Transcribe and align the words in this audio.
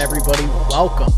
on, 0.00 0.04
everybody? 0.04 0.46
Welcome 0.70 1.12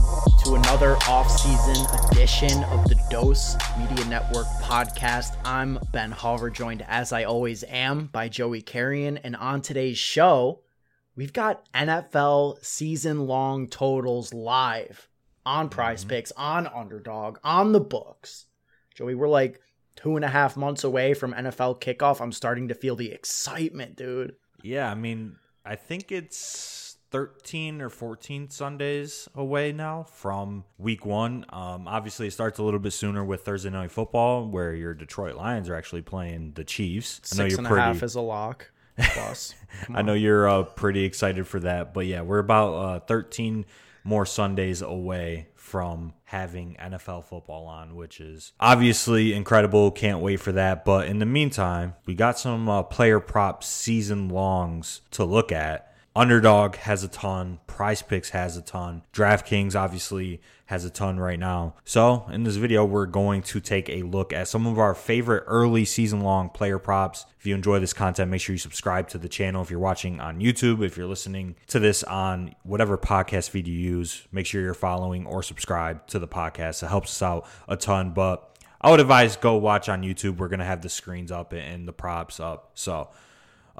to 0.45 0.55
another 0.55 0.97
off-season 1.09 1.87
edition 2.11 2.65
of 2.65 2.89
the 2.89 3.01
Dose 3.11 3.57
Media 3.79 4.05
Network 4.07 4.47
podcast. 4.61 5.37
I'm 5.45 5.79
Ben 5.93 6.13
Hauver, 6.13 6.53
joined 6.53 6.85
as 6.89 7.13
I 7.13 7.25
always 7.25 7.63
am 7.65 8.07
by 8.07 8.29
Joey 8.29 8.61
Carrion, 8.61 9.19
and 9.19 9.37
on 9.37 9.63
today's 9.63 9.99
show, 9.99 10.63
we've 11.15 11.33
got 11.33 11.71
NFL 11.73 12.65
season-long 12.65 13.69
totals 13.69 14.35
live 14.35 15.09
on 15.47 15.69
Prize 15.69 16.01
Mm-hmm. 16.01 16.11
Picks, 16.11 16.33
on 16.33 16.67
Underdog, 16.67 17.39
on 17.45 17.73
the 17.73 17.81
books. 17.81 18.47
Joey, 18.97 19.15
we're 19.15 19.29
like 19.29 19.61
two 19.97 20.17
and 20.17 20.25
a 20.25 20.29
half 20.29 20.57
months 20.57 20.83
away 20.83 21.15
from 21.15 21.35
NFL 21.35 21.81
kickoff. 21.81 22.21
I'm 22.21 22.33
starting 22.33 22.69
to 22.69 22.75
feel 22.75 22.97
the 22.97 23.13
excitement, 23.13 23.97
dude. 23.97 24.35
Yeah, 24.63 24.91
I 24.91 24.95
mean, 24.95 25.37
I 25.65 25.77
think 25.77 26.11
it's 26.11 26.82
13 27.13 27.83
or 27.83 27.91
14 27.91 28.49
Sundays 28.51 29.29
away 29.35 29.71
now 29.71 30.05
from 30.05 30.65
week 30.79 31.05
one. 31.05 31.45
Um, 31.51 31.87
obviously, 31.87 32.27
it 32.27 32.33
starts 32.33 32.59
a 32.59 32.63
little 32.63 32.81
bit 32.81 32.93
sooner 32.93 33.23
with 33.23 33.43
Thursday 33.43 33.71
Night 33.71 33.91
Football, 33.91 34.49
where 34.49 34.75
your 34.75 34.95
Detroit 34.95 35.37
Lions 35.37 35.69
are 35.69 35.75
actually 35.75 36.03
playing 36.03 36.53
the 36.55 36.65
Chiefs. 36.65 37.21
Six 37.23 37.59
and 37.59 37.67
a 37.67 37.71
half 37.71 38.03
is 38.03 38.15
a 38.15 38.21
lock. 38.21 38.71
Plus, 38.99 39.55
I 39.95 40.03
know 40.03 40.15
you're 40.15 40.49
uh, 40.49 40.63
pretty 40.65 41.05
excited 41.05 41.47
for 41.47 41.61
that, 41.61 41.95
but 41.95 42.07
yeah, 42.07 42.23
we're 42.23 42.39
about 42.39 42.73
uh, 42.75 43.01
13 43.01 43.67
more 44.05 44.27
Sundays 44.27 44.83
away 44.83 45.49
from 45.55 46.15
having 46.25 46.77
NFL 46.81 47.25
football 47.25 47.67
on, 47.67 47.95
which 47.95 48.21
is 48.21 48.53
obviously 48.59 49.33
incredible. 49.33 49.91
Can't 49.91 50.21
wait 50.21 50.37
for 50.37 50.53
that. 50.53 50.85
But 50.85 51.09
in 51.09 51.19
the 51.19 51.27
meantime, 51.27 51.95
we 52.07 52.15
got 52.15 52.39
some 52.39 52.69
uh, 52.69 52.83
player 52.83 53.21
props 53.21 53.69
season 53.69 54.29
longs 54.29 55.03
to 55.13 55.25
look 55.25 55.53
at. 55.53 55.92
Underdog 56.15 56.77
has 56.77 57.03
a 57.03 57.09
ton. 57.09 57.59
Prize 57.67 58.03
Picks 58.03 58.31
has 58.31 58.59
a 58.59 58.63
ton. 58.63 59.03
DraftKings 59.15 59.75
obviously 59.75 60.43
has 60.67 60.85
a 60.85 60.91
ton 60.91 61.19
right 61.19 61.39
now. 61.39 61.75
So, 61.85 62.27
in 62.31 62.45
this 62.45 62.57
video, 62.57 62.85
we're 62.85 63.07
going 63.07 63.41
to 63.45 63.61
take 63.61 63.89
a 63.89 64.03
look 64.03 64.31
at 64.31 64.47
some 64.47 64.67
of 64.67 64.79
our 64.79 64.95
favorite 64.95 65.45
early 65.47 65.87
season 65.87 66.21
long 66.21 66.51
player 66.51 66.79
props. 66.79 67.25
If 67.41 67.47
you 67.47 67.55
enjoy 67.55 67.79
this 67.79 67.95
content, 67.95 68.31
make 68.31 68.43
sure 68.43 68.53
you 68.53 68.59
subscribe 68.59 69.09
to 69.09 69.19
the 69.19 69.29
channel. 69.29 69.63
If 69.63 69.71
you're 69.71 69.81
watching 69.81 70.21
on 70.21 70.39
YouTube, 70.39 70.85
if 70.85 70.99
you're 70.99 71.07
listening 71.07 71.57
to 71.69 71.79
this 71.79 72.03
on 72.03 72.55
whatever 72.63 72.99
podcast 72.99 73.49
feed 73.49 73.67
you 73.67 73.75
use, 73.75 74.27
make 74.33 74.45
sure 74.45 74.61
you're 74.61 74.75
following 74.75 75.25
or 75.25 75.43
subscribe 75.43 76.07
to 76.09 76.19
the 76.19 76.29
podcast. 76.29 76.83
It 76.83 76.89
helps 76.89 77.11
us 77.11 77.23
out 77.23 77.47
a 77.69 77.77
ton. 77.79 78.11
But 78.11 78.55
I 78.83 78.91
would 78.91 79.01
advise 79.01 79.37
go 79.37 79.57
watch 79.57 79.89
on 79.89 80.03
YouTube. 80.03 80.37
We're 80.37 80.49
going 80.49 80.61
to 80.61 80.67
have 80.67 80.83
the 80.83 80.91
screens 80.91 81.33
up 81.33 81.55
and 81.55 81.89
the 81.89 81.93
props 81.95 82.39
up. 82.39 82.73
So, 82.75 83.09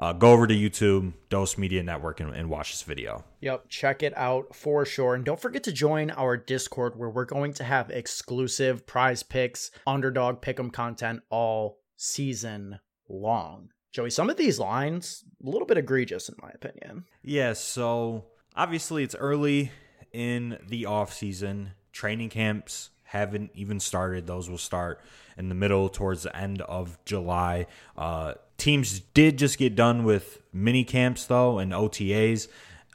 uh, 0.03 0.11
go 0.11 0.33
over 0.33 0.45
to 0.45 0.53
YouTube, 0.53 1.13
Dose 1.29 1.57
Media 1.57 1.81
Network, 1.81 2.19
and, 2.19 2.35
and 2.35 2.49
watch 2.49 2.71
this 2.71 2.81
video. 2.81 3.23
Yep, 3.39 3.69
check 3.69 4.03
it 4.03 4.11
out 4.17 4.53
for 4.53 4.85
sure. 4.85 5.15
And 5.15 5.23
don't 5.23 5.39
forget 5.39 5.63
to 5.63 5.71
join 5.71 6.11
our 6.11 6.35
Discord 6.35 6.97
where 6.97 7.09
we're 7.09 7.23
going 7.23 7.53
to 7.53 7.63
have 7.63 7.89
exclusive 7.89 8.85
prize 8.85 9.23
picks, 9.23 9.71
underdog 9.87 10.41
pick'em 10.41 10.73
content 10.73 11.21
all 11.29 11.79
season 11.95 12.81
long. 13.07 13.69
Joey, 13.93 14.09
some 14.09 14.29
of 14.29 14.35
these 14.35 14.59
lines, 14.59 15.23
a 15.41 15.49
little 15.49 15.67
bit 15.67 15.77
egregious 15.77 16.27
in 16.27 16.35
my 16.41 16.49
opinion. 16.53 17.05
Yeah, 17.21 17.53
so 17.53 18.25
obviously 18.57 19.03
it's 19.03 19.15
early 19.15 19.71
in 20.11 20.57
the 20.67 20.85
off 20.85 21.13
season. 21.13 21.71
Training 21.93 22.29
camps 22.29 22.89
haven't 23.13 23.51
even 23.53 23.79
started. 23.79 24.25
Those 24.25 24.49
will 24.49 24.57
start 24.57 24.99
in 25.37 25.47
the 25.47 25.55
middle 25.55 25.87
towards 25.87 26.23
the 26.23 26.35
end 26.35 26.61
of 26.61 26.97
July. 27.05 27.67
Uh, 27.95 28.33
teams 28.57 29.01
did 29.13 29.37
just 29.37 29.59
get 29.59 29.75
done 29.75 30.03
with 30.03 30.41
mini 30.51 30.83
camps 30.83 31.27
though 31.27 31.59
and 31.59 31.71
OTAs. 31.71 32.47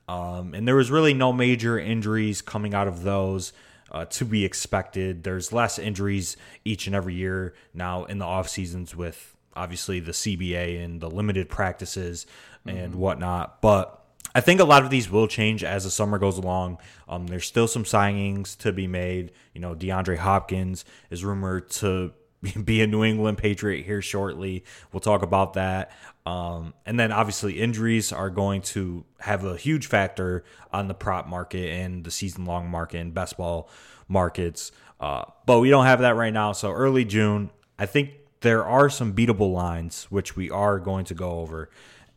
Um, 0.09 0.55
and 0.55 0.67
there 0.67 0.75
was 0.75 0.91
really 0.91 1.15
no 1.15 1.33
major 1.33 1.79
injuries 1.79 2.43
coming 2.43 2.75
out 2.75 2.89
of 2.89 3.05
those 3.05 3.53
uh, 3.93 4.07
to 4.07 4.25
be 4.25 4.45
expected. 4.45 5.23
There's 5.23 5.53
less 5.53 5.79
injuries 5.79 6.37
each 6.65 6.89
and 6.89 6.97
every 6.97 7.15
year 7.15 7.55
now 7.73 8.05
in 8.05 8.19
the 8.19 8.25
off 8.25 8.49
seasons 8.49 8.97
with 8.97 9.37
obviously 9.55 10.01
the 10.01 10.13
CBA 10.13 10.85
and 10.85 11.01
the 11.01 11.11
limited 11.11 11.49
practices 11.49 12.27
and 12.67 12.97
whatnot. 12.97 13.63
But 13.63 14.03
I 14.39 14.41
think 14.41 14.61
a 14.61 14.65
lot 14.65 14.85
of 14.85 14.91
these 14.91 15.11
will 15.11 15.27
change 15.27 15.65
as 15.65 15.83
the 15.83 15.91
summer 15.91 16.17
goes 16.17 16.39
along. 16.39 16.79
Um, 17.09 17.27
there's 17.27 17.45
still 17.45 17.67
some 17.67 17.83
signings 17.83 18.57
to 18.59 18.71
be 18.73 18.87
made. 18.87 19.33
You 19.53 19.61
know, 19.61 19.75
DeAndre 19.75 20.17
Hopkins 20.17 20.85
is 21.11 21.25
rumored 21.25 21.71
to 21.71 22.13
be 22.65 22.81
a 22.81 22.87
New 22.87 23.03
England 23.03 23.39
Patriot 23.39 23.85
here 23.85 24.01
shortly. 24.01 24.63
We'll 24.93 25.01
talk 25.01 25.23
about 25.23 25.55
that. 25.55 25.91
Um, 26.25 26.73
and 26.87 27.01
then 27.01 27.11
obviously 27.11 27.59
injuries 27.59 28.13
are 28.13 28.31
going 28.31 28.63
to 28.63 29.05
have 29.19 29.45
a 29.45 29.57
huge 29.57 29.89
factor 29.89 30.45
on 30.73 30.87
the 30.87 30.95
prop 30.95 31.27
market 31.27 31.71
and 31.71 32.05
the 32.05 32.13
season 32.13 32.45
long 32.45 32.71
market 32.71 32.99
and 32.99 33.13
best 33.13 33.39
ball 33.39 33.69
markets. 34.07 34.71
Uh, 35.01 35.25
but 35.47 35.59
we 35.59 35.69
don't 35.69 35.87
have 35.87 35.99
that 35.99 36.15
right 36.15 36.33
now. 36.33 36.53
So 36.53 36.71
early 36.71 37.05
June, 37.05 37.51
I 37.77 37.87
think 37.87 38.13
there 38.43 38.65
are 38.65 38.89
some 38.89 39.15
beatable 39.15 39.53
lines, 39.53 40.05
which 40.11 40.37
we 40.37 40.49
are 40.49 40.79
going 40.79 41.07
to 41.07 41.15
go 41.15 41.41
over. 41.41 41.71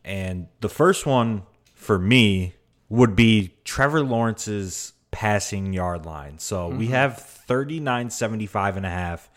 And 0.04 0.46
the 0.60 0.68
first 0.68 1.04
one 1.04 1.42
for 1.82 1.98
me 1.98 2.54
would 2.88 3.16
be 3.16 3.54
Trevor 3.64 4.02
Lawrence's 4.02 4.92
passing 5.10 5.72
yard 5.72 6.06
line. 6.06 6.38
So 6.38 6.68
we 6.68 6.84
mm-hmm. 6.84 6.94
have 6.94 7.18
39 7.18 8.10
75 8.10 8.76
and 8.76 8.86
a 8.86 8.90
half 8.90 9.28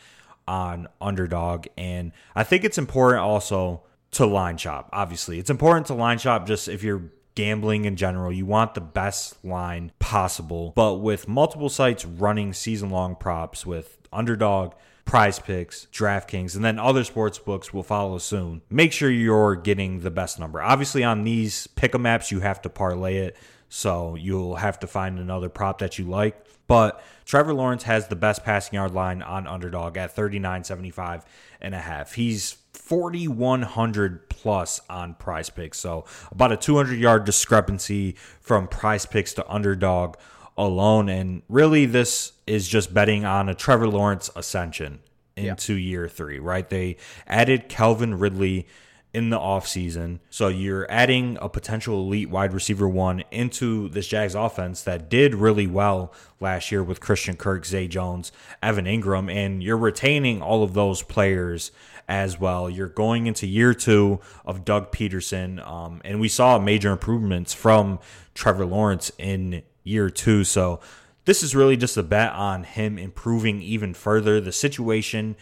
on 0.47 0.87
underdog 1.01 1.65
and 1.75 2.11
I 2.35 2.43
think 2.43 2.63
it's 2.63 2.77
important 2.77 3.23
also 3.23 3.81
to 4.11 4.25
line 4.25 4.57
shop. 4.57 4.89
Obviously, 4.93 5.39
it's 5.39 5.49
important 5.49 5.87
to 5.87 5.93
line 5.95 6.19
shop 6.19 6.47
just 6.47 6.67
if 6.67 6.83
you're 6.83 7.03
gambling 7.33 7.85
in 7.85 7.95
general, 7.97 8.31
you 8.31 8.45
want 8.45 8.75
the 8.75 8.81
best 8.81 9.43
line 9.43 9.91
possible. 9.99 10.71
But 10.75 10.95
with 10.95 11.27
multiple 11.27 11.67
sites 11.67 12.05
running 12.05 12.53
season 12.53 12.89
long 12.91 13.15
props 13.15 13.65
with 13.65 13.97
underdog, 14.13 14.73
prize 15.05 15.39
picks, 15.39 15.87
DraftKings, 15.93 16.55
and 16.55 16.65
then 16.65 16.79
other 16.79 17.03
sports 17.03 17.37
books 17.39 17.73
will 17.73 17.83
follow 17.83 18.17
soon. 18.17 18.61
Make 18.69 18.91
sure 18.91 19.09
you're 19.09 19.55
getting 19.55 20.01
the 20.01 20.11
best 20.11 20.39
number. 20.39 20.61
Obviously, 20.61 21.03
on 21.03 21.23
these 21.23 21.67
pick 21.67 21.93
'em 21.95 22.03
apps, 22.03 22.31
you 22.31 22.39
have 22.41 22.61
to 22.63 22.69
parlay 22.69 23.17
it. 23.17 23.37
So 23.69 24.15
you'll 24.15 24.55
have 24.55 24.79
to 24.79 24.87
find 24.87 25.19
another 25.19 25.49
prop 25.49 25.79
that 25.79 25.97
you 25.99 26.05
like. 26.05 26.45
But 26.67 27.03
Trevor 27.25 27.53
Lawrence 27.53 27.83
has 27.83 28.07
the 28.07 28.15
best 28.15 28.43
passing 28.43 28.75
yard 28.75 28.93
line 28.93 29.21
on 29.21 29.47
underdog 29.47 29.97
at 29.97 30.15
39.75 30.15 31.23
and 31.61 31.75
a 31.75 31.79
half. 31.79 32.13
He's 32.13 32.57
4100 32.73 34.29
plus 34.29 34.81
on 34.89 35.15
prize 35.15 35.49
picks. 35.49 35.79
So 35.79 36.05
about 36.31 36.51
a 36.51 36.57
200 36.57 36.99
yard 36.99 37.25
discrepancy 37.25 38.15
from 38.41 38.67
prize 38.67 39.05
picks 39.05 39.33
to 39.33 39.49
underdog 39.49 40.15
alone. 40.57 41.09
And 41.09 41.41
really, 41.49 41.85
this 41.85 42.33
is 42.47 42.67
just 42.67 42.93
betting 42.93 43.25
on 43.25 43.49
a 43.49 43.55
Trevor 43.55 43.87
Lawrence 43.87 44.29
ascension 44.35 44.99
into 45.35 45.73
year 45.73 46.07
three, 46.07 46.39
right? 46.39 46.69
They 46.69 46.97
added 47.27 47.67
Calvin 47.67 48.17
Ridley 48.17 48.67
in 49.13 49.29
the 49.29 49.39
offseason. 49.39 50.19
So 50.29 50.49
you're 50.49 50.89
adding 50.91 51.37
a 51.41 51.47
potential 51.47 52.01
elite 52.01 52.29
wide 52.29 52.53
receiver 52.53 52.87
one 52.87 53.23
into 53.31 53.87
this 53.89 54.07
Jags 54.07 54.35
offense 54.35 54.81
that 54.83 55.09
did 55.09 55.33
really 55.33 55.67
well 55.67 56.13
last 56.41 56.69
year 56.69 56.83
with 56.83 56.99
Christian 56.99 57.37
Kirk, 57.37 57.65
Zay 57.65 57.87
Jones, 57.87 58.33
Evan 58.61 58.83
Engram, 58.83 59.33
and 59.33 59.63
you're 59.63 59.77
retaining 59.77 60.41
all 60.41 60.63
of 60.63 60.73
those 60.73 61.01
players 61.01 61.71
as 62.09 62.37
well. 62.37 62.69
You're 62.69 62.89
going 62.89 63.27
into 63.27 63.47
year 63.47 63.73
two 63.73 64.19
of 64.45 64.65
Doug 64.65 64.91
Pederson, 64.91 65.65
um, 65.65 66.01
and 66.03 66.19
we 66.19 66.27
saw 66.27 66.59
major 66.59 66.91
improvements 66.91 67.53
from 67.53 67.99
Trevor 68.33 68.65
Lawrence 68.65 69.13
in 69.17 69.63
year 69.85 70.09
two. 70.09 70.43
So 70.43 70.81
this 71.23 71.41
is 71.41 71.55
really 71.55 71.77
just 71.77 71.95
a 71.95 72.03
bet 72.03 72.33
on 72.33 72.65
him 72.65 72.97
improving 72.97 73.61
even 73.61 73.93
further. 73.93 74.41
The 74.41 74.51
situation 74.51 75.37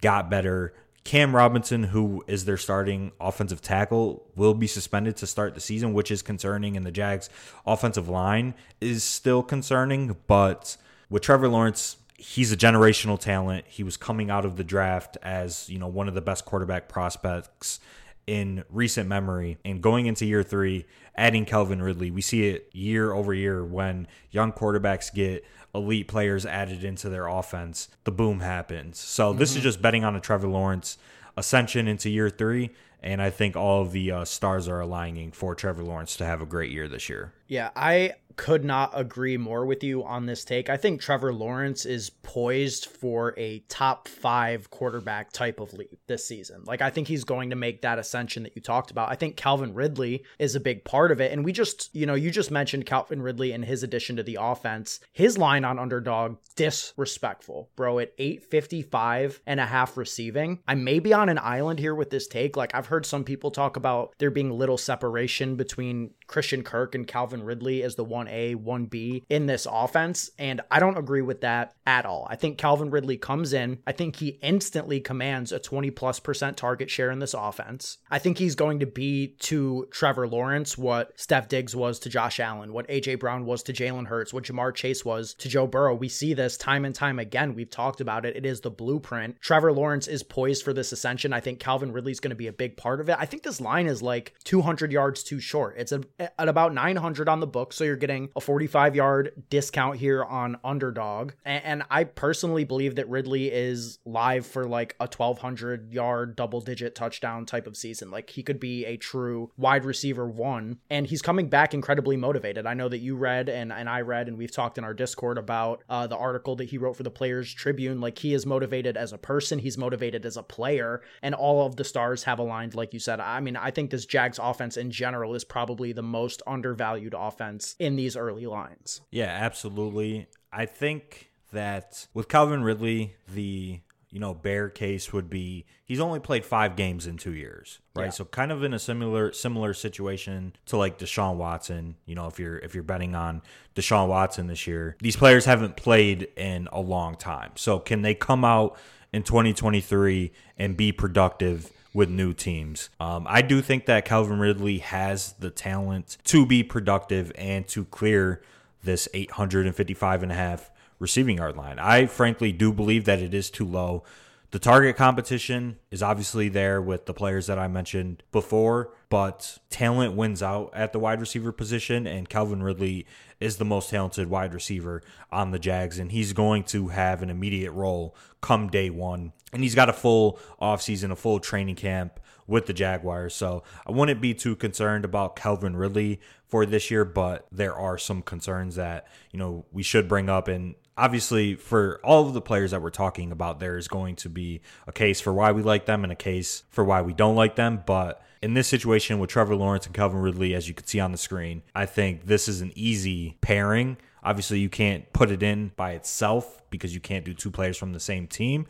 got 0.00 0.30
better. 0.30 0.72
Cam 1.02 1.34
Robinson, 1.34 1.84
who 1.84 2.24
is 2.26 2.44
their 2.44 2.56
starting 2.56 3.12
offensive 3.20 3.60
tackle, 3.62 4.24
will 4.34 4.54
be 4.54 4.66
suspended 4.66 5.16
to 5.18 5.26
start 5.26 5.54
the 5.54 5.60
season, 5.60 5.92
which 5.92 6.10
is 6.10 6.20
concerning. 6.22 6.76
And 6.76 6.84
the 6.84 6.90
Jags' 6.90 7.30
offensive 7.64 8.08
line 8.08 8.54
is 8.80 9.04
still 9.04 9.42
concerning. 9.42 10.16
But 10.26 10.76
with 11.08 11.22
Trevor 11.22 11.48
Lawrence, 11.48 11.96
he's 12.18 12.50
a 12.50 12.56
generational 12.56 13.20
talent. 13.20 13.66
He 13.68 13.84
was 13.84 13.96
coming 13.96 14.30
out 14.30 14.44
of 14.44 14.56
the 14.56 14.64
draft 14.64 15.16
as 15.22 15.68
you 15.68 15.78
know 15.78 15.86
one 15.86 16.08
of 16.08 16.14
the 16.14 16.20
best 16.20 16.44
quarterback 16.44 16.88
prospects 16.88 17.78
in 18.26 18.64
recent 18.70 19.08
memory. 19.08 19.58
And 19.64 19.80
going 19.80 20.06
into 20.06 20.26
year 20.26 20.42
three, 20.42 20.86
adding 21.16 21.44
Calvin 21.44 21.82
Ridley, 21.82 22.10
we 22.10 22.20
see 22.20 22.48
it 22.48 22.68
year 22.72 23.12
over 23.12 23.32
year 23.32 23.64
when 23.64 24.06
young 24.30 24.52
quarterbacks 24.52 25.12
get 25.12 25.44
elite 25.74 26.08
players 26.08 26.46
added 26.46 26.84
into 26.84 27.08
their 27.08 27.26
offense, 27.26 27.88
the 28.04 28.10
boom 28.10 28.40
happens. 28.40 28.98
So 28.98 29.32
this 29.32 29.56
is 29.56 29.62
just 29.62 29.82
betting 29.82 30.04
on 30.04 30.16
a 30.16 30.20
Trevor 30.20 30.48
Lawrence 30.48 30.98
ascension 31.36 31.86
into 31.86 32.08
year 32.08 32.30
three. 32.30 32.70
And 33.02 33.22
I 33.22 33.30
think 33.30 33.56
all 33.56 33.82
of 33.82 33.92
the 33.92 34.10
uh, 34.10 34.24
stars 34.24 34.68
are 34.68 34.80
aligning 34.80 35.30
for 35.30 35.54
Trevor 35.54 35.84
Lawrence 35.84 36.16
to 36.16 36.24
have 36.24 36.40
a 36.40 36.46
great 36.46 36.72
year 36.72 36.88
this 36.88 37.08
year. 37.08 37.34
Yeah, 37.46 37.70
I 37.76 38.14
could 38.36 38.64
not 38.64 38.90
agree 38.94 39.36
more 39.36 39.64
with 39.64 39.82
you 39.82 40.04
on 40.04 40.26
this 40.26 40.44
take. 40.44 40.68
I 40.68 40.76
think 40.76 41.00
Trevor 41.00 41.32
Lawrence 41.32 41.86
is 41.86 42.10
poised 42.10 42.86
for 42.86 43.34
a 43.38 43.60
top 43.68 44.08
five 44.08 44.70
quarterback 44.70 45.32
type 45.32 45.58
of 45.58 45.72
leap 45.72 45.98
this 46.06 46.26
season. 46.26 46.62
Like, 46.64 46.82
I 46.82 46.90
think 46.90 47.08
he's 47.08 47.24
going 47.24 47.50
to 47.50 47.56
make 47.56 47.82
that 47.82 47.98
ascension 47.98 48.42
that 48.42 48.54
you 48.54 48.62
talked 48.62 48.90
about. 48.90 49.10
I 49.10 49.14
think 49.14 49.36
Calvin 49.36 49.74
Ridley 49.74 50.24
is 50.38 50.54
a 50.54 50.60
big 50.60 50.84
part 50.84 51.10
of 51.10 51.20
it. 51.20 51.32
And 51.32 51.44
we 51.44 51.52
just, 51.52 51.94
you 51.94 52.06
know, 52.06 52.14
you 52.14 52.30
just 52.30 52.50
mentioned 52.50 52.86
Calvin 52.86 53.22
Ridley 53.22 53.52
and 53.52 53.64
his 53.64 53.82
addition 53.82 54.16
to 54.16 54.22
the 54.22 54.38
offense. 54.40 55.00
His 55.12 55.38
line 55.38 55.64
on 55.64 55.78
underdog, 55.78 56.36
disrespectful, 56.56 57.70
bro, 57.74 57.98
at 57.98 58.12
855 58.18 59.40
and 59.46 59.60
a 59.60 59.66
half 59.66 59.96
receiving. 59.96 60.60
I 60.68 60.74
may 60.74 60.98
be 60.98 61.12
on 61.12 61.28
an 61.28 61.38
island 61.38 61.78
here 61.78 61.94
with 61.94 62.10
this 62.10 62.26
take. 62.26 62.56
Like, 62.56 62.74
I've 62.74 62.86
heard 62.86 63.06
some 63.06 63.24
people 63.24 63.50
talk 63.50 63.76
about 63.76 64.14
there 64.18 64.30
being 64.30 64.50
little 64.50 64.78
separation 64.78 65.56
between 65.56 66.10
Christian 66.26 66.62
Kirk 66.62 66.94
and 66.94 67.06
Calvin 67.06 67.42
Ridley 67.42 67.82
as 67.82 67.94
the 67.94 68.04
1A, 68.26 68.56
1B 68.56 69.24
in 69.28 69.46
this 69.46 69.66
offense. 69.70 70.30
And 70.38 70.60
I 70.70 70.80
don't 70.80 70.98
agree 70.98 71.22
with 71.22 71.40
that 71.42 71.74
at 71.86 72.06
all. 72.06 72.26
I 72.28 72.36
think 72.36 72.58
Calvin 72.58 72.90
Ridley 72.90 73.16
comes 73.16 73.52
in. 73.52 73.78
I 73.86 73.92
think 73.92 74.16
he 74.16 74.38
instantly 74.42 75.00
commands 75.00 75.52
a 75.52 75.58
20 75.58 75.90
plus 75.90 76.20
percent 76.20 76.56
target 76.56 76.90
share 76.90 77.10
in 77.10 77.18
this 77.18 77.34
offense. 77.34 77.98
I 78.10 78.18
think 78.18 78.38
he's 78.38 78.54
going 78.54 78.80
to 78.80 78.86
be 78.86 79.28
to 79.40 79.86
Trevor 79.90 80.26
Lawrence 80.28 80.76
what 80.76 81.18
Steph 81.18 81.48
Diggs 81.48 81.76
was 81.76 81.98
to 82.00 82.08
Josh 82.08 82.40
Allen, 82.40 82.72
what 82.72 82.88
AJ 82.88 83.20
Brown 83.20 83.46
was 83.46 83.62
to 83.64 83.72
Jalen 83.72 84.06
Hurts, 84.06 84.32
what 84.32 84.44
Ja'Marr 84.44 84.74
Chase 84.74 85.04
was 85.04 85.34
to 85.34 85.48
Joe 85.48 85.66
Burrow. 85.66 85.94
We 85.94 86.08
see 86.08 86.34
this 86.34 86.56
time 86.56 86.84
and 86.84 86.94
time 86.94 87.18
again. 87.18 87.54
We've 87.54 87.70
talked 87.70 88.00
about 88.00 88.24
it. 88.24 88.36
It 88.36 88.46
is 88.46 88.60
the 88.60 88.70
blueprint. 88.70 89.40
Trevor 89.40 89.72
Lawrence 89.72 90.06
is 90.08 90.22
poised 90.22 90.64
for 90.64 90.72
this 90.72 90.92
ascension. 90.92 91.32
I 91.32 91.40
think 91.40 91.60
Calvin 91.60 91.92
Ridley's 91.92 92.20
going 92.20 92.30
to 92.30 92.36
be 92.36 92.46
a 92.46 92.52
big 92.52 92.76
part 92.76 93.00
of 93.00 93.08
it. 93.08 93.16
I 93.18 93.26
think 93.26 93.42
this 93.42 93.60
line 93.60 93.86
is 93.86 94.02
like 94.02 94.34
200 94.44 94.92
yards 94.92 95.22
too 95.22 95.40
short. 95.40 95.74
It's 95.78 95.92
a, 95.92 96.02
at 96.18 96.48
about 96.48 96.74
900 96.74 97.28
on 97.28 97.40
the 97.40 97.46
book, 97.46 97.72
so 97.72 97.84
you're 97.84 97.96
getting 97.96 98.15
a 98.36 98.40
45 98.40 98.96
yard 98.96 99.44
discount 99.50 99.96
here 99.98 100.24
on 100.24 100.56
underdog. 100.64 101.32
And, 101.44 101.76
I 101.90 102.04
personally 102.04 102.64
believe 102.64 102.96
that 102.96 103.08
Ridley 103.08 103.52
is 103.52 103.98
live 104.04 104.46
for 104.46 104.64
like 104.66 104.96
a 104.98 105.04
1200 105.04 105.92
yard 105.92 106.34
double 106.34 106.60
digit 106.60 106.94
touchdown 106.94 107.46
type 107.46 107.66
of 107.66 107.76
season. 107.76 108.10
Like 108.10 108.30
he 108.30 108.42
could 108.42 108.58
be 108.58 108.84
a 108.86 108.96
true 108.96 109.50
wide 109.56 109.84
receiver 109.84 110.26
one, 110.26 110.78
and 110.90 111.06
he's 111.06 111.22
coming 111.22 111.48
back 111.48 111.74
incredibly 111.74 112.16
motivated. 112.16 112.66
I 112.66 112.74
know 112.74 112.88
that 112.88 112.98
you 112.98 113.14
read 113.14 113.48
and, 113.48 113.72
and 113.72 113.88
I 113.88 114.00
read, 114.00 114.28
and 114.28 114.38
we've 114.38 114.50
talked 114.50 114.78
in 114.78 114.84
our 114.84 114.94
Discord 114.94 115.38
about 115.38 115.82
uh, 115.88 116.06
the 116.06 116.16
article 116.16 116.56
that 116.56 116.64
he 116.64 116.78
wrote 116.78 116.96
for 116.96 117.02
the 117.02 117.10
Players 117.10 117.52
Tribune. 117.52 118.00
Like 118.00 118.18
he 118.18 118.34
is 118.34 118.46
motivated 118.46 118.96
as 118.96 119.12
a 119.12 119.18
person, 119.18 119.58
he's 119.58 119.78
motivated 119.78 120.24
as 120.24 120.36
a 120.36 120.42
player, 120.42 121.02
and 121.22 121.34
all 121.34 121.66
of 121.66 121.76
the 121.76 121.84
stars 121.84 122.24
have 122.24 122.38
aligned, 122.38 122.74
like 122.74 122.92
you 122.92 123.00
said. 123.00 123.20
I 123.20 123.40
mean, 123.40 123.56
I 123.56 123.70
think 123.70 123.90
this 123.90 124.06
Jags 124.06 124.38
offense 124.42 124.76
in 124.76 124.90
general 124.90 125.34
is 125.34 125.44
probably 125.44 125.92
the 125.92 126.02
most 126.02 126.42
undervalued 126.46 127.14
offense 127.16 127.76
in 127.78 127.96
these 128.06 128.16
early 128.16 128.46
lines. 128.46 129.00
Yeah, 129.10 129.26
absolutely. 129.26 130.28
I 130.52 130.66
think 130.66 131.30
that 131.52 132.06
with 132.14 132.28
Calvin 132.28 132.62
Ridley, 132.62 133.16
the 133.28 133.80
you 134.10 134.20
know 134.20 134.32
bear 134.32 134.70
case 134.70 135.12
would 135.12 135.28
be 135.28 135.66
he's 135.84 135.98
only 135.98 136.20
played 136.20 136.44
five 136.44 136.76
games 136.76 137.08
in 137.08 137.16
two 137.16 137.34
years, 137.34 137.80
right? 137.96 138.04
Yeah. 138.04 138.10
So 138.10 138.24
kind 138.24 138.52
of 138.52 138.62
in 138.62 138.72
a 138.72 138.78
similar 138.78 139.32
similar 139.32 139.74
situation 139.74 140.54
to 140.66 140.76
like 140.76 140.98
Deshaun 140.98 141.36
Watson. 141.36 141.96
You 142.06 142.14
know, 142.14 142.28
if 142.28 142.38
you're 142.38 142.58
if 142.58 142.74
you're 142.74 142.84
betting 142.84 143.16
on 143.16 143.42
Deshaun 143.74 144.06
Watson 144.06 144.46
this 144.46 144.68
year, 144.68 144.96
these 145.00 145.16
players 145.16 145.44
haven't 145.44 145.76
played 145.76 146.28
in 146.36 146.68
a 146.70 146.80
long 146.80 147.16
time. 147.16 147.50
So 147.56 147.80
can 147.80 148.02
they 148.02 148.14
come 148.14 148.44
out 148.44 148.78
in 149.12 149.24
2023 149.24 150.30
and 150.56 150.76
be 150.76 150.92
productive 150.92 151.72
with 151.96 152.10
new 152.10 152.34
teams. 152.34 152.90
Um, 153.00 153.26
I 153.26 153.40
do 153.40 153.62
think 153.62 153.86
that 153.86 154.04
Calvin 154.04 154.38
Ridley 154.38 154.78
has 154.78 155.32
the 155.38 155.48
talent 155.48 156.18
to 156.24 156.44
be 156.44 156.62
productive 156.62 157.32
and 157.36 157.66
to 157.68 157.86
clear 157.86 158.42
this 158.84 159.08
855 159.14 160.22
and 160.22 160.30
a 160.30 160.34
half 160.34 160.70
receiving 160.98 161.38
yard 161.38 161.56
line. 161.56 161.78
I 161.78 162.04
frankly 162.04 162.52
do 162.52 162.70
believe 162.70 163.06
that 163.06 163.22
it 163.22 163.32
is 163.32 163.48
too 163.48 163.64
low. 163.64 164.04
The 164.52 164.60
target 164.60 164.96
competition 164.96 165.78
is 165.90 166.02
obviously 166.02 166.48
there 166.48 166.80
with 166.80 167.06
the 167.06 167.12
players 167.12 167.48
that 167.48 167.58
I 167.58 167.66
mentioned 167.66 168.22
before, 168.30 168.92
but 169.08 169.58
talent 169.70 170.14
wins 170.14 170.42
out 170.42 170.70
at 170.72 170.92
the 170.92 171.00
wide 171.00 171.20
receiver 171.20 171.50
position, 171.50 172.06
and 172.06 172.28
Calvin 172.28 172.62
Ridley 172.62 173.06
is 173.40 173.56
the 173.56 173.64
most 173.64 173.90
talented 173.90 174.30
wide 174.30 174.54
receiver 174.54 175.02
on 175.32 175.50
the 175.50 175.58
Jags, 175.58 175.98
and 175.98 176.12
he's 176.12 176.32
going 176.32 176.62
to 176.64 176.88
have 176.88 177.22
an 177.22 177.30
immediate 177.30 177.72
role 177.72 178.16
come 178.40 178.68
day 178.68 178.88
one. 178.88 179.32
And 179.52 179.62
he's 179.62 179.74
got 179.74 179.88
a 179.88 179.92
full 179.92 180.38
offseason, 180.60 181.10
a 181.10 181.16
full 181.16 181.40
training 181.40 181.76
camp 181.76 182.20
with 182.46 182.66
the 182.66 182.72
Jaguars. 182.72 183.34
So 183.34 183.64
I 183.86 183.90
wouldn't 183.90 184.20
be 184.20 184.32
too 184.32 184.54
concerned 184.54 185.04
about 185.04 185.34
Calvin 185.36 185.76
Ridley 185.76 186.20
for 186.46 186.64
this 186.64 186.90
year, 186.90 187.04
but 187.04 187.46
there 187.50 187.74
are 187.74 187.98
some 187.98 188.22
concerns 188.22 188.76
that, 188.76 189.08
you 189.32 189.38
know, 189.38 189.66
we 189.72 189.82
should 189.82 190.08
bring 190.08 190.28
up. 190.28 190.46
And 190.46 190.76
obviously 190.96 191.54
for 191.54 192.00
all 192.02 192.26
of 192.26 192.34
the 192.34 192.40
players 192.40 192.70
that 192.70 192.82
we're 192.82 192.90
talking 192.90 193.32
about 193.32 193.60
there 193.60 193.76
is 193.76 193.88
going 193.88 194.16
to 194.16 194.28
be 194.28 194.60
a 194.86 194.92
case 194.92 195.20
for 195.20 195.32
why 195.32 195.52
we 195.52 195.62
like 195.62 195.86
them 195.86 196.04
and 196.04 196.12
a 196.12 196.16
case 196.16 196.62
for 196.70 196.84
why 196.84 197.02
we 197.02 197.12
don't 197.12 197.36
like 197.36 197.56
them. 197.56 197.82
But 197.84 198.22
in 198.42 198.54
this 198.54 198.68
situation 198.68 199.18
with 199.18 199.30
Trevor 199.30 199.56
Lawrence 199.56 199.86
and 199.86 199.94
Calvin 199.94 200.20
Ridley 200.20 200.54
as 200.54 200.68
you 200.68 200.74
can 200.74 200.86
see 200.86 201.00
on 201.00 201.12
the 201.12 201.18
screen 201.18 201.62
I 201.74 201.86
think 201.86 202.26
this 202.26 202.48
is 202.48 202.60
an 202.60 202.72
easy 202.74 203.36
pairing. 203.40 203.96
Obviously 204.22 204.58
you 204.58 204.68
can't 204.68 205.10
put 205.12 205.30
it 205.30 205.42
in 205.42 205.72
by 205.76 205.92
itself 205.92 206.62
because 206.70 206.94
you 206.94 207.00
can't 207.00 207.24
do 207.24 207.34
two 207.34 207.50
players 207.50 207.76
from 207.76 207.92
the 207.92 208.00
same 208.00 208.26
team 208.26 208.66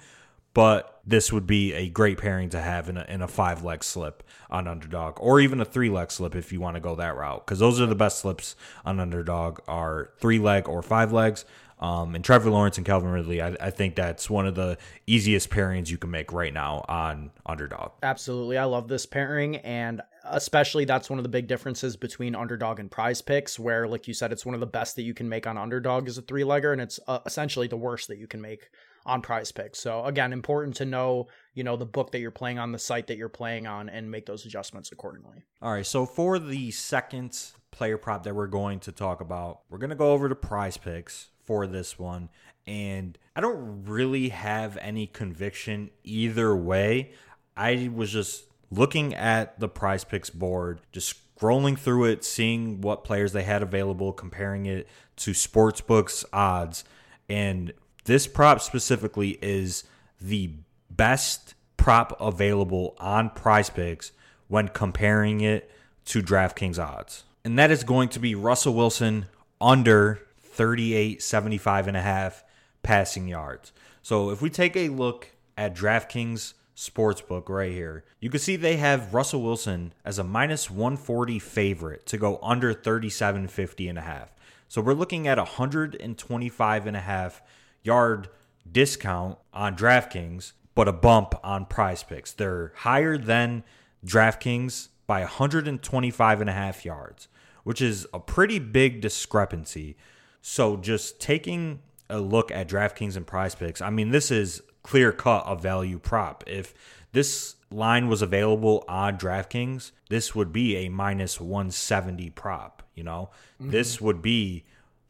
but 0.56 1.02
this 1.06 1.30
would 1.30 1.46
be 1.46 1.74
a 1.74 1.90
great 1.90 2.16
pairing 2.16 2.48
to 2.48 2.58
have 2.58 2.88
in 2.88 2.96
a, 2.96 3.04
in 3.10 3.20
a 3.20 3.28
five 3.28 3.62
leg 3.62 3.84
slip 3.84 4.22
on 4.48 4.66
underdog 4.66 5.18
or 5.20 5.38
even 5.38 5.60
a 5.60 5.66
three 5.66 5.90
leg 5.90 6.10
slip 6.10 6.34
if 6.34 6.50
you 6.50 6.58
want 6.58 6.74
to 6.74 6.80
go 6.80 6.96
that 6.96 7.14
route 7.14 7.44
because 7.44 7.58
those 7.58 7.78
are 7.78 7.84
the 7.84 7.94
best 7.94 8.20
slips 8.20 8.56
on 8.82 8.98
underdog 8.98 9.60
are 9.68 10.12
three 10.18 10.38
leg 10.38 10.66
or 10.66 10.80
five 10.80 11.12
legs 11.12 11.44
um, 11.78 12.14
and 12.14 12.24
Trevor 12.24 12.50
Lawrence 12.50 12.78
and 12.78 12.86
Calvin 12.86 13.10
Ridley, 13.10 13.42
I, 13.42 13.54
I, 13.60 13.70
think 13.70 13.96
that's 13.96 14.30
one 14.30 14.46
of 14.46 14.54
the 14.54 14.78
easiest 15.06 15.50
pairings 15.50 15.90
you 15.90 15.98
can 15.98 16.10
make 16.10 16.32
right 16.32 16.52
now 16.52 16.84
on 16.88 17.30
Underdog. 17.44 17.92
Absolutely. 18.02 18.56
I 18.56 18.64
love 18.64 18.88
this 18.88 19.04
pairing. 19.04 19.56
And 19.56 20.00
especially 20.24 20.86
that's 20.86 21.10
one 21.10 21.18
of 21.18 21.22
the 21.22 21.28
big 21.28 21.48
differences 21.48 21.94
between 21.94 22.34
Underdog 22.34 22.80
and 22.80 22.90
prize 22.90 23.20
picks, 23.20 23.58
where, 23.58 23.86
like 23.86 24.08
you 24.08 24.14
said, 24.14 24.32
it's 24.32 24.46
one 24.46 24.54
of 24.54 24.60
the 24.60 24.66
best 24.66 24.96
that 24.96 25.02
you 25.02 25.12
can 25.12 25.28
make 25.28 25.46
on 25.46 25.58
Underdog 25.58 26.08
as 26.08 26.16
a 26.16 26.22
three 26.22 26.44
legger, 26.44 26.72
and 26.72 26.80
it's 26.80 26.98
uh, 27.06 27.18
essentially 27.26 27.66
the 27.66 27.76
worst 27.76 28.08
that 28.08 28.16
you 28.18 28.26
can 28.26 28.40
make 28.40 28.70
on 29.04 29.20
prize 29.20 29.52
picks. 29.52 29.78
So 29.78 30.04
again, 30.04 30.32
important 30.32 30.76
to 30.76 30.86
know, 30.86 31.28
you 31.54 31.62
know, 31.62 31.76
the 31.76 31.86
book 31.86 32.10
that 32.12 32.20
you're 32.20 32.30
playing 32.30 32.58
on, 32.58 32.72
the 32.72 32.78
site 32.78 33.06
that 33.08 33.18
you're 33.18 33.28
playing 33.28 33.66
on, 33.66 33.90
and 33.90 34.10
make 34.10 34.24
those 34.26 34.46
adjustments 34.46 34.92
accordingly. 34.92 35.44
All 35.60 35.72
right. 35.72 35.86
So 35.86 36.06
for 36.06 36.38
the 36.38 36.70
second 36.70 37.38
player 37.76 37.98
prop 37.98 38.24
that 38.24 38.34
we're 38.34 38.46
going 38.46 38.80
to 38.80 38.92
talk 38.92 39.20
about, 39.20 39.60
we're 39.68 39.78
going 39.78 39.90
to 39.90 39.96
go 39.96 40.12
over 40.12 40.28
to 40.28 40.34
prize 40.34 40.76
picks 40.76 41.28
for 41.44 41.66
this 41.66 41.98
one. 41.98 42.28
And 42.66 43.16
I 43.36 43.40
don't 43.40 43.84
really 43.84 44.30
have 44.30 44.76
any 44.80 45.06
conviction 45.06 45.90
either 46.02 46.56
way. 46.56 47.12
I 47.56 47.90
was 47.94 48.10
just 48.10 48.44
looking 48.70 49.14
at 49.14 49.60
the 49.60 49.68
prize 49.68 50.04
picks 50.04 50.30
board, 50.30 50.80
just 50.90 51.14
scrolling 51.38 51.78
through 51.78 52.06
it, 52.06 52.24
seeing 52.24 52.80
what 52.80 53.04
players 53.04 53.32
they 53.32 53.44
had 53.44 53.62
available, 53.62 54.12
comparing 54.12 54.66
it 54.66 54.88
to 55.16 55.30
sportsbooks 55.30 56.24
odds. 56.32 56.84
And 57.28 57.72
this 58.04 58.26
prop 58.26 58.60
specifically 58.60 59.38
is 59.42 59.84
the 60.20 60.50
best 60.90 61.54
prop 61.76 62.16
available 62.20 62.96
on 62.98 63.30
prize 63.30 63.70
picks 63.70 64.12
when 64.48 64.68
comparing 64.68 65.40
it 65.40 65.70
to 66.06 66.22
DraftKings 66.22 66.78
odds. 66.78 67.24
And 67.46 67.56
that 67.60 67.70
is 67.70 67.84
going 67.84 68.08
to 68.08 68.18
be 68.18 68.34
Russell 68.34 68.74
Wilson 68.74 69.26
under 69.60 70.20
38, 70.40 71.22
75 71.22 71.86
and 71.86 71.96
a 71.96 72.02
half 72.02 72.42
passing 72.82 73.28
yards. 73.28 73.70
So 74.02 74.30
if 74.30 74.42
we 74.42 74.50
take 74.50 74.74
a 74.74 74.88
look 74.88 75.30
at 75.56 75.72
DraftKings 75.72 76.54
Sportsbook 76.76 77.48
right 77.48 77.70
here, 77.70 78.02
you 78.18 78.30
can 78.30 78.40
see 78.40 78.56
they 78.56 78.78
have 78.78 79.14
Russell 79.14 79.42
Wilson 79.42 79.92
as 80.04 80.18
a 80.18 80.24
minus 80.24 80.68
140 80.68 81.38
favorite 81.38 82.04
to 82.06 82.16
go 82.16 82.40
under 82.42 82.72
37, 82.72 83.46
50 83.46 83.88
and 83.90 83.98
a 83.98 84.02
half. 84.02 84.34
So 84.66 84.80
we're 84.80 84.94
looking 84.94 85.28
at 85.28 85.38
a 85.38 85.42
125 85.42 86.86
and 86.88 86.96
a 86.96 87.00
half 87.00 87.42
yard 87.84 88.28
discount 88.68 89.38
on 89.54 89.76
DraftKings, 89.76 90.50
but 90.74 90.88
a 90.88 90.92
bump 90.92 91.36
on 91.44 91.66
prize 91.66 92.02
picks. 92.02 92.32
They're 92.32 92.72
higher 92.78 93.16
than 93.16 93.62
DraftKings 94.04 94.88
by 95.06 95.20
125 95.20 96.40
and 96.40 96.50
a 96.50 96.52
half 96.52 96.84
yards, 96.84 97.28
which 97.66 97.82
is 97.82 98.06
a 98.14 98.20
pretty 98.20 98.60
big 98.60 99.00
discrepancy. 99.00 99.96
So 100.40 100.76
just 100.76 101.18
taking 101.18 101.80
a 102.08 102.20
look 102.20 102.52
at 102.52 102.68
DraftKings 102.68 103.16
and 103.16 103.26
Prize 103.26 103.56
Picks, 103.56 103.80
I 103.80 103.90
mean, 103.90 104.10
this 104.10 104.30
is 104.30 104.62
clear 104.84 105.10
cut 105.10 105.42
a 105.48 105.56
value 105.56 105.98
prop. 105.98 106.44
If 106.46 106.74
this 107.10 107.56
line 107.72 108.06
was 108.06 108.22
available 108.22 108.84
on 108.86 109.18
DraftKings, 109.18 109.90
this 110.10 110.32
would 110.32 110.52
be 110.52 110.76
a 110.76 110.88
minus 110.90 111.40
170 111.40 112.30
prop. 112.30 112.84
You 112.94 113.02
know, 113.02 113.30
mm-hmm. 113.60 113.72
this 113.72 114.00
would 114.00 114.22
be 114.22 114.62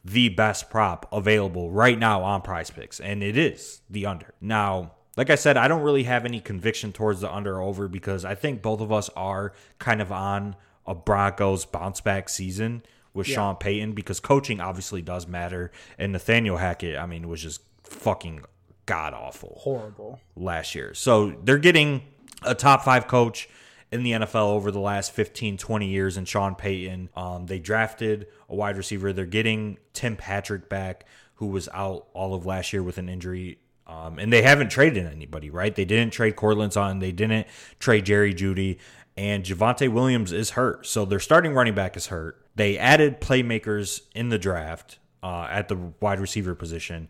the 0.02 0.30
best 0.30 0.70
prop 0.70 1.06
available 1.12 1.70
right 1.70 1.98
now 1.98 2.22
on 2.22 2.40
Prize 2.40 2.70
Picks, 2.70 3.00
and 3.00 3.22
it 3.22 3.36
is 3.36 3.82
the 3.90 4.06
under. 4.06 4.32
Now, 4.40 4.92
like 5.14 5.28
I 5.28 5.34
said, 5.34 5.58
I 5.58 5.68
don't 5.68 5.82
really 5.82 6.04
have 6.04 6.24
any 6.24 6.40
conviction 6.40 6.94
towards 6.94 7.20
the 7.20 7.30
under 7.30 7.60
over 7.60 7.86
because 7.86 8.24
I 8.24 8.34
think 8.34 8.62
both 8.62 8.80
of 8.80 8.90
us 8.90 9.10
are 9.10 9.52
kind 9.78 10.00
of 10.00 10.10
on 10.10 10.56
a 10.86 10.94
Broncos 10.94 11.64
bounce 11.64 12.00
back 12.00 12.28
season 12.28 12.82
with 13.12 13.28
yeah. 13.28 13.36
Sean 13.36 13.56
Payton 13.56 13.92
because 13.92 14.20
coaching 14.20 14.60
obviously 14.60 15.02
does 15.02 15.26
matter. 15.26 15.72
And 15.98 16.12
Nathaniel 16.12 16.58
Hackett, 16.58 16.98
I 16.98 17.06
mean, 17.06 17.28
was 17.28 17.42
just 17.42 17.60
fucking 17.84 18.42
god 18.84 19.14
awful. 19.14 19.58
Horrible. 19.60 20.20
Last 20.36 20.74
year. 20.74 20.94
So 20.94 21.34
they're 21.42 21.58
getting 21.58 22.02
a 22.42 22.54
top 22.54 22.84
five 22.84 23.08
coach 23.08 23.48
in 23.90 24.02
the 24.02 24.12
NFL 24.12 24.48
over 24.50 24.70
the 24.70 24.80
last 24.80 25.12
15, 25.12 25.56
20 25.56 25.86
years 25.86 26.16
and 26.16 26.26
Sean 26.26 26.54
Payton. 26.54 27.08
Um, 27.16 27.46
they 27.46 27.58
drafted 27.58 28.26
a 28.48 28.54
wide 28.54 28.76
receiver. 28.76 29.12
They're 29.12 29.26
getting 29.26 29.78
Tim 29.92 30.16
Patrick 30.16 30.68
back, 30.68 31.04
who 31.34 31.46
was 31.46 31.68
out 31.72 32.08
all 32.12 32.34
of 32.34 32.46
last 32.46 32.72
year 32.72 32.82
with 32.82 32.98
an 32.98 33.08
injury. 33.08 33.58
Um, 33.86 34.18
and 34.18 34.32
they 34.32 34.42
haven't 34.42 34.70
traded 34.70 35.06
anybody, 35.06 35.48
right? 35.50 35.74
They 35.74 35.84
didn't 35.84 36.12
trade 36.12 36.34
Courtland 36.34 36.72
Sutton. 36.72 36.98
They 36.98 37.12
didn't 37.12 37.46
trade 37.78 38.04
Jerry 38.04 38.34
Jeudy. 38.34 38.78
And 39.16 39.44
Javonte 39.44 39.88
Williams 39.88 40.32
is 40.32 40.50
hurt. 40.50 40.86
So 40.86 41.04
their 41.04 41.20
starting 41.20 41.54
running 41.54 41.74
back 41.74 41.96
is 41.96 42.08
hurt. 42.08 42.44
They 42.54 42.76
added 42.76 43.20
playmakers 43.20 44.02
in 44.14 44.28
the 44.28 44.38
draft 44.38 44.98
uh, 45.22 45.48
at 45.50 45.68
the 45.68 45.76
wide 46.00 46.20
receiver 46.20 46.54
position 46.54 47.08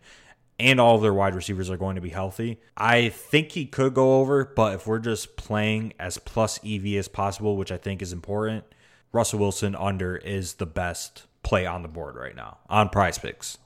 and 0.59 0.79
all 0.79 0.95
of 0.95 1.01
their 1.01 1.13
wide 1.13 1.35
receivers 1.35 1.69
are 1.69 1.77
going 1.77 1.95
to 1.95 2.01
be 2.01 2.09
healthy. 2.09 2.59
I 2.75 3.09
think 3.09 3.51
he 3.51 3.65
could 3.65 3.93
go 3.93 4.19
over, 4.19 4.45
but 4.45 4.75
if 4.75 4.87
we're 4.87 4.99
just 4.99 5.35
playing 5.35 5.93
as 5.99 6.17
plus 6.17 6.59
EV 6.65 6.85
as 6.95 7.07
possible, 7.07 7.57
which 7.57 7.71
I 7.71 7.77
think 7.77 8.01
is 8.01 8.11
important, 8.11 8.63
Russell 9.11 9.39
Wilson 9.39 9.75
under 9.75 10.17
is 10.17 10.55
the 10.55 10.65
best 10.65 11.25
play 11.43 11.65
on 11.65 11.81
the 11.81 11.87
board 11.87 12.15
right 12.15 12.35
now 12.35 12.57
on 12.69 12.89
prize 12.89 13.17
picks. 13.17 13.57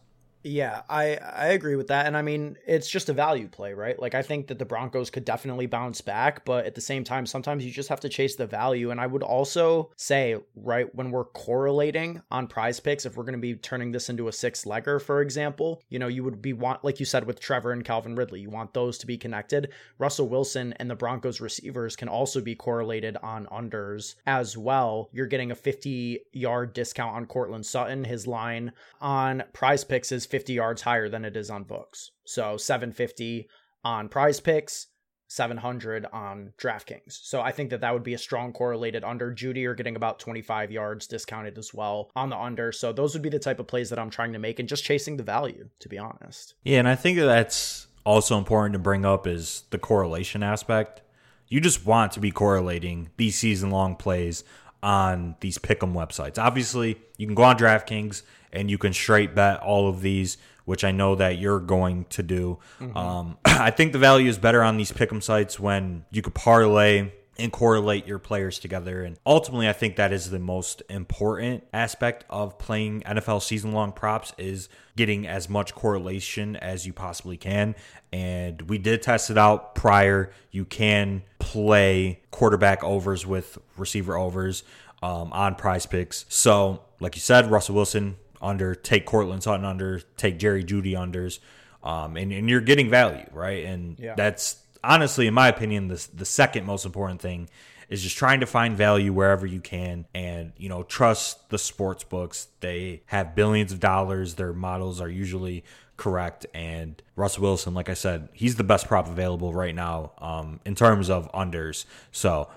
Yeah, 0.43 0.81
I 0.89 1.17
I 1.17 1.47
agree 1.49 1.75
with 1.75 1.87
that, 1.87 2.07
and 2.07 2.17
I 2.17 2.23
mean 2.23 2.57
it's 2.65 2.89
just 2.89 3.09
a 3.09 3.13
value 3.13 3.47
play, 3.47 3.73
right? 3.73 3.99
Like 3.99 4.15
I 4.15 4.23
think 4.23 4.47
that 4.47 4.57
the 4.57 4.65
Broncos 4.65 5.11
could 5.11 5.23
definitely 5.23 5.67
bounce 5.67 6.01
back, 6.01 6.45
but 6.45 6.65
at 6.65 6.73
the 6.73 6.81
same 6.81 7.03
time, 7.03 7.27
sometimes 7.27 7.63
you 7.63 7.71
just 7.71 7.89
have 7.89 7.99
to 7.99 8.09
chase 8.09 8.35
the 8.35 8.47
value. 8.47 8.89
And 8.89 8.99
I 8.99 9.05
would 9.05 9.21
also 9.21 9.91
say, 9.97 10.37
right 10.55 10.93
when 10.95 11.11
we're 11.11 11.25
correlating 11.25 12.23
on 12.31 12.47
Prize 12.47 12.79
Picks, 12.79 13.05
if 13.05 13.15
we're 13.15 13.23
going 13.23 13.33
to 13.33 13.39
be 13.39 13.53
turning 13.53 13.91
this 13.91 14.09
into 14.09 14.29
a 14.29 14.31
six 14.31 14.65
legger, 14.65 14.99
for 14.99 15.21
example, 15.21 15.83
you 15.89 15.99
know, 15.99 16.07
you 16.07 16.23
would 16.23 16.41
be 16.41 16.53
want 16.53 16.83
like 16.83 16.99
you 16.99 17.05
said 17.05 17.27
with 17.27 17.39
Trevor 17.39 17.71
and 17.71 17.85
Calvin 17.85 18.15
Ridley, 18.15 18.41
you 18.41 18.49
want 18.49 18.73
those 18.73 18.97
to 18.99 19.05
be 19.05 19.19
connected. 19.19 19.69
Russell 19.99 20.27
Wilson 20.27 20.73
and 20.79 20.89
the 20.89 20.95
Broncos 20.95 21.39
receivers 21.39 21.95
can 21.95 22.07
also 22.07 22.41
be 22.41 22.55
correlated 22.55 23.15
on 23.21 23.45
unders 23.47 24.15
as 24.25 24.57
well. 24.57 25.07
You're 25.13 25.27
getting 25.27 25.51
a 25.51 25.55
50 25.55 26.21
yard 26.33 26.73
discount 26.73 27.15
on 27.15 27.27
Courtland 27.27 27.67
Sutton. 27.67 28.05
His 28.05 28.25
line 28.25 28.71
on 28.99 29.43
Prize 29.53 29.83
Picks 29.83 30.11
is 30.11 30.25
50 30.31 30.53
yards 30.53 30.81
higher 30.81 31.09
than 31.09 31.25
it 31.25 31.37
is 31.37 31.51
on 31.51 31.63
books. 31.63 32.11
So 32.25 32.57
750 32.57 33.47
on 33.83 34.09
prize 34.09 34.39
picks, 34.39 34.87
700 35.27 36.07
on 36.11 36.53
DraftKings. 36.57 37.19
So 37.23 37.41
I 37.41 37.51
think 37.51 37.69
that 37.69 37.81
that 37.81 37.93
would 37.93 38.03
be 38.03 38.13
a 38.13 38.17
strong 38.17 38.51
correlated 38.51 39.03
under. 39.03 39.33
Jeudy 39.33 39.65
are 39.65 39.75
getting 39.75 39.95
about 39.95 40.19
25 40.19 40.71
yards 40.71 41.07
discounted 41.07 41.57
as 41.57 41.73
well 41.73 42.11
on 42.15 42.29
the 42.29 42.37
under. 42.37 42.71
So 42.71 42.91
those 42.91 43.13
would 43.13 43.21
be 43.21 43.29
the 43.29 43.39
type 43.39 43.59
of 43.59 43.67
plays 43.67 43.89
that 43.91 43.99
I'm 43.99 44.09
trying 44.09 44.33
to 44.33 44.39
make 44.39 44.59
and 44.59 44.67
just 44.67 44.83
chasing 44.83 45.17
the 45.17 45.23
value, 45.23 45.69
to 45.79 45.89
be 45.89 45.97
honest. 45.97 46.55
Yeah, 46.63 46.79
and 46.79 46.87
I 46.87 46.95
think 46.95 47.17
that's 47.17 47.87
also 48.05 48.37
important 48.37 48.73
to 48.73 48.79
bring 48.79 49.05
up 49.05 49.27
is 49.27 49.63
the 49.69 49.77
correlation 49.77 50.43
aspect. 50.43 51.01
You 51.47 51.61
just 51.61 51.85
want 51.85 52.13
to 52.13 52.19
be 52.19 52.31
correlating 52.31 53.09
these 53.17 53.37
season 53.37 53.69
long 53.69 53.95
plays 53.95 54.43
on 54.83 55.35
these 55.41 55.57
pick'em 55.57 55.93
websites. 55.93 56.37
Obviously, 56.37 56.97
you 57.17 57.25
can 57.25 57.35
go 57.35 57.43
on 57.43 57.57
DraftKings 57.57 58.23
and 58.53 58.69
you 58.69 58.77
can 58.77 58.93
straight 58.93 59.35
bet 59.35 59.59
all 59.61 59.89
of 59.89 60.01
these, 60.01 60.37
which 60.65 60.83
I 60.83 60.91
know 60.91 61.15
that 61.15 61.37
you're 61.37 61.59
going 61.59 62.05
to 62.09 62.23
do. 62.23 62.59
Mm-hmm. 62.79 62.97
Um, 62.97 63.37
I 63.45 63.71
think 63.71 63.93
the 63.93 63.99
value 63.99 64.29
is 64.29 64.37
better 64.37 64.63
on 64.63 64.77
these 64.77 64.91
pick'em 64.91 65.21
sites 65.21 65.59
when 65.59 66.05
you 66.11 66.21
could 66.21 66.35
parlay 66.35 67.11
and 67.41 67.51
correlate 67.51 68.05
your 68.05 68.19
players 68.19 68.59
together. 68.59 69.03
And 69.03 69.17
ultimately, 69.25 69.67
I 69.67 69.73
think 69.73 69.95
that 69.95 70.11
is 70.13 70.29
the 70.29 70.39
most 70.39 70.83
important 70.89 71.63
aspect 71.73 72.25
of 72.29 72.57
playing 72.59 73.01
NFL 73.01 73.41
season 73.41 73.71
long 73.71 73.91
props 73.93 74.33
is 74.37 74.69
getting 74.95 75.25
as 75.27 75.49
much 75.49 75.73
correlation 75.73 76.55
as 76.55 76.85
you 76.85 76.93
possibly 76.93 77.37
can. 77.37 77.75
And 78.11 78.61
we 78.63 78.77
did 78.77 79.01
test 79.01 79.29
it 79.29 79.37
out 79.37 79.75
prior. 79.75 80.31
You 80.51 80.65
can 80.65 81.23
play 81.39 82.21
quarterback 82.31 82.83
overs 82.83 83.25
with 83.25 83.57
receiver 83.77 84.17
overs 84.17 84.63
um, 85.01 85.33
on 85.33 85.55
prize 85.55 85.85
picks. 85.85 86.25
So, 86.29 86.83
like 86.99 87.15
you 87.15 87.21
said, 87.21 87.49
Russell 87.49 87.75
Wilson 87.75 88.17
under, 88.41 88.75
take 88.75 89.05
Courtland 89.05 89.43
Sutton 89.43 89.65
under, 89.65 89.99
take 90.17 90.39
Jerry 90.39 90.63
Jeudy 90.63 90.93
unders. 90.93 91.39
Um, 91.83 92.15
and, 92.17 92.31
and 92.31 92.49
you're 92.49 92.61
getting 92.61 92.89
value, 92.89 93.25
right? 93.31 93.65
And 93.65 93.97
yeah. 93.99 94.13
that's 94.15 94.61
honestly, 94.83 95.27
in 95.27 95.33
my 95.33 95.47
opinion, 95.47 95.87
the 95.87 96.07
the 96.13 96.25
second 96.25 96.65
most 96.65 96.85
important 96.85 97.21
thing 97.21 97.49
is 97.91 98.01
just 98.01 98.17
trying 98.17 98.39
to 98.39 98.45
find 98.45 98.77
value 98.77 99.11
wherever 99.11 99.45
you 99.45 99.59
can 99.59 100.05
and 100.15 100.53
you 100.57 100.69
know 100.69 100.81
trust 100.81 101.49
the 101.49 101.57
sports 101.59 102.03
books 102.03 102.47
they 102.61 103.03
have 103.05 103.35
billions 103.35 103.71
of 103.71 103.79
dollars 103.79 104.35
their 104.35 104.53
models 104.53 104.99
are 105.01 105.09
usually 105.09 105.63
correct 105.97 106.47
and 106.53 107.03
russell 107.15 107.43
wilson 107.43 107.73
like 107.75 107.89
i 107.89 107.93
said 107.93 108.29
he's 108.33 108.55
the 108.55 108.63
best 108.63 108.87
prop 108.87 109.07
available 109.07 109.53
right 109.53 109.75
now 109.75 110.13
um, 110.19 110.59
in 110.65 110.73
terms 110.73 111.09
of 111.09 111.31
unders 111.33 111.85
so 112.11 112.49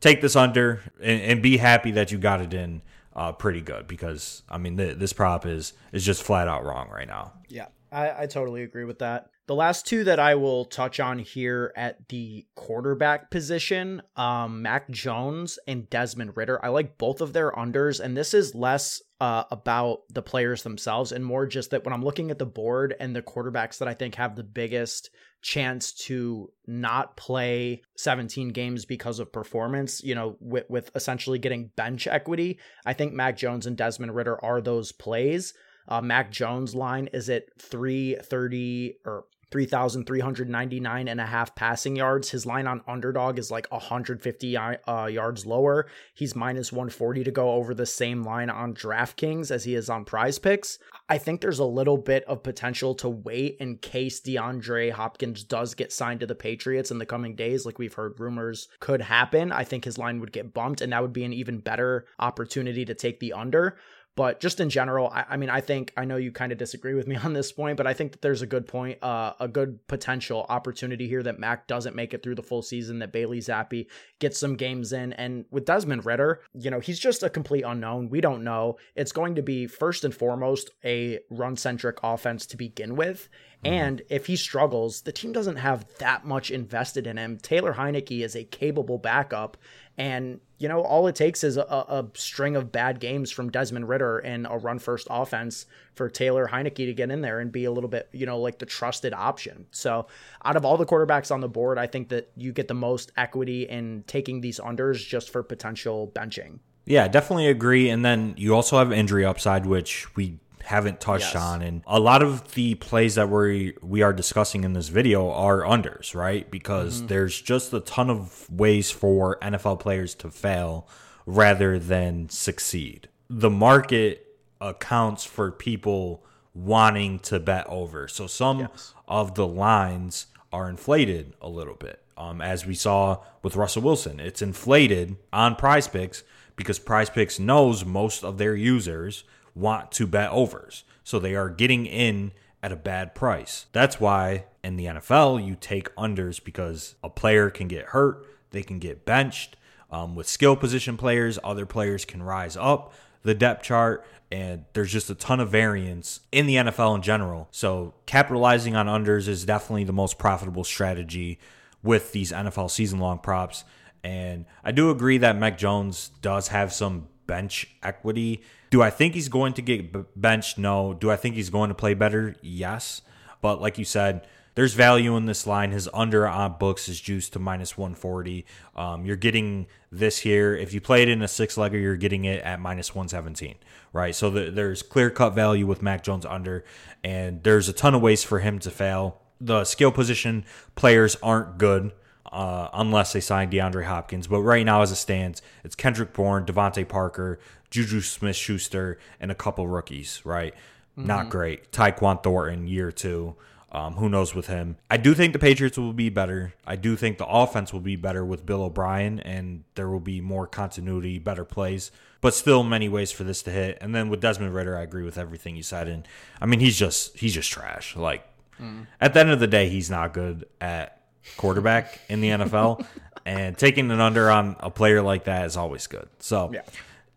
take 0.00 0.20
this 0.20 0.36
under 0.36 0.82
and, 1.00 1.22
and 1.22 1.42
be 1.42 1.56
happy 1.56 1.90
that 1.90 2.12
you 2.12 2.18
got 2.18 2.40
it 2.40 2.54
in 2.54 2.82
uh, 3.14 3.32
pretty 3.32 3.60
good 3.60 3.86
because 3.86 4.42
i 4.48 4.58
mean 4.58 4.76
th- 4.76 4.98
this 4.98 5.12
prop 5.12 5.46
is 5.46 5.72
is 5.92 6.04
just 6.04 6.22
flat 6.22 6.48
out 6.48 6.64
wrong 6.64 6.88
right 6.90 7.08
now 7.08 7.32
yeah 7.48 7.66
I, 7.90 8.22
I 8.22 8.26
totally 8.26 8.62
agree 8.62 8.84
with 8.84 9.00
that 9.00 9.28
the 9.46 9.54
last 9.54 9.86
two 9.86 10.04
that 10.04 10.20
I 10.20 10.36
will 10.36 10.64
touch 10.64 11.00
on 11.00 11.18
here 11.18 11.72
at 11.76 12.08
the 12.08 12.46
quarterback 12.54 13.30
position, 13.30 14.00
um, 14.16 14.62
Mac 14.62 14.88
Jones 14.90 15.58
and 15.66 15.90
Desmond 15.90 16.36
Ridder. 16.36 16.64
I 16.64 16.68
like 16.68 16.96
both 16.96 17.20
of 17.20 17.32
their 17.32 17.50
unders, 17.50 17.98
and 17.98 18.16
this 18.16 18.34
is 18.34 18.54
less 18.54 19.02
uh, 19.22 19.44
about 19.52 20.00
the 20.12 20.20
players 20.20 20.64
themselves 20.64 21.12
and 21.12 21.24
more 21.24 21.46
just 21.46 21.70
that 21.70 21.84
when 21.84 21.94
I'm 21.94 22.02
looking 22.02 22.32
at 22.32 22.40
the 22.40 22.44
board 22.44 22.92
and 22.98 23.14
the 23.14 23.22
quarterbacks 23.22 23.78
that 23.78 23.86
I 23.86 23.94
think 23.94 24.16
have 24.16 24.34
the 24.34 24.42
biggest 24.42 25.10
chance 25.42 25.92
to 26.06 26.50
not 26.66 27.16
play 27.16 27.82
17 27.98 28.48
games 28.48 28.84
because 28.84 29.20
of 29.20 29.32
performance, 29.32 30.02
you 30.02 30.16
know, 30.16 30.36
with, 30.40 30.68
with 30.68 30.90
essentially 30.96 31.38
getting 31.38 31.70
bench 31.76 32.08
equity, 32.08 32.58
I 32.84 32.94
think 32.94 33.12
Mac 33.12 33.36
Jones 33.36 33.64
and 33.64 33.76
Desmond 33.76 34.12
Ridder 34.12 34.44
are 34.44 34.60
those 34.60 34.90
plays. 34.90 35.54
Uh, 35.86 36.00
Mac 36.00 36.32
Jones 36.32 36.74
line 36.74 37.08
is 37.12 37.30
at 37.30 37.44
330 37.60 38.96
or 39.06 39.26
3,399 39.52 41.08
and 41.08 41.20
a 41.20 41.26
half 41.26 41.54
passing 41.54 41.96
yards. 41.96 42.30
His 42.30 42.46
line 42.46 42.66
on 42.66 42.80
underdog 42.88 43.38
is 43.38 43.50
like 43.50 43.70
150 43.70 44.56
uh, 44.56 45.06
yards 45.06 45.46
lower. 45.46 45.86
He's 46.14 46.34
minus 46.34 46.72
140 46.72 47.24
to 47.24 47.30
go 47.30 47.52
over 47.52 47.74
the 47.74 47.86
same 47.86 48.22
line 48.22 48.50
on 48.50 48.74
DraftKings 48.74 49.50
as 49.50 49.64
he 49.64 49.74
is 49.74 49.90
on 49.90 50.04
prize 50.04 50.38
picks. 50.38 50.78
I 51.08 51.18
think 51.18 51.40
there's 51.40 51.58
a 51.58 51.64
little 51.64 51.98
bit 51.98 52.24
of 52.24 52.42
potential 52.42 52.94
to 52.96 53.08
wait 53.10 53.58
in 53.60 53.76
case 53.76 54.20
DeAndre 54.20 54.90
Hopkins 54.92 55.44
does 55.44 55.74
get 55.74 55.92
signed 55.92 56.20
to 56.20 56.26
the 56.26 56.34
Patriots 56.34 56.90
in 56.90 56.98
the 56.98 57.06
coming 57.06 57.36
days, 57.36 57.66
like 57.66 57.78
we've 57.78 57.92
heard 57.92 58.18
rumors 58.18 58.68
could 58.80 59.02
happen. 59.02 59.52
I 59.52 59.64
think 59.64 59.84
his 59.84 59.98
line 59.98 60.20
would 60.20 60.32
get 60.32 60.54
bumped, 60.54 60.80
and 60.80 60.92
that 60.92 61.02
would 61.02 61.12
be 61.12 61.24
an 61.24 61.34
even 61.34 61.58
better 61.58 62.06
opportunity 62.18 62.86
to 62.86 62.94
take 62.94 63.20
the 63.20 63.34
under. 63.34 63.76
But 64.14 64.40
just 64.40 64.60
in 64.60 64.68
general, 64.68 65.08
I, 65.08 65.24
I 65.30 65.36
mean, 65.38 65.48
I 65.48 65.62
think 65.62 65.92
I 65.96 66.04
know 66.04 66.16
you 66.16 66.32
kind 66.32 66.52
of 66.52 66.58
disagree 66.58 66.94
with 66.94 67.06
me 67.06 67.16
on 67.24 67.32
this 67.32 67.50
point, 67.50 67.76
but 67.76 67.86
I 67.86 67.94
think 67.94 68.12
that 68.12 68.22
there's 68.22 68.42
a 68.42 68.46
good 68.46 68.66
point, 68.66 69.02
uh, 69.02 69.32
a 69.40 69.48
good 69.48 69.86
potential 69.86 70.44
opportunity 70.48 71.08
here 71.08 71.22
that 71.22 71.38
Mac 71.38 71.66
doesn't 71.66 71.96
make 71.96 72.12
it 72.12 72.22
through 72.22 72.34
the 72.34 72.42
full 72.42 72.62
season, 72.62 72.98
that 72.98 73.12
Bailey 73.12 73.38
Zappe 73.38 73.86
gets 74.18 74.38
some 74.38 74.56
games 74.56 74.92
in. 74.92 75.12
And 75.14 75.46
with 75.50 75.64
Desmond 75.64 76.04
Ridder, 76.04 76.40
you 76.52 76.70
know, 76.70 76.80
he's 76.80 76.98
just 76.98 77.22
a 77.22 77.30
complete 77.30 77.62
unknown. 77.62 78.10
We 78.10 78.20
don't 78.20 78.44
know. 78.44 78.76
It's 78.94 79.12
going 79.12 79.34
to 79.36 79.42
be 79.42 79.66
first 79.66 80.04
and 80.04 80.14
foremost 80.14 80.70
a 80.84 81.20
run 81.30 81.56
centric 81.56 81.98
offense 82.02 82.44
to 82.46 82.56
begin 82.56 82.96
with. 82.96 83.30
Mm-hmm. 83.64 83.74
And 83.74 84.02
if 84.10 84.26
he 84.26 84.36
struggles, 84.36 85.02
the 85.02 85.12
team 85.12 85.32
doesn't 85.32 85.56
have 85.56 85.86
that 85.98 86.26
much 86.26 86.50
invested 86.50 87.06
in 87.06 87.16
him. 87.16 87.38
Taylor 87.38 87.74
Heinicke 87.74 88.22
is 88.22 88.36
a 88.36 88.44
capable 88.44 88.98
backup. 88.98 89.56
And, 89.96 90.40
you 90.62 90.68
know, 90.68 90.80
all 90.80 91.08
it 91.08 91.16
takes 91.16 91.42
is 91.42 91.56
a, 91.56 91.62
a 91.62 92.06
string 92.14 92.54
of 92.54 92.70
bad 92.70 93.00
games 93.00 93.32
from 93.32 93.50
Desmond 93.50 93.88
Ridder 93.88 94.18
and 94.18 94.46
a 94.48 94.56
run 94.58 94.78
first 94.78 95.08
offense 95.10 95.66
for 95.96 96.08
Taylor 96.08 96.46
Heinicke 96.46 96.76
to 96.76 96.94
get 96.94 97.10
in 97.10 97.20
there 97.20 97.40
and 97.40 97.50
be 97.50 97.64
a 97.64 97.72
little 97.72 97.90
bit, 97.90 98.08
you 98.12 98.26
know, 98.26 98.38
like 98.38 98.60
the 98.60 98.66
trusted 98.66 99.12
option. 99.12 99.66
So 99.72 100.06
out 100.44 100.54
of 100.54 100.64
all 100.64 100.76
the 100.76 100.86
quarterbacks 100.86 101.32
on 101.32 101.40
the 101.40 101.48
board, 101.48 101.78
I 101.78 101.88
think 101.88 102.10
that 102.10 102.30
you 102.36 102.52
get 102.52 102.68
the 102.68 102.74
most 102.74 103.10
equity 103.16 103.64
in 103.64 104.04
taking 104.06 104.40
these 104.40 104.60
unders 104.60 105.04
just 105.04 105.30
for 105.30 105.42
potential 105.42 106.12
benching. 106.14 106.60
Yeah, 106.84 107.08
definitely 107.08 107.48
agree. 107.48 107.90
And 107.90 108.04
then 108.04 108.34
you 108.36 108.54
also 108.54 108.78
have 108.78 108.92
injury 108.92 109.24
upside, 109.24 109.66
which 109.66 110.14
we 110.14 110.38
haven't 110.64 111.00
touched 111.00 111.34
yes. 111.34 111.42
on 111.42 111.62
and 111.62 111.82
a 111.86 111.98
lot 111.98 112.22
of 112.22 112.52
the 112.54 112.74
plays 112.76 113.14
that 113.16 113.28
we 113.28 113.74
we 113.82 114.02
are 114.02 114.12
discussing 114.12 114.64
in 114.64 114.72
this 114.72 114.88
video 114.88 115.30
are 115.30 115.60
unders 115.60 116.14
right 116.14 116.50
because 116.50 116.98
mm-hmm. 116.98 117.06
there's 117.08 117.40
just 117.40 117.72
a 117.72 117.80
ton 117.80 118.10
of 118.10 118.48
ways 118.50 118.90
for 118.90 119.38
NFL 119.40 119.80
players 119.80 120.14
to 120.14 120.30
fail 120.30 120.88
rather 121.26 121.78
than 121.78 122.28
succeed 122.28 123.08
the 123.28 123.50
market 123.50 124.26
accounts 124.60 125.24
for 125.24 125.50
people 125.50 126.24
wanting 126.54 127.18
to 127.18 127.40
bet 127.40 127.66
over 127.68 128.08
so 128.08 128.26
some 128.26 128.60
yes. 128.60 128.94
of 129.08 129.34
the 129.34 129.46
lines 129.46 130.26
are 130.52 130.68
inflated 130.68 131.34
a 131.40 131.48
little 131.48 131.74
bit 131.74 132.00
um, 132.16 132.40
as 132.40 132.66
we 132.66 132.74
saw 132.74 133.18
with 133.42 133.56
Russell 133.56 133.82
Wilson 133.82 134.20
it's 134.20 134.42
inflated 134.42 135.16
on 135.32 135.56
prize 135.56 135.88
picks 135.88 136.22
because 136.56 136.78
Prize 136.78 137.10
Picks 137.10 137.38
knows 137.38 137.84
most 137.84 138.24
of 138.24 138.38
their 138.38 138.54
users 138.54 139.24
want 139.54 139.92
to 139.92 140.06
bet 140.06 140.30
overs. 140.30 140.84
So 141.04 141.18
they 141.18 141.34
are 141.34 141.48
getting 141.48 141.86
in 141.86 142.32
at 142.62 142.72
a 142.72 142.76
bad 142.76 143.14
price. 143.14 143.66
That's 143.72 144.00
why 144.00 144.44
in 144.62 144.76
the 144.76 144.86
NFL 144.86 145.44
you 145.44 145.56
take 145.60 145.94
unders 145.96 146.42
because 146.42 146.94
a 147.02 147.10
player 147.10 147.50
can 147.50 147.68
get 147.68 147.86
hurt, 147.86 148.26
they 148.50 148.62
can 148.62 148.78
get 148.78 149.04
benched. 149.04 149.56
Um, 149.90 150.14
with 150.14 150.26
skill 150.26 150.56
position 150.56 150.96
players, 150.96 151.38
other 151.44 151.66
players 151.66 152.06
can 152.06 152.22
rise 152.22 152.56
up 152.56 152.94
the 153.22 153.34
depth 153.34 153.62
chart, 153.62 154.06
and 154.30 154.64
there's 154.72 154.90
just 154.90 155.10
a 155.10 155.14
ton 155.14 155.40
of 155.40 155.50
variance 155.50 156.20
in 156.30 156.46
the 156.46 156.56
NFL 156.56 156.96
in 156.96 157.02
general. 157.02 157.48
So 157.50 157.94
capitalizing 158.06 158.74
on 158.76 158.86
unders 158.86 159.28
is 159.28 159.44
definitely 159.44 159.84
the 159.84 159.92
most 159.92 160.18
profitable 160.18 160.64
strategy 160.64 161.38
with 161.82 162.12
these 162.12 162.32
NFL 162.32 162.70
season 162.70 162.98
long 162.98 163.18
props. 163.18 163.64
And 164.02 164.46
I 164.64 164.72
do 164.72 164.90
agree 164.90 165.18
that 165.18 165.36
Mac 165.36 165.58
Jones 165.58 166.10
does 166.20 166.48
have 166.48 166.72
some 166.72 167.08
bench 167.26 167.68
equity. 167.82 168.42
Do 168.72 168.80
I 168.80 168.88
think 168.88 169.12
he's 169.12 169.28
going 169.28 169.52
to 169.52 169.62
get 169.62 170.18
benched? 170.18 170.56
No. 170.56 170.94
Do 170.94 171.10
I 171.10 171.16
think 171.16 171.34
he's 171.34 171.50
going 171.50 171.68
to 171.68 171.74
play 171.74 171.92
better? 171.92 172.36
Yes. 172.40 173.02
But 173.42 173.60
like 173.60 173.76
you 173.76 173.84
said, 173.84 174.26
there's 174.54 174.72
value 174.72 175.14
in 175.14 175.26
this 175.26 175.46
line. 175.46 175.72
His 175.72 175.90
under 175.92 176.26
on 176.26 176.56
books 176.58 176.88
is 176.88 176.98
juiced 176.98 177.34
to 177.34 177.38
minus 177.38 177.76
140. 177.76 178.46
Um, 178.74 179.04
you're 179.04 179.16
getting 179.16 179.66
this 179.90 180.20
here. 180.20 180.56
If 180.56 180.72
you 180.72 180.80
play 180.80 181.02
it 181.02 181.10
in 181.10 181.20
a 181.20 181.28
six 181.28 181.56
legger, 181.56 181.78
you're 181.78 181.98
getting 181.98 182.24
it 182.24 182.42
at 182.44 182.60
minus 182.60 182.94
117, 182.94 183.56
right? 183.92 184.14
So 184.14 184.30
the, 184.30 184.50
there's 184.50 184.80
clear 184.80 185.10
cut 185.10 185.34
value 185.34 185.66
with 185.66 185.82
Mac 185.82 186.02
Jones 186.02 186.24
under, 186.24 186.64
and 187.04 187.42
there's 187.42 187.68
a 187.68 187.74
ton 187.74 187.94
of 187.94 188.00
ways 188.00 188.24
for 188.24 188.38
him 188.38 188.58
to 188.60 188.70
fail. 188.70 189.20
The 189.38 189.64
skill 189.64 189.92
position 189.92 190.46
players 190.76 191.14
aren't 191.22 191.58
good. 191.58 191.92
Uh, 192.32 192.70
unless 192.72 193.12
they 193.12 193.20
sign 193.20 193.50
DeAndre 193.50 193.84
Hopkins. 193.84 194.26
But 194.26 194.40
right 194.40 194.64
now, 194.64 194.80
as 194.80 194.90
it 194.90 194.96
stands, 194.96 195.42
it's 195.64 195.74
Kendrick 195.74 196.14
Bourne, 196.14 196.46
DeVante 196.46 196.88
Parker, 196.88 197.38
Juju 197.70 198.00
Smith 198.00 198.36
Schuster, 198.36 198.98
and 199.20 199.30
a 199.30 199.34
couple 199.34 199.68
rookies, 199.68 200.22
right? 200.24 200.54
Mm-hmm. 200.96 201.06
Not 201.06 201.28
great. 201.28 201.70
Tyquan 201.72 202.22
Thornton, 202.22 202.66
year 202.66 202.90
two. 202.90 203.36
Um, 203.70 203.94
who 203.94 204.10
knows 204.10 204.34
with 204.34 204.48
him? 204.48 204.76
I 204.90 204.98
do 204.98 205.14
think 205.14 205.32
the 205.32 205.38
Patriots 205.38 205.78
will 205.78 205.94
be 205.94 206.10
better. 206.10 206.52
I 206.66 206.76
do 206.76 206.94
think 206.94 207.16
the 207.16 207.26
offense 207.26 207.72
will 207.72 207.80
be 207.80 207.96
better 207.96 208.22
with 208.22 208.44
Bill 208.44 208.62
O'Brien, 208.62 209.18
and 209.20 209.64
there 209.76 209.88
will 209.88 210.00
be 210.00 210.20
more 210.20 210.46
continuity, 210.46 211.18
better 211.18 211.46
plays. 211.46 211.90
But 212.20 212.34
still, 212.34 212.62
many 212.64 212.90
ways 212.90 213.12
for 213.12 213.24
this 213.24 213.42
to 213.44 213.50
hit. 213.50 213.78
And 213.80 213.94
then 213.94 214.10
with 214.10 214.20
Desmond 214.20 214.54
Ridder, 214.54 214.76
I 214.76 214.82
agree 214.82 215.04
with 215.04 215.16
everything 215.16 215.56
you 215.56 215.62
said. 215.62 215.88
And 215.88 216.06
I 216.40 216.46
mean, 216.46 216.60
he's 216.60 216.78
just 216.78 217.18
he's 217.18 217.32
just 217.32 217.50
trash. 217.50 217.96
Like 217.96 218.26
mm. 218.60 218.86
at 219.00 219.14
the 219.14 219.20
end 219.20 219.30
of 219.30 219.40
the 219.40 219.46
day, 219.46 219.70
he's 219.70 219.90
not 219.90 220.12
good 220.12 220.44
at 220.60 221.01
quarterback 221.36 222.00
in 222.08 222.20
the 222.20 222.28
NFL. 222.28 222.84
and 223.24 223.56
taking 223.56 223.90
an 223.90 224.00
under 224.00 224.30
on 224.30 224.56
a 224.60 224.70
player 224.70 225.02
like 225.02 225.24
that 225.24 225.46
is 225.46 225.56
always 225.56 225.86
good. 225.86 226.08
So 226.18 226.50
yeah. 226.52 226.62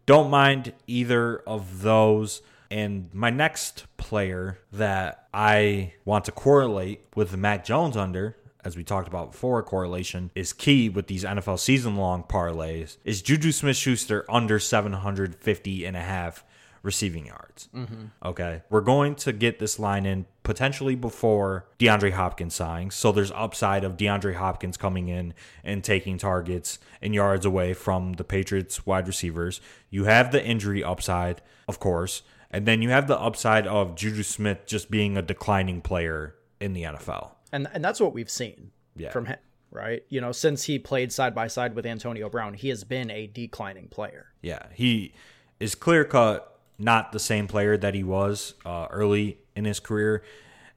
don't 0.05 0.29
mind 0.29 0.73
either 0.87 1.37
of 1.39 1.81
those. 1.81 2.41
And 2.71 3.09
my 3.13 3.29
next 3.29 3.85
player 3.97 4.59
that 4.73 5.27
I 5.33 5.93
want 6.03 6.25
to 6.25 6.31
correlate 6.31 7.05
with 7.15 7.31
the 7.31 7.37
Mac 7.37 7.65
Jones 7.65 7.95
under, 7.95 8.37
as 8.63 8.75
we 8.75 8.83
talked 8.83 9.07
about 9.07 9.31
before, 9.31 9.61
correlation 9.63 10.31
is 10.35 10.51
key 10.51 10.89
with 10.89 11.07
these 11.07 11.23
NFL 11.23 11.59
season 11.59 11.95
long 11.95 12.23
parlays, 12.23 12.97
is 13.03 13.21
Juju 13.21 13.51
Smith 13.51 13.77
Schuster 13.77 14.25
under 14.29 14.59
750 14.59 15.85
and 15.85 15.95
a 15.95 16.01
half 16.01 16.43
receiving 16.85 17.25
yards. 17.25 17.67
Mm-hmm. 17.75 18.05
Okay. 18.23 18.61
We're 18.69 18.81
going 18.81 19.15
to 19.15 19.33
get 19.33 19.59
this 19.59 19.79
line 19.79 20.05
in 20.05 20.25
potentially 20.43 20.95
before 20.95 21.65
DeAndre 21.79 22.11
Hopkins 22.11 22.53
signs. 22.55 22.95
So 22.95 23.11
there's 23.11 23.31
upside 23.31 23.83
of 23.83 23.97
DeAndre 23.97 24.35
Hopkins 24.35 24.77
coming 24.77 25.07
in 25.07 25.33
and 25.63 25.83
taking 25.83 26.17
targets 26.17 26.79
and 27.01 27.13
yards 27.13 27.45
away 27.45 27.73
from 27.73 28.13
the 28.13 28.23
Patriots 28.23 28.85
wide 28.85 29.07
receivers. 29.07 29.59
You 29.89 30.05
have 30.05 30.31
the 30.31 30.45
injury 30.45 30.83
upside, 30.83 31.41
of 31.67 31.79
course. 31.79 32.21
And 32.51 32.65
then 32.65 32.81
you 32.81 32.91
have 32.91 33.07
the 33.07 33.19
upside 33.19 33.67
of 33.67 33.95
Juju 33.95 34.23
Smith 34.23 34.59
just 34.65 34.89
being 34.89 35.17
a 35.17 35.21
declining 35.21 35.81
player 35.81 36.35
in 36.61 36.73
the 36.73 36.83
NFL. 36.83 37.31
And 37.51 37.67
and 37.73 37.83
that's 37.83 37.99
what 37.99 38.13
we've 38.13 38.29
seen 38.29 38.71
yeah. 38.95 39.11
from 39.11 39.25
him, 39.25 39.39
right? 39.71 40.03
You 40.09 40.21
know, 40.21 40.31
since 40.31 40.63
he 40.63 40.79
played 40.79 41.11
side 41.11 41.33
by 41.33 41.47
side 41.47 41.75
with 41.75 41.85
Antonio 41.85 42.29
Brown, 42.29 42.53
he 42.53 42.69
has 42.69 42.83
been 42.83 43.09
a 43.09 43.27
declining 43.27 43.87
player. 43.87 44.27
Yeah, 44.41 44.67
he 44.73 45.13
is 45.59 45.75
clear 45.75 46.05
cut 46.05 46.54
not 46.77 47.11
the 47.11 47.19
same 47.19 47.47
player 47.47 47.77
that 47.77 47.93
he 47.93 48.03
was 48.03 48.53
uh, 48.65 48.87
early 48.91 49.39
in 49.55 49.65
his 49.65 49.79
career. 49.79 50.23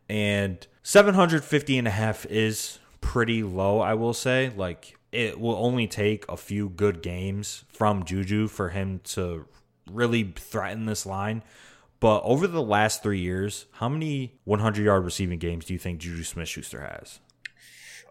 And 0.09 0.67
750 0.83 1.79
and 1.79 1.89
a 1.89 1.91
half 1.91 2.25
is 2.27 2.79
pretty 3.01 3.43
low, 3.43 3.81
I 3.81 3.95
will 3.95 4.15
say. 4.15 4.53
Like, 4.57 4.99
it 5.13 5.41
will 5.41 5.57
only 5.57 5.87
take 5.87 6.25
a 6.29 6.37
few 6.37 6.69
good 6.69 7.03
games 7.03 7.65
from 7.69 8.05
Juju 8.05 8.49
for 8.49 8.71
him 8.71 9.01
to 9.05 9.47
really 9.91 10.33
threaten 10.37 10.87
this 10.87 11.07
line. 11.07 11.43
But 12.01 12.21
over 12.23 12.47
the 12.47 12.63
last 12.63 13.03
three 13.03 13.19
years, 13.19 13.67
how 13.73 13.89
many 13.89 14.39
100 14.45 14.85
yard 14.85 15.05
receiving 15.05 15.39
games 15.39 15.65
do 15.65 15.73
you 15.73 15.79
think 15.79 15.99
Juju 16.01 16.23
Smith 16.23 16.49
Schuster 16.49 16.81
has? 16.81 17.19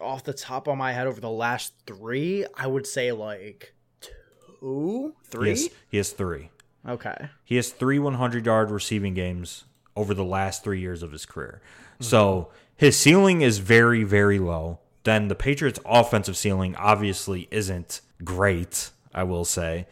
Off 0.01 0.23
the 0.23 0.33
top 0.33 0.67
of 0.67 0.77
my 0.77 0.91
head, 0.91 1.07
over 1.07 1.21
the 1.21 1.29
last 1.29 1.73
three, 1.87 2.45
I 2.55 2.67
would 2.67 2.85
say 2.85 3.11
like 3.11 3.73
two, 4.01 5.15
three. 5.23 5.49
He 5.49 5.49
has, 5.51 5.69
he 5.89 5.97
has 5.97 6.11
three. 6.11 6.49
Okay. 6.87 7.29
He 7.43 7.55
has 7.57 7.69
three 7.69 7.99
100 7.99 8.45
yard 8.45 8.71
receiving 8.71 9.13
games 9.13 9.65
over 9.95 10.13
the 10.13 10.23
last 10.23 10.63
three 10.63 10.79
years 10.79 11.03
of 11.03 11.11
his 11.11 11.25
career. 11.25 11.61
Mm-hmm. 11.95 12.03
So 12.03 12.49
his 12.75 12.97
ceiling 12.97 13.41
is 13.41 13.57
very, 13.57 14.03
very 14.03 14.39
low. 14.39 14.79
Then 15.03 15.27
the 15.27 15.35
Patriots' 15.35 15.79
offensive 15.85 16.37
ceiling 16.37 16.75
obviously 16.75 17.47
isn't 17.49 18.01
great, 18.23 18.91
I 19.13 19.23
will 19.23 19.45
say. 19.45 19.87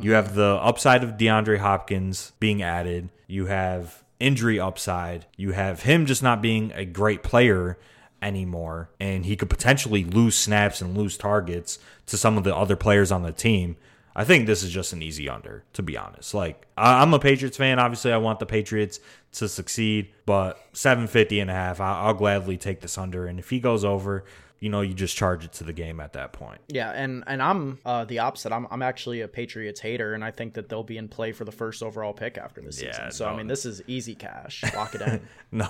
You 0.00 0.12
have 0.12 0.34
the 0.34 0.58
upside 0.62 1.02
of 1.02 1.16
DeAndre 1.16 1.58
Hopkins 1.58 2.32
being 2.38 2.62
added. 2.62 3.08
You 3.26 3.46
have 3.46 4.04
injury 4.20 4.60
upside. 4.60 5.26
You 5.36 5.52
have 5.52 5.82
him 5.82 6.06
just 6.06 6.22
not 6.22 6.40
being 6.40 6.72
a 6.74 6.84
great 6.84 7.22
player 7.22 7.78
anymore. 8.22 8.90
And 9.00 9.24
he 9.24 9.36
could 9.36 9.50
potentially 9.50 10.04
lose 10.04 10.36
snaps 10.36 10.80
and 10.80 10.96
lose 10.96 11.16
targets 11.16 11.78
to 12.06 12.16
some 12.16 12.36
of 12.36 12.44
the 12.44 12.54
other 12.54 12.76
players 12.76 13.10
on 13.10 13.22
the 13.22 13.32
team. 13.32 13.76
I 14.18 14.24
think 14.24 14.48
this 14.48 14.64
is 14.64 14.72
just 14.72 14.92
an 14.92 15.00
easy 15.00 15.28
under, 15.28 15.62
to 15.74 15.82
be 15.82 15.96
honest. 15.96 16.34
Like, 16.34 16.66
I'm 16.76 17.14
a 17.14 17.20
Patriots 17.20 17.56
fan. 17.56 17.78
Obviously, 17.78 18.10
I 18.10 18.16
want 18.16 18.40
the 18.40 18.46
Patriots 18.46 18.98
to 19.34 19.48
succeed, 19.48 20.10
but 20.26 20.58
750 20.72 21.38
and 21.38 21.48
a 21.48 21.54
half, 21.54 21.80
I'll 21.80 22.14
gladly 22.14 22.56
take 22.56 22.80
this 22.80 22.98
under. 22.98 23.26
And 23.26 23.38
if 23.38 23.48
he 23.50 23.60
goes 23.60 23.84
over, 23.84 24.24
you 24.58 24.70
know 24.70 24.80
you 24.80 24.92
just 24.92 25.16
charge 25.16 25.44
it 25.44 25.52
to 25.52 25.62
the 25.62 25.72
game 25.72 26.00
at 26.00 26.14
that 26.14 26.32
point. 26.32 26.60
Yeah, 26.66 26.90
and 26.90 27.22
and 27.28 27.40
I'm 27.40 27.78
uh, 27.86 28.06
the 28.06 28.18
opposite. 28.18 28.50
I'm 28.50 28.66
I'm 28.72 28.82
actually 28.82 29.20
a 29.20 29.28
Patriots 29.28 29.78
hater, 29.78 30.14
and 30.14 30.24
I 30.24 30.32
think 30.32 30.54
that 30.54 30.68
they'll 30.68 30.82
be 30.82 30.98
in 30.98 31.06
play 31.06 31.30
for 31.30 31.44
the 31.44 31.52
first 31.52 31.80
overall 31.80 32.12
pick 32.12 32.38
after 32.38 32.60
this 32.60 32.82
yeah, 32.82 32.90
season. 32.90 33.12
So 33.12 33.26
no. 33.26 33.34
I 33.34 33.36
mean, 33.36 33.46
this 33.46 33.64
is 33.64 33.82
easy 33.86 34.16
cash. 34.16 34.64
Lock 34.74 34.96
it 34.96 35.02
in. 35.02 35.20
no, 35.52 35.68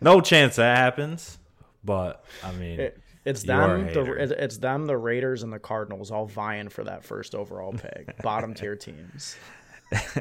no 0.00 0.20
chance 0.20 0.54
that 0.54 0.78
happens. 0.78 1.36
But 1.82 2.24
I 2.44 2.52
mean. 2.52 2.78
It, 2.78 3.01
it's 3.24 3.42
them, 3.42 3.86
the, 3.86 4.36
it's 4.38 4.58
them, 4.58 4.86
the 4.86 4.96
Raiders, 4.96 5.42
and 5.42 5.52
the 5.52 5.58
Cardinals 5.58 6.10
all 6.10 6.26
vying 6.26 6.68
for 6.68 6.84
that 6.84 7.04
first 7.04 7.34
overall 7.34 7.72
pick. 7.72 8.22
Bottom 8.22 8.54
tier 8.54 8.76
teams. 8.76 9.36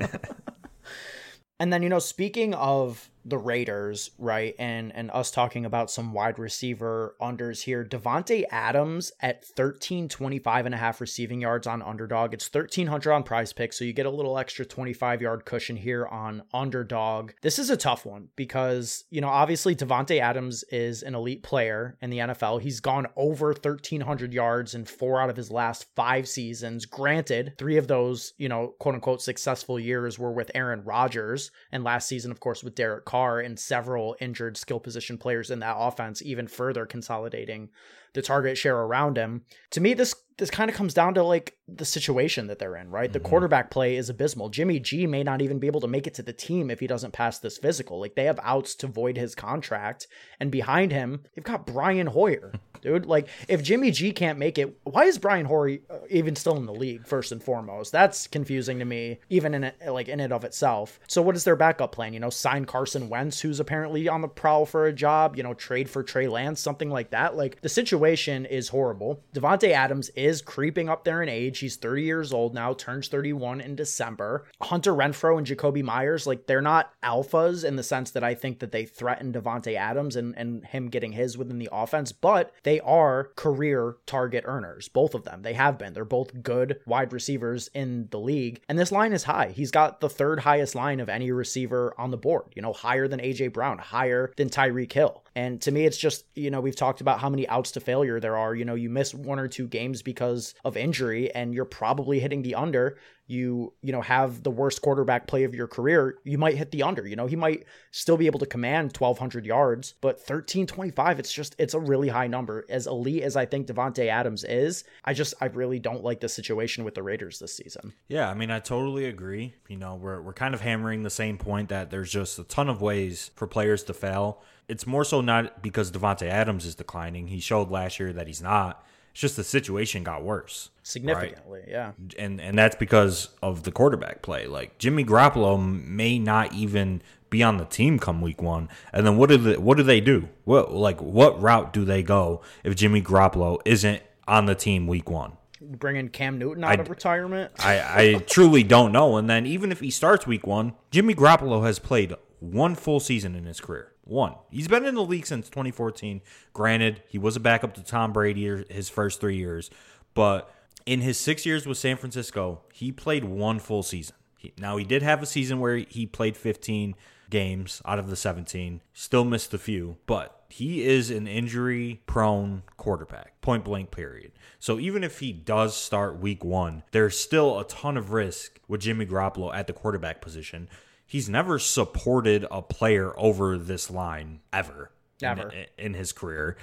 and 1.60 1.72
then 1.72 1.84
you 1.84 1.90
know, 1.90 2.00
speaking 2.00 2.54
of 2.54 3.11
the 3.26 3.38
Raiders, 3.38 4.12
right? 4.18 4.56
And 4.58 4.94
and 4.96 5.12
us 5.12 5.32
talking 5.32 5.66
about 5.66 5.92
some 5.92 6.14
wide 6.14 6.40
receiver 6.40 7.16
unders 7.22 7.64
here. 7.64 7.84
Davante 7.84 8.44
Adams 8.50 9.12
at 9.22 9.46
13, 9.46 10.10
25 10.10 10.66
and 10.66 10.76
a 10.76 10.78
half 10.78 11.02
receiving 11.02 11.42
yards 11.42 11.68
on 11.68 11.82
underdog. 11.82 12.34
It's 12.34 12.52
1300 12.52 13.12
on 13.12 13.24
prize 13.24 13.54
pick, 13.54 13.74
so 13.74 13.86
you 13.86 13.94
get 13.94 14.06
a 14.06 14.12
little 14.12 14.38
extra 14.38 14.66
25 14.66 15.22
yard 15.22 15.46
cushion 15.46 15.76
here 15.76 16.06
on 16.06 16.44
underdog. 16.54 17.32
This 17.42 17.60
is 17.60 17.70
a 17.70 17.78
tough 17.78 18.06
one 18.06 18.30
because, 18.36 19.04
you 19.10 19.22
know, 19.22 19.30
obviously 19.30 19.76
Davante 19.76 20.20
Adams 20.20 20.64
is 20.72 21.04
an 21.04 21.16
elite 21.16 21.44
player 21.44 21.98
in 22.02 22.10
the 22.10 22.20
NFL. 22.20 22.62
He's 22.62 22.80
gone 22.80 23.08
over 23.16 23.48
1300 23.48 24.34
yards 24.34 24.76
in 24.76 24.86
four 24.86 25.22
out 25.22 25.30
of 25.30 25.38
his 25.38 25.52
last 25.52 25.86
five 25.96 26.28
seasons. 26.28 26.86
Granted, 26.86 27.54
three 27.58 27.78
of 27.78 27.88
those, 27.88 28.34
you 28.38 28.50
know, 28.50 28.74
quote 28.80 28.96
unquote 28.96 29.22
successful 29.22 29.80
years 29.80 30.18
were 30.18 30.32
with 30.32 30.52
Aaron 30.56 30.84
Rodgers, 30.84 31.52
and 31.72 31.84
last 31.84 32.08
season, 32.08 32.32
of 32.32 32.40
course, 32.40 32.64
with 32.64 32.76
Derek 32.76 33.06
Carr 33.12 33.42
and 33.42 33.60
several 33.60 34.16
injured 34.22 34.56
skill 34.56 34.80
position 34.80 35.18
players 35.18 35.52
in 35.52 35.60
that 35.60 35.76
offense, 35.78 36.22
even 36.22 36.48
further 36.48 36.86
consolidating 36.86 37.70
the 38.14 38.22
target 38.22 38.58
share 38.58 38.78
around 38.78 39.18
him. 39.18 39.44
To 39.72 39.82
me, 39.82 39.94
this 39.94 40.16
this 40.38 40.50
kind 40.50 40.72
of 40.72 40.76
comes 40.76 40.94
down 40.96 41.14
to 41.14 41.24
like 41.24 41.56
the 41.68 41.86
situation 41.86 42.48
that 42.48 42.58
they're 42.58 42.76
in, 42.76 42.90
right? 42.90 43.10
Mm-hmm. 43.10 43.14
The 43.14 43.20
quarterback 43.20 43.70
play 43.70 43.96
is 43.96 44.10
abysmal. 44.10 44.50
Jimmy 44.50 44.80
G 44.80 45.06
may 45.06 45.24
not 45.24 45.42
even 45.42 45.60
be 45.60 45.68
able 45.68 45.82
to 45.82 45.88
make 45.88 46.08
it 46.08 46.16
to 46.16 46.24
the 46.24 46.34
team 46.34 46.72
if 46.72 46.80
he 46.80 46.88
doesn't 46.88 47.14
pass 47.14 47.40
this 47.40 47.58
physical. 47.58 48.00
Like 48.00 48.16
they 48.16 48.26
have 48.26 48.40
outs 48.42 48.74
to 48.76 48.88
void 48.88 49.18
his 49.18 49.36
contract, 49.36 50.08
and 50.40 50.52
behind 50.52 50.92
him, 50.92 51.22
they've 51.36 51.46
got 51.46 51.68
Brian 51.68 52.08
Hoyer, 52.08 52.54
dude. 52.82 53.06
Like 53.06 53.28
if 53.48 53.62
Jimmy 53.62 53.92
G 53.92 54.12
can't 54.12 54.40
make 54.40 54.58
it, 54.58 54.76
why 54.84 55.06
is 55.06 55.20
Brian 55.20 55.46
Hoyer 55.46 55.78
uh, 55.90 56.00
even 56.10 56.36
still 56.36 56.58
in 56.58 56.66
the 56.66 56.74
league? 56.74 57.06
First 57.06 57.32
and 57.32 57.44
foremost, 57.44 57.92
that's 57.92 58.26
confusing 58.26 58.80
to 58.80 58.86
me, 58.86 59.20
even 59.30 59.54
in 59.54 59.66
it, 59.66 59.76
like 59.88 60.08
in 60.08 60.20
it 60.20 60.32
of 60.32 60.44
itself. 60.44 61.00
So 61.08 61.22
what 61.22 61.36
is 61.36 61.44
their 61.44 61.56
backup 61.56 61.92
plan? 61.92 62.14
You 62.14 62.20
know, 62.20 62.32
sign 62.32 62.66
Carson 62.66 63.10
Wentz, 63.10 63.42
who's 63.42 63.60
apparently 63.60 64.08
on 64.08 64.22
the 64.22 64.28
prowl 64.28 64.66
for 64.66 64.88
a 64.88 64.94
job. 64.94 65.38
You 65.38 65.44
know, 65.44 65.54
trade 65.54 65.90
for 65.90 66.02
Trey 66.02 66.28
Lance, 66.28 66.60
something 66.60 66.90
like 66.90 67.12
that. 67.12 67.38
Like 67.38 67.62
the 67.62 67.70
situation 67.70 68.01
situation 68.02 68.48
is 68.48 68.70
horrible. 68.70 69.24
Davante 69.32 69.70
Adams 69.70 70.10
is 70.16 70.42
creeping 70.42 70.90
up 70.90 71.04
there 71.04 71.22
in 71.22 71.30
age. 71.30 71.60
He's 71.60 71.76
30 71.76 72.02
years 72.02 72.34
old 72.34 72.52
now, 72.52 72.74
turns 72.74 73.08
31 73.08 73.62
in 73.62 73.76
December. 73.76 74.46
Hunter 74.60 74.92
Renfrow 74.92 75.38
and 75.38 75.46
Jakobi 75.46 75.84
Meyers, 75.84 76.26
like 76.26 76.48
they're 76.48 76.64
not 76.64 76.94
alphas 77.04 77.64
in 77.64 77.76
the 77.76 77.84
sense 77.84 78.10
that 78.12 78.24
I 78.24 78.34
think 78.34 78.58
that 78.58 78.72
they 78.72 78.86
threaten 78.86 79.32
Davante 79.32 79.76
Adams 79.76 80.16
and, 80.16 80.36
and 80.36 80.66
him 80.66 80.90
getting 80.90 81.12
his 81.12 81.38
within 81.38 81.60
the 81.60 81.70
offense, 81.72 82.12
but 82.12 82.52
they 82.64 82.80
are 82.80 83.26
career 83.36 83.98
target 84.08 84.46
earners, 84.48 84.88
both 84.88 85.14
of 85.14 85.24
them. 85.24 85.44
They 85.44 85.54
have 85.54 85.78
been. 85.78 85.94
They're 85.94 86.04
both 86.04 86.42
good 86.42 86.80
wide 86.88 87.14
receivers 87.14 87.70
in 87.76 88.08
the 88.10 88.20
league. 88.20 88.62
And 88.68 88.80
this 88.80 88.92
line 88.92 89.14
is 89.14 89.26
high. 89.26 89.54
He's 89.56 89.70
got 89.70 90.00
the 90.00 90.10
third 90.10 90.40
highest 90.40 90.74
line 90.74 91.00
of 91.00 91.08
any 91.08 91.32
receiver 91.32 91.94
on 92.00 92.10
the 92.10 92.18
board, 92.18 92.46
you 92.56 92.64
know, 92.64 92.74
higher 92.74 93.08
than 93.08 93.20
AJ 93.20 93.54
Brown, 93.54 93.78
higher 93.78 94.34
than 94.38 94.50
Tyreek 94.50 94.92
Hill. 94.92 95.24
And 95.36 95.62
to 95.62 95.72
me, 95.72 95.86
it's 95.86 95.98
just, 95.98 96.26
you 96.36 96.52
know, 96.52 96.60
we've 96.60 96.76
talked 96.76 97.02
about 97.02 97.20
how 97.20 97.30
many 97.30 97.48
outs 97.48 97.72
to 97.72 97.80
failure 97.80 98.20
there 98.20 98.38
are. 98.38 98.54
You 98.54 98.66
know, 98.66 98.76
you 98.76 98.90
miss 98.90 99.14
one 99.14 99.40
or 99.40 99.48
two 99.48 99.68
games 99.68 100.02
because 100.02 100.54
of 100.66 100.76
injury 100.76 101.34
and 101.34 101.54
you're 101.54 101.66
probably 101.66 102.20
hitting 102.20 102.42
the 102.42 102.56
under. 102.56 102.98
You 103.28 103.72
you 103.82 103.94
know 103.94 104.02
have 104.02 104.44
the 104.44 104.52
worst 104.52 104.82
quarterback 104.82 105.26
play 105.26 105.46
of 105.46 105.56
your 105.56 105.68
career. 105.68 106.18
You 106.26 106.38
might 106.38 106.58
hit 106.58 106.72
the 106.72 106.84
under 106.84 107.08
you 107.08 107.16
know 107.16 107.28
he 107.28 107.38
might 107.38 107.64
still 107.92 108.18
be 108.18 108.26
able 108.26 108.40
to 108.40 108.46
command 108.46 108.98
1200 108.98 109.46
yards 109.46 109.94
but 110.02 110.16
1325 110.16 111.20
it's 111.20 111.32
just 111.32 111.56
it's 111.58 111.74
a 111.74 111.80
really 111.80 112.10
high 112.10 112.28
number. 112.28 112.66
As 112.68 112.88
elite 112.88 113.24
as 113.24 113.38
i 113.38 113.46
think 113.46 113.68
davante 113.68 114.08
adams 114.08 114.44
is 114.44 114.84
i 115.06 115.14
just 115.14 115.34
i 115.40 115.46
really 115.46 115.80
don't 115.80 116.04
like 116.04 116.20
the 116.20 116.28
situation 116.28 116.84
with 116.84 116.94
the 116.94 117.04
raiders 117.04 117.40
this 117.40 117.56
season. 117.56 117.94
Yeah 118.10 118.30
i 118.30 118.34
mean 118.34 118.52
i 118.52 118.60
totally 118.60 119.06
agree. 119.06 119.54
You 119.70 119.78
know 119.78 119.96
we're, 119.96 120.22
we're 120.22 120.34
kind 120.34 120.54
of 120.54 120.60
hammering 120.60 121.04
the 121.04 121.10
same 121.10 121.38
point 121.38 121.70
that 121.70 121.90
there's 121.90 122.12
just 122.12 122.38
a 122.38 122.44
ton 122.44 122.68
of 122.68 122.82
ways 122.82 123.32
for 123.36 123.48
players 123.48 123.84
to 123.84 123.94
fail 123.94 124.42
it's 124.72 124.88
more 124.88 125.04
so 125.04 125.22
not 125.22 125.62
because 125.62 125.92
Davante 125.92 126.28
adams 126.28 126.66
is 126.66 126.76
declining 126.76 127.28
he 127.28 127.40
showed 127.40 127.70
last 127.70 128.00
year 128.00 128.14
that 128.14 128.28
he's 128.28 128.42
not 128.42 128.86
it's 129.12 129.20
just 129.20 129.36
the 129.36 129.44
situation 129.44 130.04
got 130.04 130.24
worse 130.24 130.70
significantly, 130.84 131.60
right? 131.60 131.70
yeah. 131.70 131.92
And 132.18 132.40
and 132.40 132.58
that's 132.58 132.78
because 132.78 133.30
of 133.42 133.64
the 133.64 133.72
quarterback 133.72 134.22
play. 134.22 134.48
Like 134.48 134.78
Jimmy 134.78 135.04
Garoppolo 135.04 135.62
may 135.62 136.18
not 136.18 136.54
even 136.54 137.02
be 137.30 137.44
on 137.44 137.58
the 137.58 137.66
team 137.66 138.00
come 138.00 138.22
week 138.22 138.42
one. 138.42 138.70
And 138.94 139.06
then 139.06 139.18
what 139.18 139.30
do 139.30 139.38
they, 139.38 139.58
what 139.58 139.78
do 139.78 139.84
they 139.84 140.00
do? 140.00 140.30
What 140.46 140.74
like 140.74 141.02
what 141.02 141.42
route 141.42 141.74
do 141.74 141.84
they 141.84 142.04
go 142.04 142.42
if 142.64 142.76
Jimmy 142.76 143.02
Garoppolo 143.02 143.60
isn't 143.66 144.02
on 144.28 144.46
the 144.46 144.56
team 144.56 144.88
week 144.88 145.10
one? 145.10 145.34
Bringing 145.60 146.08
Cam 146.08 146.40
Newton 146.40 146.64
out 146.64 146.80
I, 146.80 146.82
of 146.82 146.90
retirement? 146.90 147.52
I, 147.60 148.04
I 148.04 148.14
truly 148.28 148.64
don't 148.64 148.94
know. 148.94 149.18
And 149.18 149.30
then 149.30 149.46
even 149.46 149.72
if 149.72 149.82
he 149.82 149.92
starts 149.92 150.26
week 150.26 150.48
one, 150.48 150.74
Jimmy 150.90 151.16
Garoppolo 151.16 151.64
has 151.64 151.80
played 151.80 152.16
one 152.40 152.76
full 152.76 153.00
season 153.00 153.36
in 153.36 153.46
his 153.46 153.60
career. 153.60 153.92
One. 154.12 154.36
He's 154.50 154.68
been 154.68 154.86
in 154.86 154.96
the 154.96 155.06
league 155.06 155.26
since 155.26 155.48
2014. 155.48 156.22
Granted, 156.52 157.02
he 157.08 157.18
was 157.18 157.38
a 157.38 157.40
backup 157.40 157.74
to 157.76 157.84
Tom 157.84 158.12
Brady 158.12 158.66
his 158.70 158.90
first 158.90 159.22
three 159.22 159.38
years, 159.38 159.70
but 160.14 160.54
in 160.86 161.00
his 161.00 161.18
six 161.18 161.46
years 161.46 161.66
with 161.66 161.78
San 161.78 161.96
Francisco, 161.96 162.62
he 162.74 162.92
played 162.92 163.24
one 163.24 163.58
full 163.58 163.84
season. 163.84 164.18
He, 164.36 164.52
now, 164.60 164.76
he 164.76 164.84
did 164.84 165.02
have 165.02 165.24
a 165.24 165.26
season 165.26 165.62
where 165.62 165.78
he 165.78 166.06
played 166.06 166.36
15 166.36 166.96
games 167.30 167.82
out 167.86 168.00
of 168.00 168.10
the 168.10 168.18
17, 168.18 168.82
still 168.92 169.24
missed 169.24 169.54
a 169.54 169.58
few, 169.58 169.96
but 170.08 170.44
he 170.50 170.84
is 170.84 171.10
an 171.10 171.26
injury 171.26 172.02
prone 172.06 172.64
quarterback, 172.76 173.40
point 173.40 173.64
blank, 173.64 173.92
period. 173.92 174.34
So 174.60 174.78
even 174.78 175.06
if 175.06 175.20
he 175.20 175.32
does 175.32 175.74
start 175.78 176.20
week 176.20 176.44
one, 176.44 176.84
there's 176.92 177.18
still 177.18 177.60
a 177.60 177.64
ton 177.64 177.96
of 177.96 178.12
risk 178.12 178.60
with 178.68 178.82
Jimmy 178.82 179.06
Garoppolo 179.06 179.56
at 179.56 179.68
the 179.68 179.74
quarterback 179.74 180.20
position 180.20 180.68
he's 181.12 181.28
never 181.28 181.60
supported 181.60 182.48
a 182.50 182.62
player 182.62 183.14
over 183.18 183.58
this 183.58 183.92
line 183.92 184.40
ever. 184.54 184.92
Never 185.22 185.50
in, 185.50 185.66
in 185.78 185.94
his 185.94 186.14
career, 186.14 186.56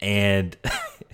and 0.00 0.56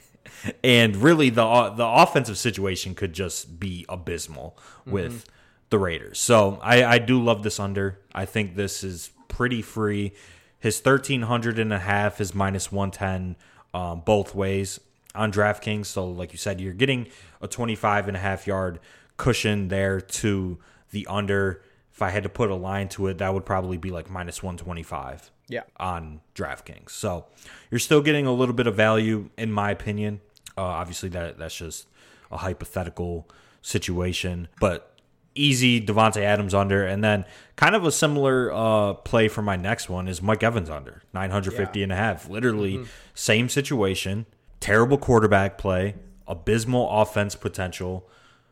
and 0.64 0.96
really 0.96 1.28
the 1.28 1.68
the 1.76 1.86
offensive 1.86 2.38
situation 2.38 2.94
could 2.94 3.12
just 3.12 3.60
be 3.60 3.84
abysmal 3.90 4.58
mm-hmm. 4.80 4.90
with 4.92 5.26
the 5.68 5.78
Raiders. 5.78 6.18
So 6.18 6.58
I 6.62 6.82
I 6.82 6.98
do 6.98 7.22
love 7.22 7.42
this 7.42 7.60
under. 7.60 8.00
I 8.14 8.24
think 8.24 8.56
this 8.56 8.82
is 8.82 9.10
pretty 9.28 9.60
free. 9.60 10.14
His 10.58 10.80
1300 10.80 11.58
and 11.58 11.72
a 11.74 11.78
half 11.78 12.22
is 12.22 12.34
minus 12.34 12.72
110 12.72 13.36
um, 13.74 14.00
both 14.00 14.34
ways 14.34 14.80
on 15.14 15.30
DraftKings. 15.30 15.86
So 15.86 16.06
like 16.08 16.32
you 16.32 16.38
said, 16.38 16.58
you're 16.58 16.72
getting 16.72 17.06
a 17.42 17.46
25 17.46 18.08
and 18.08 18.16
a 18.16 18.20
half 18.20 18.46
yard 18.46 18.80
cushion 19.18 19.68
there 19.68 20.00
to 20.00 20.58
the 20.90 21.06
under 21.06 21.62
if 21.98 22.02
I 22.02 22.10
had 22.10 22.22
to 22.22 22.28
put 22.28 22.48
a 22.48 22.54
line 22.54 22.88
to 22.90 23.08
it, 23.08 23.18
that 23.18 23.34
would 23.34 23.44
probably 23.44 23.76
be 23.76 23.90
like 23.90 24.08
minus 24.08 24.40
125 24.40 25.32
yeah. 25.48 25.62
on 25.78 26.20
DraftKings. 26.36 26.90
So 26.90 27.26
you're 27.72 27.80
still 27.80 28.00
getting 28.02 28.24
a 28.24 28.32
little 28.32 28.54
bit 28.54 28.68
of 28.68 28.76
value, 28.76 29.30
in 29.36 29.50
my 29.50 29.72
opinion. 29.72 30.20
Uh, 30.56 30.62
obviously, 30.62 31.08
that 31.08 31.38
that's 31.38 31.56
just 31.56 31.88
a 32.30 32.36
hypothetical 32.36 33.28
situation, 33.62 34.46
but 34.60 34.96
easy 35.34 35.84
Davante 35.84 36.22
Adams 36.22 36.54
under, 36.54 36.86
and 36.86 37.02
then 37.02 37.24
kind 37.56 37.74
of 37.74 37.84
a 37.84 37.90
similar 37.90 38.52
uh, 38.52 38.94
play 38.94 39.26
for 39.26 39.42
my 39.42 39.56
next 39.56 39.88
one 39.88 40.06
is 40.06 40.22
Mike 40.22 40.44
Evans 40.44 40.70
under 40.70 41.02
950 41.12 41.80
yeah. 41.80 41.82
and 41.82 41.90
a 41.90 41.96
half. 41.96 42.28
Literally 42.28 42.74
mm-hmm. 42.74 42.90
same 43.12 43.48
situation, 43.48 44.24
terrible 44.60 44.98
quarterback 44.98 45.58
play, 45.58 45.96
abysmal 46.28 46.88
offense 46.88 47.34
potential 47.34 48.08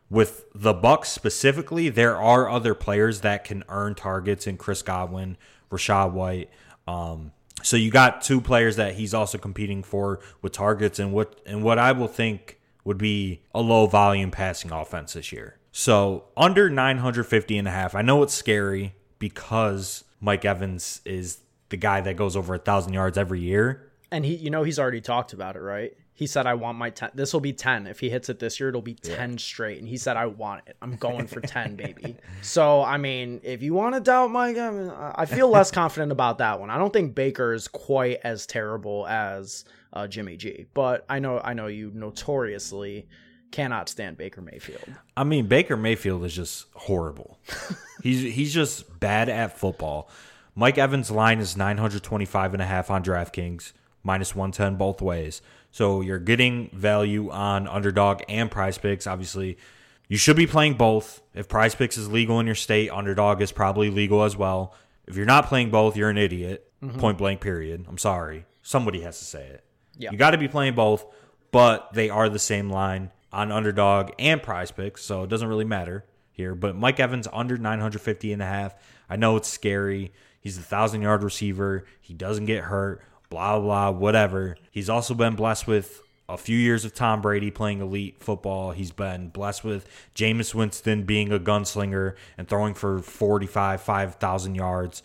with 0.09 0.45
the 0.53 0.73
Bucs 0.73 1.07
specifically, 1.07 1.89
there 1.89 2.17
are 2.17 2.49
other 2.49 2.73
players 2.73 3.21
that 3.21 3.43
can 3.43 3.63
earn 3.69 3.95
targets 3.95 4.47
in 4.47 4.57
Chris 4.57 4.81
Godwin, 4.81 5.37
Rachaad 5.69 6.13
White. 6.13 6.49
Um, 6.87 7.31
so 7.63 7.75
you 7.75 7.91
got 7.91 8.21
two 8.21 8.39
players 8.39 8.75
that 8.77 8.95
he's 8.95 9.13
also 9.13 9.37
competing 9.37 9.83
for 9.83 10.19
with 10.41 10.53
targets 10.53 10.99
and 10.99 11.11
what 11.11 11.41
and 11.45 11.63
what 11.63 11.79
I 11.79 11.91
will 11.91 12.07
think 12.07 12.59
would 12.85 12.97
be 12.97 13.41
a 13.53 13.59
low 13.59 13.87
volume 13.87 14.31
passing 14.31 14.71
offense 14.71 15.13
this 15.13 15.31
year. 15.33 15.59
So 15.71 16.25
under 16.37 16.69
950 16.69 17.57
and 17.57 17.67
a 17.67 17.71
half. 17.71 17.93
I 17.93 18.01
know 18.01 18.23
it's 18.23 18.33
scary 18.33 18.95
because 19.19 20.05
Mike 20.21 20.45
Evans 20.45 21.01
is 21.03 21.39
the 21.69 21.77
guy 21.77 22.01
that 22.01 22.15
goes 22.15 22.35
over 22.35 22.55
a 22.55 22.59
thousand 22.59 22.93
yards 22.93 23.17
every 23.17 23.41
year. 23.41 23.91
And 24.11 24.23
he, 24.23 24.35
you 24.35 24.49
know, 24.49 24.63
he's 24.63 24.79
already 24.79 25.01
talked 25.01 25.33
about 25.33 25.55
it, 25.55 25.59
right? 25.59 25.93
He 26.17 26.25
said, 26.25 26.47
I 26.47 26.55
want 26.55 26.79
my 26.79 26.89
10. 26.89 27.11
This 27.13 27.31
will 27.31 27.41
be 27.41 27.53
10. 27.53 27.85
If 27.85 27.99
he 27.99 28.09
hits 28.09 28.27
it 28.27 28.39
this 28.39 28.59
year, 28.59 28.69
it'll 28.69 28.81
be 28.81 28.95
10 28.95 29.29
yeah. 29.29 29.37
straight. 29.37 29.77
And 29.77 29.87
he 29.87 29.97
said, 29.97 30.17
I 30.17 30.25
want 30.25 30.63
it. 30.65 30.75
I'm 30.81 30.95
going 30.95 31.27
for 31.27 31.39
10, 31.41 31.75
baby. 31.75 32.17
So, 32.41 32.81
I 32.83 32.97
mean, 32.97 33.39
if 33.43 33.61
you 33.61 33.75
want 33.75 33.93
to 33.93 34.01
doubt 34.01 34.31
Mike, 34.31 34.57
I, 34.57 34.71
mean, 34.71 34.89
I 34.89 35.27
feel 35.27 35.47
less 35.47 35.69
confident 35.69 36.11
about 36.11 36.39
that 36.39 36.59
one. 36.59 36.71
I 36.71 36.79
don't 36.79 36.91
think 36.91 37.13
Baker 37.13 37.53
is 37.53 37.67
quite 37.67 38.19
as 38.23 38.47
terrible 38.47 39.05
as 39.05 39.63
uh, 39.93 40.07
Jimmy 40.07 40.37
G. 40.37 40.65
But 40.73 41.05
I 41.07 41.19
know, 41.19 41.39
I 41.39 41.53
know 41.53 41.67
you 41.67 41.91
notoriously 41.93 43.07
cannot 43.51 43.87
stand 43.87 44.17
Baker 44.17 44.41
Mayfield. 44.41 44.91
I 45.15 45.23
mean, 45.23 45.45
Baker 45.45 45.77
Mayfield 45.77 46.25
is 46.25 46.35
just 46.35 46.65
horrible. 46.73 47.37
he's 48.01 48.21
he's 48.33 48.55
just 48.55 48.99
bad 48.99 49.29
at 49.29 49.55
football. 49.55 50.09
Mike 50.55 50.79
Evans' 50.79 51.11
line 51.11 51.37
is 51.37 51.55
925 51.55 52.53
and 52.53 52.61
a 52.63 52.65
half 52.65 52.89
on 52.89 53.03
DraftKings, 53.03 53.73
minus 54.03 54.35
110 54.35 54.77
both 54.77 54.99
ways. 54.99 55.43
So 55.77 56.01
you're 56.01 56.17
getting 56.17 56.71
value 56.73 57.29
on 57.29 57.67
underdog 57.67 58.23
and 58.27 58.49
prize 58.49 58.79
picks. 58.79 59.05
Obviously, 59.05 59.59
you 60.07 60.17
should 60.17 60.35
be 60.35 60.47
playing 60.47 60.73
both. 60.73 61.21
If 61.35 61.47
prize 61.47 61.75
picks 61.75 61.97
is 61.97 62.09
legal 62.09 62.39
in 62.39 62.47
your 62.47 62.55
state, 62.55 62.89
underdog 62.89 63.43
is 63.43 63.51
probably 63.51 63.91
legal 63.91 64.23
as 64.23 64.35
well. 64.35 64.73
If 65.05 65.15
you're 65.15 65.27
not 65.27 65.45
playing 65.45 65.69
both, 65.69 65.95
you're 65.95 66.09
an 66.09 66.17
idiot. 66.17 66.67
Mm-hmm. 66.83 66.99
Point 66.99 67.19
blank, 67.19 67.41
period. 67.41 67.85
I'm 67.87 67.99
sorry. 67.99 68.47
Somebody 68.63 69.01
has 69.01 69.19
to 69.19 69.25
say 69.25 69.45
it. 69.45 69.63
Yeah. 69.95 70.09
You 70.09 70.17
got 70.17 70.31
to 70.31 70.39
be 70.39 70.47
playing 70.47 70.73
both, 70.73 71.05
but 71.51 71.93
they 71.93 72.09
are 72.09 72.27
the 72.27 72.39
same 72.39 72.71
line 72.71 73.11
on 73.31 73.51
underdog 73.51 74.09
and 74.17 74.41
prize 74.41 74.71
picks, 74.71 75.03
so 75.03 75.21
it 75.21 75.29
doesn't 75.29 75.47
really 75.47 75.63
matter 75.63 76.05
here. 76.31 76.55
But 76.55 76.75
Mike 76.75 76.99
Evans 76.99 77.27
under 77.31 77.55
950 77.55 78.33
and 78.33 78.41
a 78.41 78.45
half. 78.45 78.73
I 79.11 79.15
know 79.15 79.35
it's 79.35 79.47
scary. 79.47 80.11
He's 80.41 80.57
a 80.57 80.61
thousand 80.61 81.03
yard 81.03 81.21
receiver. 81.21 81.85
He 82.01 82.15
doesn't 82.15 82.47
get 82.47 82.63
hurt 82.63 83.03
blah, 83.29 83.59
blah, 83.59 83.91
whatever. 83.91 84.57
He's 84.71 84.89
also 84.89 85.13
been 85.13 85.35
blessed 85.35 85.67
with 85.67 86.01
a 86.29 86.37
few 86.37 86.57
years 86.57 86.83
of 86.83 86.93
Tom 86.93 87.21
Brady 87.21 87.51
playing 87.51 87.81
elite 87.81 88.21
football. 88.21 88.71
He's 88.71 88.91
been 88.91 89.29
blessed 89.29 89.63
with 89.63 89.87
Jameis 90.13 90.53
Winston 90.53 91.03
being 91.03 91.31
a 91.31 91.39
gunslinger 91.39 92.15
and 92.37 92.47
throwing 92.47 92.73
for 92.73 92.99
45, 92.99 93.81
5,000 93.81 94.55
yards 94.55 95.03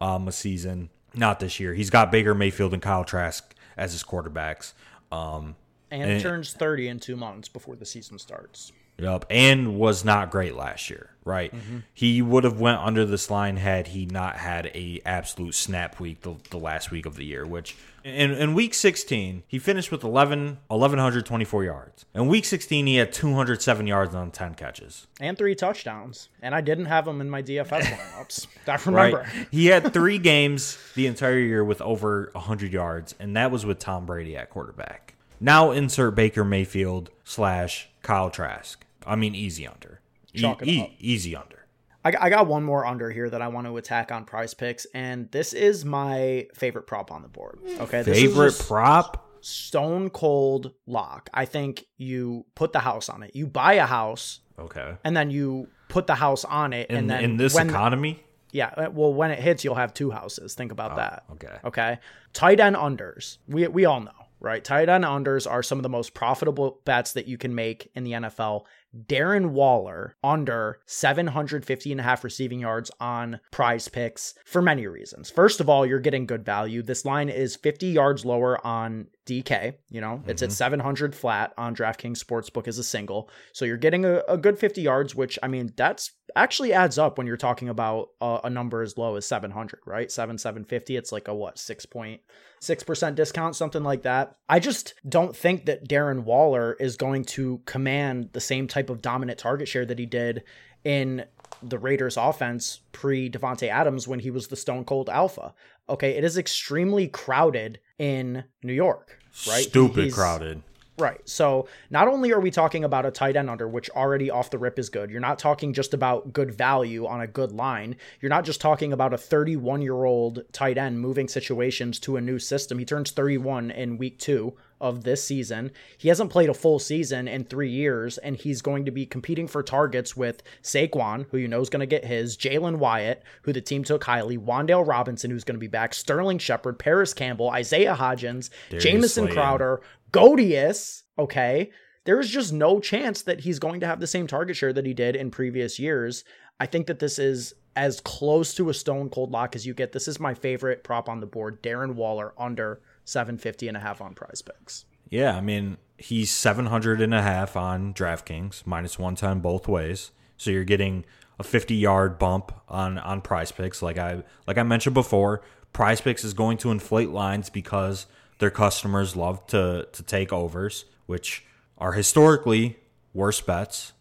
um, 0.00 0.28
a 0.28 0.32
season. 0.32 0.90
Not 1.14 1.40
this 1.40 1.60
year. 1.60 1.74
He's 1.74 1.90
got 1.90 2.10
Baker 2.10 2.34
Mayfield 2.34 2.72
and 2.72 2.80
Kyle 2.80 3.04
Trask 3.04 3.54
as 3.76 3.92
his 3.92 4.02
quarterbacks. 4.02 4.72
Um, 5.10 5.56
and, 5.90 6.10
and 6.10 6.22
turns 6.22 6.54
30 6.54 6.88
in 6.88 7.00
two 7.00 7.16
months 7.16 7.48
before 7.48 7.76
the 7.76 7.84
season 7.84 8.18
starts. 8.18 8.72
Yep, 8.98 9.26
and 9.30 9.76
was 9.76 10.04
not 10.04 10.30
great 10.30 10.54
last 10.54 10.90
year, 10.90 11.10
right? 11.24 11.54
Mm-hmm. 11.54 11.78
He 11.92 12.22
would 12.22 12.44
have 12.44 12.60
went 12.60 12.78
under 12.78 13.04
this 13.04 13.30
line 13.30 13.56
had 13.56 13.88
he 13.88 14.06
not 14.06 14.36
had 14.36 14.66
a 14.66 15.00
absolute 15.04 15.54
snap 15.54 15.98
week 15.98 16.20
the, 16.20 16.36
the 16.50 16.58
last 16.58 16.90
week 16.90 17.06
of 17.06 17.16
the 17.16 17.24
year, 17.24 17.44
which 17.44 17.76
in, 18.04 18.32
in 18.32 18.54
week 18.54 18.74
16, 18.74 19.44
he 19.46 19.58
finished 19.58 19.92
with 19.92 20.02
11, 20.02 20.58
1,124 20.68 21.64
yards. 21.64 22.04
In 22.14 22.26
week 22.26 22.44
16, 22.44 22.86
he 22.86 22.96
had 22.96 23.12
207 23.12 23.86
yards 23.86 24.14
on 24.14 24.30
10 24.30 24.54
catches. 24.54 25.06
And 25.20 25.38
three 25.38 25.54
touchdowns. 25.54 26.28
And 26.40 26.54
I 26.54 26.60
didn't 26.60 26.86
have 26.86 27.06
him 27.06 27.20
in 27.20 27.30
my 27.30 27.42
DFS 27.42 27.66
lineups. 27.82 28.46
I 28.66 28.90
remember. 28.90 29.18
Right. 29.18 29.48
He 29.50 29.66
had 29.66 29.92
three 29.92 30.18
games 30.18 30.78
the 30.94 31.06
entire 31.06 31.38
year 31.38 31.64
with 31.64 31.80
over 31.80 32.30
100 32.32 32.72
yards, 32.72 33.14
and 33.20 33.36
that 33.36 33.50
was 33.50 33.64
with 33.64 33.78
Tom 33.78 34.04
Brady 34.06 34.36
at 34.36 34.50
quarterback. 34.50 35.14
Now 35.40 35.70
insert 35.70 36.14
Baker 36.14 36.44
Mayfield 36.44 37.10
slash 37.24 37.88
Kyle 38.02 38.30
Trask. 38.30 38.84
I 39.06 39.16
mean, 39.16 39.34
easy 39.34 39.66
under. 39.66 40.00
E- 40.34 40.46
e- 40.62 40.96
easy 40.98 41.36
under. 41.36 41.66
I, 42.04 42.12
I 42.20 42.30
got 42.30 42.46
one 42.46 42.64
more 42.64 42.84
under 42.84 43.10
here 43.10 43.30
that 43.30 43.40
I 43.42 43.48
want 43.48 43.66
to 43.66 43.76
attack 43.76 44.10
on 44.10 44.24
prize 44.24 44.54
picks, 44.54 44.86
and 44.94 45.30
this 45.30 45.52
is 45.52 45.84
my 45.84 46.48
favorite 46.54 46.86
prop 46.86 47.12
on 47.12 47.22
the 47.22 47.28
board. 47.28 47.60
Okay, 47.80 48.02
this 48.02 48.16
is 48.18 48.22
Favorite 48.24 48.58
prop? 48.66 49.28
stone 49.40 50.08
cold 50.10 50.72
lock. 50.86 51.28
I 51.34 51.44
think 51.44 51.84
you 51.98 52.44
put 52.54 52.72
the 52.72 52.78
house 52.80 53.08
on 53.08 53.22
it. 53.22 53.34
You 53.34 53.46
buy 53.46 53.74
a 53.74 53.86
house 53.86 54.40
Okay. 54.58 54.96
and 55.04 55.16
then 55.16 55.30
you 55.30 55.68
put 55.88 56.06
the 56.06 56.14
house 56.14 56.44
on 56.44 56.72
it, 56.72 56.90
In, 56.90 56.96
and 56.96 57.10
then 57.10 57.24
in 57.24 57.36
this 57.36 57.56
economy? 57.58 58.22
yeah, 58.52 58.66
uh, 58.76 58.90
well, 58.92 59.12
when 59.12 59.30
it 59.32 59.38
hits, 59.40 59.64
you'll 59.64 59.74
have 59.74 59.92
two 59.94 60.10
houses. 60.12 60.54
Think 60.54 60.70
about 60.72 60.96
that. 60.96 61.24
Okay. 61.32 61.56
Okay. 61.64 61.98
Tight 62.32 62.60
end 62.60 62.76
unders. 62.76 63.38
We 63.48 63.66
we 63.68 63.84
all 63.84 64.00
know, 64.00 64.21
right? 64.42 64.62
Tight 64.64 64.88
end 64.88 65.04
unders 65.04 65.50
are 65.50 65.62
some 65.62 65.78
of 65.78 65.82
the 65.82 65.88
most 65.88 66.14
profitable 66.14 66.80
bets 66.84 67.12
that 67.12 67.28
you 67.28 67.38
can 67.38 67.54
make 67.54 67.90
in 67.94 68.04
the 68.04 68.12
NFL. 68.12 68.64
Darren 69.06 69.50
Waller 69.50 70.16
under 70.22 70.80
750 70.84 71.92
and 71.92 72.00
a 72.00 72.04
half 72.04 72.24
receiving 72.24 72.60
yards 72.60 72.90
on 73.00 73.40
prize 73.50 73.88
picks 73.88 74.34
for 74.44 74.60
many 74.60 74.86
reasons. 74.86 75.30
First 75.30 75.60
of 75.60 75.68
all, 75.68 75.86
you're 75.86 75.98
getting 75.98 76.26
good 76.26 76.44
value. 76.44 76.82
This 76.82 77.04
line 77.04 77.28
is 77.28 77.56
50 77.56 77.86
yards 77.86 78.24
lower 78.24 78.64
on 78.66 79.06
DK. 79.26 79.74
You 79.88 80.00
know, 80.00 80.22
it's 80.26 80.42
at 80.42 80.48
mm-hmm. 80.48 80.54
700 80.54 81.14
flat 81.14 81.52
on 81.56 81.74
DraftKings 81.74 82.22
Sportsbook 82.22 82.66
as 82.66 82.78
a 82.78 82.84
single. 82.84 83.30
So 83.52 83.64
you're 83.64 83.76
getting 83.76 84.04
a, 84.04 84.22
a 84.28 84.36
good 84.36 84.58
50 84.58 84.82
yards, 84.82 85.14
which 85.14 85.38
I 85.42 85.48
mean, 85.48 85.72
that's 85.76 86.12
actually 86.34 86.72
adds 86.72 86.98
up 86.98 87.18
when 87.18 87.26
you're 87.26 87.36
talking 87.36 87.68
about 87.68 88.08
a, 88.20 88.40
a 88.44 88.50
number 88.50 88.82
as 88.82 88.98
low 88.98 89.16
as 89.16 89.26
700, 89.26 89.80
right? 89.86 90.10
7, 90.10 90.38
750. 90.38 90.96
It's 90.96 91.12
like 91.12 91.28
a 91.28 91.34
what, 91.34 91.56
6.6% 91.56 93.14
discount, 93.14 93.56
something 93.56 93.84
like 93.84 94.02
that. 94.02 94.36
I 94.48 94.58
just 94.58 94.94
don't 95.08 95.36
think 95.36 95.66
that 95.66 95.88
Darren 95.88 96.24
Waller 96.24 96.76
is 96.80 96.96
going 96.96 97.24
to 97.26 97.60
command 97.66 98.30
the 98.32 98.40
same 98.40 98.66
type 98.66 98.90
of 98.90 99.02
dominant 99.02 99.38
target 99.38 99.68
share 99.68 99.86
that 99.86 99.98
he 99.98 100.06
did 100.06 100.42
in 100.84 101.24
the 101.62 101.78
Raiders 101.78 102.16
offense 102.16 102.80
pre 102.90 103.30
Davante 103.30 103.68
Adams 103.68 104.08
when 104.08 104.18
he 104.18 104.30
was 104.30 104.48
the 104.48 104.56
stone 104.56 104.84
cold 104.84 105.08
alpha. 105.08 105.54
Okay, 105.92 106.16
it 106.16 106.24
is 106.24 106.38
extremely 106.38 107.06
crowded 107.06 107.78
in 107.98 108.44
New 108.62 108.72
York, 108.72 109.18
right? 109.46 109.62
Stupid 109.62 110.04
He's- 110.04 110.14
crowded. 110.14 110.62
Right. 110.98 111.20
So 111.26 111.68
not 111.90 112.06
only 112.06 112.32
are 112.32 112.40
we 112.40 112.50
talking 112.50 112.84
about 112.84 113.06
a 113.06 113.10
tight 113.10 113.34
end 113.34 113.48
under, 113.48 113.66
which 113.66 113.88
already 113.90 114.30
off 114.30 114.50
the 114.50 114.58
rip 114.58 114.78
is 114.78 114.88
good, 114.90 115.10
you're 115.10 115.20
not 115.20 115.38
talking 115.38 115.72
just 115.72 115.94
about 115.94 116.32
good 116.32 116.54
value 116.54 117.06
on 117.06 117.20
a 117.22 117.26
good 117.26 117.50
line. 117.50 117.96
You're 118.20 118.30
not 118.30 118.44
just 118.44 118.60
talking 118.60 118.92
about 118.92 119.14
a 119.14 119.18
31 119.18 119.80
year 119.82 120.04
old 120.04 120.44
tight 120.52 120.76
end 120.78 121.00
moving 121.00 121.28
situations 121.28 121.98
to 122.00 122.16
a 122.16 122.20
new 122.20 122.38
system. 122.38 122.78
He 122.78 122.84
turns 122.84 123.10
31 123.10 123.70
in 123.70 123.96
week 123.98 124.18
two 124.18 124.54
of 124.82 125.04
this 125.04 125.24
season. 125.24 125.70
He 125.96 126.08
hasn't 126.08 126.30
played 126.30 126.50
a 126.50 126.54
full 126.54 126.78
season 126.78 127.28
in 127.28 127.44
three 127.44 127.70
years, 127.70 128.18
and 128.18 128.36
he's 128.36 128.60
going 128.60 128.84
to 128.84 128.90
be 128.90 129.06
competing 129.06 129.46
for 129.46 129.62
targets 129.62 130.16
with 130.16 130.42
Saquon, 130.62 131.26
who 131.30 131.38
you 131.38 131.48
know 131.48 131.60
is 131.60 131.70
going 131.70 131.80
to 131.80 131.86
get 131.86 132.04
his, 132.04 132.36
Jalin 132.36 132.78
Hyatt, 132.78 133.22
who 133.42 133.52
the 133.52 133.60
team 133.60 133.84
took 133.84 134.04
highly, 134.04 134.36
Wan'Dale 134.36 134.86
Robinson, 134.86 135.30
who's 135.30 135.44
going 135.44 135.54
to 135.54 135.60
be 135.60 135.68
back, 135.68 135.94
Sterling 135.94 136.38
Shepard, 136.38 136.78
Parris 136.78 137.14
Campbell, 137.14 137.50
Isaiah 137.50 137.94
Hodgins, 137.94 138.50
Darius 138.68 138.84
Jamison 138.84 139.24
Slayton. 139.24 139.34
Crowder, 139.34 139.82
Godius, 140.10 141.04
okay? 141.18 141.70
There 142.04 142.18
is 142.18 142.28
just 142.28 142.52
no 142.52 142.80
chance 142.80 143.22
that 143.22 143.40
he's 143.40 143.60
going 143.60 143.80
to 143.80 143.86
have 143.86 144.00
the 144.00 144.06
same 144.08 144.26
target 144.26 144.56
share 144.56 144.72
that 144.72 144.84
he 144.84 144.92
did 144.92 145.14
in 145.14 145.30
previous 145.30 145.78
years. 145.78 146.24
I 146.58 146.66
think 146.66 146.88
that 146.88 146.98
this 146.98 147.18
is 147.18 147.54
as 147.76 148.00
close 148.00 148.54
to 148.54 148.68
a 148.68 148.74
stone 148.74 149.08
cold 149.08 149.30
lock 149.30 149.54
as 149.54 149.66
you 149.66 149.74
get. 149.74 149.92
This 149.92 150.08
is 150.08 150.20
my 150.20 150.34
favorite 150.34 150.84
prop 150.84 151.08
on 151.08 151.20
the 151.20 151.26
board. 151.26 151.62
Darren 151.62 151.94
Waller 151.94 152.34
under 152.36 152.80
750 153.04 153.68
and 153.68 153.76
a 153.76 153.80
half 153.80 154.00
on 154.00 154.14
prize 154.14 154.42
picks. 154.42 154.84
Yeah, 155.08 155.36
I 155.36 155.40
mean, 155.40 155.76
he's 155.98 156.30
700 156.30 157.00
and 157.00 157.14
a 157.14 157.22
half 157.22 157.56
on 157.56 157.92
DraftKings, 157.94 158.66
minus 158.66 158.98
110 158.98 159.40
both 159.40 159.68
ways. 159.68 160.10
So 160.36 160.50
you're 160.50 160.64
getting 160.64 161.04
a 161.38 161.44
50 161.44 161.74
yard 161.74 162.18
bump 162.18 162.52
on 162.68 162.98
on 162.98 163.20
prize 163.20 163.52
picks 163.52 163.82
like 163.82 163.98
I 163.98 164.22
like 164.46 164.58
I 164.58 164.62
mentioned 164.62 164.94
before, 164.94 165.42
prize 165.72 166.00
picks 166.00 166.24
is 166.24 166.34
going 166.34 166.58
to 166.58 166.70
inflate 166.70 167.10
lines 167.10 167.50
because 167.50 168.06
their 168.38 168.50
customers 168.50 169.16
love 169.16 169.46
to 169.48 169.88
to 169.92 170.02
take 170.02 170.32
overs, 170.32 170.84
which 171.06 171.44
are 171.78 171.92
historically 171.92 172.78
worse 173.14 173.40
bets 173.40 173.92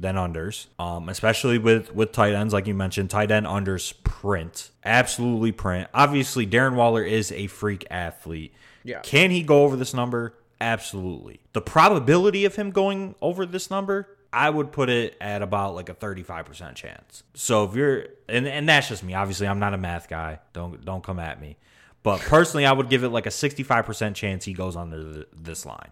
than 0.00 0.14
unders. 0.16 0.66
Um, 0.78 1.08
especially 1.08 1.58
with 1.58 1.94
with 1.94 2.12
tight 2.12 2.34
ends, 2.34 2.52
like 2.52 2.66
you 2.66 2.74
mentioned, 2.74 3.10
tight 3.10 3.30
end 3.30 3.46
unders 3.46 3.92
print. 4.04 4.70
Absolutely 4.84 5.52
print. 5.52 5.88
Obviously, 5.92 6.46
Darren 6.46 6.74
Waller 6.74 7.02
is 7.02 7.32
a 7.32 7.46
freak 7.48 7.86
athlete. 7.90 8.52
Yeah. 8.84 9.00
Can 9.00 9.30
he 9.30 9.42
go 9.42 9.64
over 9.64 9.76
this 9.76 9.92
number? 9.92 10.34
Absolutely. 10.60 11.40
The 11.52 11.60
probability 11.60 12.44
of 12.44 12.54
him 12.56 12.70
going 12.70 13.14
over 13.20 13.44
this 13.44 13.70
number, 13.70 14.08
I 14.32 14.48
would 14.48 14.72
put 14.72 14.88
it 14.88 15.16
at 15.20 15.42
about 15.42 15.74
like 15.74 15.88
a 15.88 15.94
35% 15.94 16.74
chance. 16.74 17.22
So 17.34 17.64
if 17.64 17.74
you're 17.74 18.06
and 18.28 18.46
and 18.46 18.68
that's 18.68 18.88
just 18.88 19.02
me. 19.02 19.14
Obviously, 19.14 19.48
I'm 19.48 19.58
not 19.58 19.74
a 19.74 19.78
math 19.78 20.08
guy. 20.08 20.38
Don't 20.52 20.84
don't 20.84 21.02
come 21.02 21.18
at 21.18 21.40
me. 21.40 21.56
But 22.02 22.20
personally, 22.20 22.64
I 22.66 22.72
would 22.72 22.88
give 22.88 23.02
it 23.02 23.08
like 23.08 23.26
a 23.26 23.30
65% 23.30 24.14
chance 24.14 24.44
he 24.44 24.52
goes 24.52 24.76
under 24.76 25.02
the, 25.02 25.26
this 25.36 25.66
line. 25.66 25.90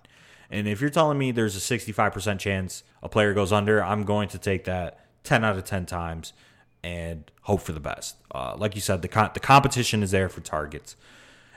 And 0.55 0.69
if 0.69 0.81
you're 0.81 0.89
telling 0.89 1.19
me 1.19 1.33
there's 1.33 1.57
a 1.57 1.79
65% 1.79 2.39
chance 2.39 2.85
a 3.03 3.09
player 3.09 3.35
goes 3.35 3.53
under, 3.53 3.83
I'm 3.83 4.05
going 4.05 4.29
to 4.29 4.39
take 4.39 4.65
that 4.65 5.01
10 5.25 5.45
out 5.45 5.57
of 5.57 5.65
10 5.65 5.85
times 5.85 6.33
and 6.85 7.29
hope 7.43 7.63
for 7.63 7.73
the 7.73 7.81
best. 7.81 8.17
Uh, 8.33 8.55
like 8.57 8.77
you 8.77 8.81
said, 8.81 9.03
the 9.03 9.09
con- 9.09 9.31
the 9.35 9.41
competition 9.41 10.03
is 10.03 10.13
there 10.13 10.29
for 10.29 10.41
targets. 10.41 10.95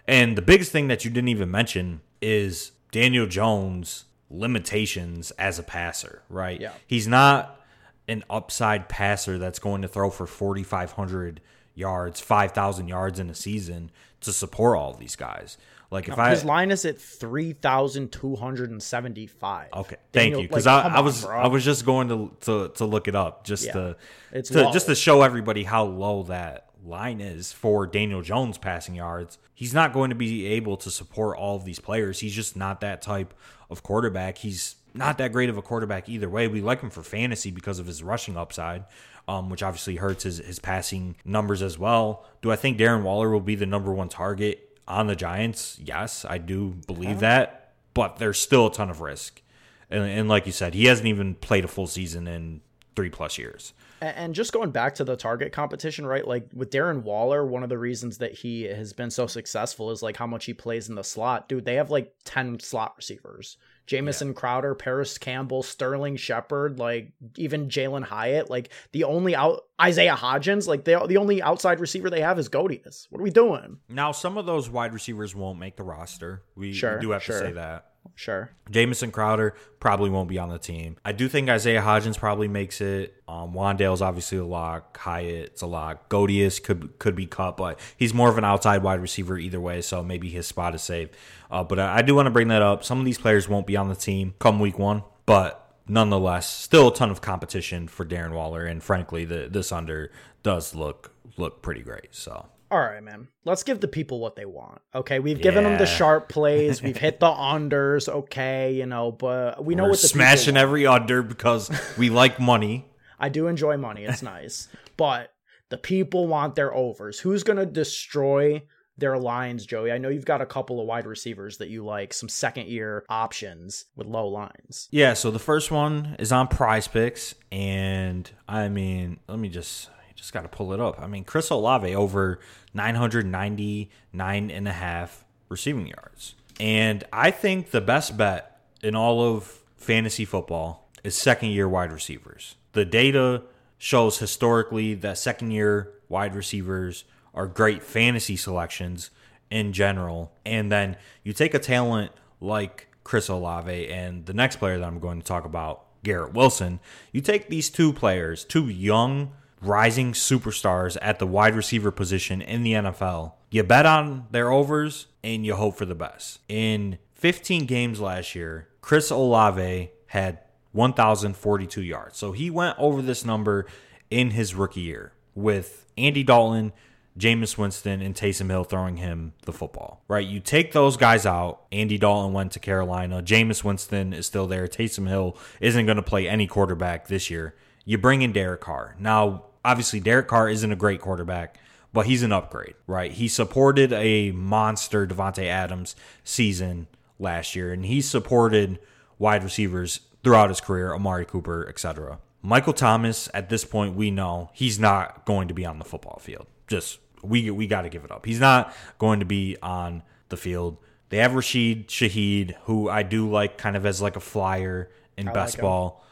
And 0.08 0.36
the 0.36 0.42
biggest 0.42 0.72
thing 0.72 0.88
that 0.88 1.06
you 1.06 1.12
didn't 1.12 1.28
even 1.28 1.52
mention 1.52 2.02
is 2.22 2.72
Daniel 2.92 3.28
Jones' 3.28 4.06
limitations 4.32 5.30
as 5.32 5.60
a 5.60 5.64
passer, 5.64 6.24
right? 6.28 6.60
Yeah. 6.60 6.72
He's 6.88 7.08
not 7.08 7.62
an 8.08 8.24
upside 8.32 8.90
passer 8.90 9.38
that's 9.38 9.60
going 9.60 9.84
to 9.84 9.88
throw 9.88 10.10
for 10.10 10.26
4,500 10.26 11.40
yards, 11.76 12.20
5,000 12.20 12.88
yards 12.88 13.20
in 13.20 13.30
a 13.30 13.36
season 13.36 13.92
to 14.22 14.34
support 14.34 14.78
all 14.78 14.94
these 14.94 15.16
guys. 15.16 15.58
Like 15.90 16.10
if 16.10 16.20
I 16.20 16.32
His 16.32 16.44
line 16.44 16.70
is 16.72 16.84
at 16.86 17.00
3,275. 17.00 19.68
Okay, 19.74 19.96
thank 20.12 20.36
you. 20.36 20.42
Because 20.48 20.66
like, 20.66 20.86
I, 20.86 20.98
I 20.98 21.00
was 21.00 21.24
bro. 21.24 21.40
I 21.40 21.48
was 21.48 21.64
just 21.64 21.86
going 21.86 22.10
to 22.10 22.32
to, 22.42 22.68
to 22.76 22.86
look 22.86 23.08
it 23.08 23.16
up 23.16 23.46
just 23.46 23.66
Yeah. 23.66 23.72
to 23.74 23.96
It's 24.32 24.50
to 24.50 24.70
just 24.74 24.88
to 24.88 24.96
show 24.96 25.22
everybody 25.22 25.64
how 25.64 25.86
low 25.86 26.24
that 26.24 26.66
line 26.84 27.22
is 27.22 27.54
for 27.54 27.88
Daniel 27.88 28.22
Jones 28.22 28.58
passing 28.58 28.96
yards. 28.96 29.38
He's 29.54 29.74
not 29.74 29.94
going 29.94 30.10
to 30.10 30.16
be 30.16 30.46
able 30.48 30.78
to 30.78 30.92
support 30.92 31.38
all 31.38 31.56
of 31.56 31.66
these 31.66 31.80
players. 31.80 32.20
He's 32.20 32.36
just 32.36 32.56
not 32.56 32.82
that 32.82 33.02
type 33.02 33.34
of 33.70 33.84
quarterback. 33.84 34.38
He's 34.40 34.76
not 34.94 35.18
that 35.20 35.32
great 35.32 35.50
of 35.50 35.58
a 35.58 35.62
quarterback 35.62 36.10
either 36.10 36.30
way. 36.30 36.48
We 36.48 36.62
like 36.62 36.82
him 36.82 36.90
for 36.90 37.04
fantasy 37.04 37.52
because 37.52 37.80
of 37.80 37.86
his 37.88 38.04
rushing 38.04 38.38
upside. 38.38 38.86
Um, 39.30 39.50
which 39.50 39.62
obviously 39.62 39.98
hurts 39.98 40.24
his, 40.24 40.38
his 40.38 40.58
passing 40.58 41.18
numbers 41.26 41.62
as 41.62 41.78
well. 41.78 42.26
Do 42.42 42.50
I 42.50 42.56
think 42.56 42.78
Darren 42.78 43.04
Waller 43.04 43.30
will 43.30 43.42
be 43.42 43.56
the 43.56 43.66
number 43.66 43.92
one 43.92 44.08
target 44.08 44.67
on 44.88 45.08
the 45.08 45.16
Giants? 45.16 45.80
Yes, 45.84 46.26
I 46.26 46.38
do 46.38 46.76
believe 46.88 47.20
that, 47.20 47.74
but 47.94 48.18
there's 48.18 48.40
still 48.40 48.68
a 48.68 48.74
ton 48.74 48.90
of 48.90 49.02
risk. 49.02 49.42
And, 49.90 50.04
and 50.04 50.30
like 50.30 50.46
you 50.46 50.52
said, 50.52 50.74
he 50.74 50.86
hasn't 50.86 51.08
even 51.08 51.36
played 51.36 51.66
a 51.66 51.68
full 51.68 51.88
season 51.88 52.28
in 52.28 52.62
three 52.96 53.10
plus 53.10 53.38
years. 53.38 53.74
And 54.02 54.36
just 54.36 54.54
going 54.54 54.72
back 54.72 54.96
to 54.96 55.04
the 55.04 55.16
target 55.16 55.52
competition, 55.52 56.06
right? 56.06 56.28
Like 56.28 56.48
with 56.54 56.70
Darren 56.70 57.02
Waller, 57.02 57.46
one 57.46 57.64
of 57.64 57.70
the 57.70 57.78
reasons 57.78 58.20
that 58.20 58.34
he 58.34 58.64
has 58.64 58.94
been 58.94 59.10
so 59.10 59.26
successful 59.26 59.92
is 59.92 60.04
like 60.04 60.18
how 60.18 60.28
much 60.28 60.46
he 60.46 60.54
plays 60.54 60.90
in 60.90 60.96
the 60.96 61.04
slot. 61.04 61.50
Dude, 61.50 61.66
they 61.66 61.76
have 61.76 61.90
like 61.90 62.14
10 62.26 62.60
slot 62.60 62.94
receivers. 62.98 63.58
Jamison 63.88 64.34
Crowder, 64.34 64.76
Parris 64.76 65.18
Campbell, 65.18 65.64
Sterling 65.64 66.18
Shepard, 66.18 66.78
like 66.78 67.14
even 67.38 67.70
Jalin 67.70 68.04
Hyatt. 68.04 68.50
Like 68.50 68.70
the 68.92 69.06
only 69.06 69.36
out 69.36 69.64
Isaiah 69.82 70.16
Hodgins, 70.16 70.68
like 70.68 70.84
the, 70.84 71.00
the 71.08 71.18
only 71.18 71.42
outside 71.42 71.80
receiver 71.80 72.10
they 72.10 72.22
have 72.22 72.38
is 72.38 72.50
Godius. 72.50 73.08
What 73.10 73.20
are 73.20 73.24
we 73.24 73.32
doing? 73.32 73.80
Now, 73.90 74.12
some 74.12 74.38
of 74.38 74.46
those 74.46 74.70
wide 74.70 74.94
receivers 74.94 75.34
won't 75.34 75.58
make 75.58 75.78
the 75.78 75.84
roster. 75.84 76.44
We, 76.56 76.72
we 76.72 77.00
do 77.00 77.12
have 77.12 77.24
sure. 77.24 77.40
to 77.40 77.48
say 77.48 77.52
that. 77.54 77.92
Sure. 78.16 78.52
Jamison 78.70 79.12
Crowder 79.12 79.54
probably 79.80 80.10
won't 80.10 80.30
be 80.30 80.40
on 80.40 80.50
the 80.50 80.58
team. 80.58 80.98
I 81.06 81.12
do 81.12 81.28
think 81.28 81.50
Isaiah 81.50 81.82
Hodgins 81.82 82.18
probably 82.18 82.48
makes 82.48 82.82
it. 82.82 83.22
Um, 83.28 83.54
Wan'Dale's 83.54 84.02
obviously 84.02 84.38
a 84.38 84.46
lock. 84.46 84.98
Hyatt's 84.98 85.62
a 85.62 85.68
lock. 85.68 86.10
Godius 86.10 86.60
could 86.60 86.98
could 87.00 87.16
be 87.16 87.26
cut, 87.26 87.58
but 87.58 87.80
he's 87.96 88.14
more 88.14 88.30
of 88.30 88.38
an 88.38 88.44
outside 88.44 88.84
wide 88.84 89.02
receiver 89.02 89.38
either 89.38 89.60
way, 89.60 89.82
so 89.82 90.04
maybe 90.04 90.30
his 90.30 90.48
spot 90.48 90.76
is 90.76 90.82
safe. 90.82 91.10
Uh, 91.52 91.64
but 91.64 91.80
I, 91.80 91.98
I 91.98 92.02
do 92.02 92.16
want 92.16 92.26
to 92.26 92.32
bring 92.32 92.48
that 92.50 92.62
up. 92.62 92.84
Some 92.84 93.00
of 93.00 93.06
these 93.06 93.18
players 93.18 93.48
won't 93.48 93.68
be 93.68 93.78
on 93.78 93.90
the 93.90 93.96
team 93.96 94.34
come 94.40 94.60
week 94.60 94.80
one, 94.80 95.04
but 95.26 95.76
nonetheless, 95.88 96.50
still 96.50 96.90
a 96.90 96.94
ton 96.94 97.12
of 97.12 97.22
competition 97.22 97.88
for 97.88 98.06
Darren 98.06 98.32
Waller, 98.32 98.66
and 98.66 98.84
frankly, 98.84 99.26
the 99.26 99.48
this 99.50 99.72
under 99.72 100.12
does 100.44 100.76
look 100.76 101.12
look 101.38 101.62
pretty 101.62 101.82
great. 101.82 102.08
So 102.12 102.48
All 102.70 102.80
right, 102.80 103.02
man. 103.02 103.30
Let's 103.46 103.64
give 103.64 103.80
the 103.80 103.88
people 103.88 104.20
what 104.20 104.36
they 104.36 104.46
want. 104.46 104.82
Okay, 104.94 105.20
we've 105.20 105.42
given 105.42 105.64
them 105.64 105.78
the 105.78 105.86
sharp 105.86 106.28
plays. 106.28 106.82
We've 106.82 106.98
hit 106.98 107.20
the 107.20 107.28
unders. 107.32 108.10
Okay, 108.10 108.74
you 108.74 108.86
know, 108.86 109.12
but 109.12 109.64
we 109.64 109.76
know 109.76 109.84
we're 109.84 109.92
what 109.92 110.02
the 110.02 110.08
smashing 110.08 110.58
every 110.58 110.86
under 110.86 111.24
because 111.24 111.72
we 111.98 112.10
like 112.10 112.40
money. 112.40 112.86
I 113.20 113.30
do 113.30 113.48
enjoy 113.48 113.78
money. 113.78 114.04
It's 114.04 114.22
nice, 114.22 114.68
but 114.96 115.32
the 115.70 115.78
people 115.78 116.28
want 116.28 116.56
their 116.56 116.74
overs. 116.74 117.20
Who's 117.20 117.44
gonna 117.44 117.66
destroy 117.66 118.64
their 118.98 119.18
lines, 119.18 119.66
Joey? 119.66 119.92
I 119.92 119.98
know 119.98 120.10
you've 120.10 120.26
got 120.26 120.42
a 120.42 120.46
couple 120.46 120.80
of 120.80 120.88
wide 120.88 121.06
receivers 121.06 121.58
that 121.58 121.70
you 121.70 121.86
like, 121.86 122.14
some 122.14 122.30
second 122.30 122.68
year 122.68 123.06
options 123.10 123.86
with 123.96 124.08
low 124.08 124.28
lines. 124.28 124.88
Yeah, 124.92 125.14
so 125.14 125.32
the 125.32 125.40
first 125.40 125.72
one 125.72 126.16
is 126.20 126.32
on 126.32 126.48
prize 126.48 126.88
picks. 126.88 127.34
And 127.52 128.30
I 128.48 128.70
mean, 128.70 129.20
let 129.28 129.40
me 129.40 129.50
just 129.50 129.90
just 130.18 130.34
got 130.34 130.42
to 130.42 130.50
pull 130.50 130.74
it 130.74 130.80
up. 130.82 131.00
I 131.00 131.08
mean, 131.08 131.24
Chris 131.24 131.50
Olave 131.50 131.96
over 131.96 132.40
999 132.74 134.52
and 134.52 134.68
a 134.68 134.72
half 134.74 135.24
receiving 135.48 135.88
yards. 135.88 136.36
And 136.60 137.04
I 137.14 137.32
think 137.32 137.72
the 137.72 137.82
best 137.82 138.18
bet 138.18 138.60
in 138.82 138.96
all 138.96 139.22
of 139.22 139.60
fantasy 139.78 140.26
football 140.26 140.90
is 141.04 141.16
second 141.16 141.50
year 141.50 141.70
wide 141.70 141.94
receivers. 141.94 142.56
The 142.74 142.84
data 142.84 143.44
shows 143.78 144.18
historically 144.18 144.96
that 144.96 145.18
second 145.18 145.52
year 145.52 145.94
wide 146.10 146.36
receivers 146.36 147.06
are 147.34 147.46
great 147.46 147.84
fantasy 147.84 148.36
selections 148.36 149.12
in 149.52 149.72
general. 149.72 150.34
And 150.46 150.72
then 150.72 150.98
you 151.24 151.32
take 151.32 151.54
a 151.54 151.60
talent 151.60 152.12
like 152.42 152.88
Chris 153.04 153.30
Olave 153.30 153.88
and 153.90 154.26
the 154.26 154.34
next 154.34 154.58
player 154.58 154.80
that 154.80 154.86
I'm 154.86 155.00
going 155.00 155.22
to 155.22 155.26
talk 155.26 155.46
about, 155.46 155.86
Garrett 156.04 156.34
Wilson. 156.34 156.80
You 157.12 157.22
take 157.22 157.50
these 157.50 157.70
two 157.70 157.94
players, 157.94 158.44
two 158.44 158.68
young 158.68 159.32
rising 159.62 160.14
superstars 160.14 160.98
at 161.02 161.20
the 161.20 161.28
wide 161.28 161.56
receiver 161.56 161.92
position 161.92 162.42
in 162.42 162.64
the 162.64 162.74
NFL. 162.74 163.34
You 163.50 163.64
bet 163.64 163.86
on 163.86 164.28
their 164.32 164.52
overs 164.52 165.08
and 165.24 165.46
you 165.46 165.56
hope 165.56 165.76
for 165.76 165.86
the 165.86 165.96
best. 165.96 166.40
In 166.48 166.98
15 167.16 167.66
games 167.66 168.00
last 168.00 168.36
year, 168.36 168.68
Chris 168.82 169.10
Olave 169.10 169.92
had 170.08 170.40
1,042 170.74 171.82
yards. 171.82 172.18
So 172.18 172.32
he 172.32 172.50
went 172.50 172.78
over 172.78 173.02
this 173.02 173.26
number 173.26 173.66
in 174.10 174.32
his 174.32 174.54
rookie 174.54 174.82
year 174.82 175.14
with 175.34 175.86
Andy 175.98 176.24
Dalton, 176.24 176.72
Jameis 177.18 177.58
Winston, 177.58 178.02
and 178.02 178.14
Taysom 178.14 178.50
Hill 178.50 178.64
throwing 178.64 178.98
him 178.98 179.34
the 179.46 179.52
football. 179.52 180.04
Right? 180.08 180.26
You 180.26 180.40
take 180.40 180.72
those 180.72 180.98
guys 180.98 181.26
out. 181.26 181.64
Andy 181.72 181.98
Dalton 181.98 182.34
went 182.34 182.52
to 182.52 182.60
Carolina. 182.60 183.24
Jameis 183.24 183.64
Winston 183.64 184.14
is 184.14 184.28
still 184.28 184.46
there. 184.46 184.68
Taysom 184.68 185.08
Hill 185.08 185.36
isn't 185.60 185.86
going 185.86 185.96
to 185.96 186.04
play 186.04 186.28
any 186.28 186.46
quarterback 186.46 187.08
this 187.08 187.30
year. 187.30 187.56
You 187.86 187.98
bring 187.98 188.22
in 188.22 188.34
Derek 188.34 188.62
Carr. 188.62 188.96
Now, 189.00 189.46
obviously, 189.68 190.00
Derek 190.00 190.28
Carr 190.28 190.50
isn't 190.50 190.72
a 190.72 190.76
great 190.76 191.02
quarterback, 191.02 191.60
but 191.92 192.06
he's 192.06 192.24
an 192.24 192.32
upgrade, 192.32 192.76
right? 192.88 193.12
He 193.12 193.28
supported 193.28 193.92
a 193.92 194.32
monster 194.32 195.06
Davante 195.06 195.44
Adams 195.44 195.96
season 196.24 196.88
last 197.20 197.56
year, 197.56 197.74
and 197.74 197.86
he 197.86 198.02
supported 198.02 198.80
wide 199.20 199.44
receivers 199.44 200.00
throughout 200.24 200.50
his 200.50 200.62
career, 200.62 200.94
Amari 200.96 201.26
Cooper, 201.26 201.68
etc. 201.68 202.20
Michael 202.42 202.74
Thomas, 202.74 203.30
at 203.34 203.50
this 203.50 203.66
point, 203.66 203.96
we 203.96 204.10
know 204.10 204.50
he's 204.54 204.80
not 204.80 205.26
going 205.26 205.50
to 205.50 205.54
be 205.54 205.66
on 205.66 205.80
the 205.80 205.86
football 205.86 206.20
field. 206.22 206.48
Just 206.68 207.00
we 207.22 207.52
we 207.52 207.68
got 207.68 207.82
to 207.82 207.90
give 207.90 208.06
it 208.06 208.12
up. 208.12 208.26
He's 208.26 208.40
not 208.40 208.74
going 209.00 209.20
to 209.20 209.26
be 209.26 209.58
on 209.62 210.02
the 210.30 210.38
field. 210.38 210.78
They 211.10 211.18
have 211.18 211.34
Rashid 211.36 211.88
Shaheed, 211.88 212.56
who 212.64 212.90
I 212.90 213.04
do 213.04 213.30
like, 213.30 213.58
kind 213.58 213.76
of 213.76 213.86
as 213.86 214.02
like 214.02 214.16
a 214.16 214.22
flyer 214.22 214.90
in 215.18 215.28
I 215.28 215.34
best 215.34 215.58
like 215.58 215.62
ball. 215.62 216.06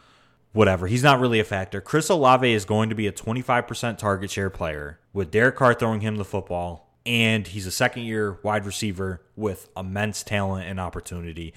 Whatever. 0.56 0.88
He's 0.88 1.04
not 1.04 1.20
really 1.20 1.42
a 1.42 1.44
factor. 1.44 1.82
Chris 1.82 2.08
Olave 2.08 2.50
is 2.50 2.64
going 2.64 2.88
to 2.88 2.96
be 2.96 3.08
a 3.08 3.12
25% 3.12 3.98
target 3.98 4.32
share 4.32 4.50
player 4.50 5.00
with 5.12 5.30
Derek 5.30 5.58
Carr 5.58 5.74
throwing 5.74 6.00
him 6.00 6.16
the 6.16 6.24
football, 6.24 6.90
and 7.06 7.46
he's 7.46 7.68
a 7.68 7.72
second 7.72 8.04
year 8.04 8.40
wide 8.42 8.66
receiver 8.66 9.22
with 9.36 9.68
immense 9.76 10.24
talent 10.24 10.70
and 10.70 10.80
opportunity 10.80 11.54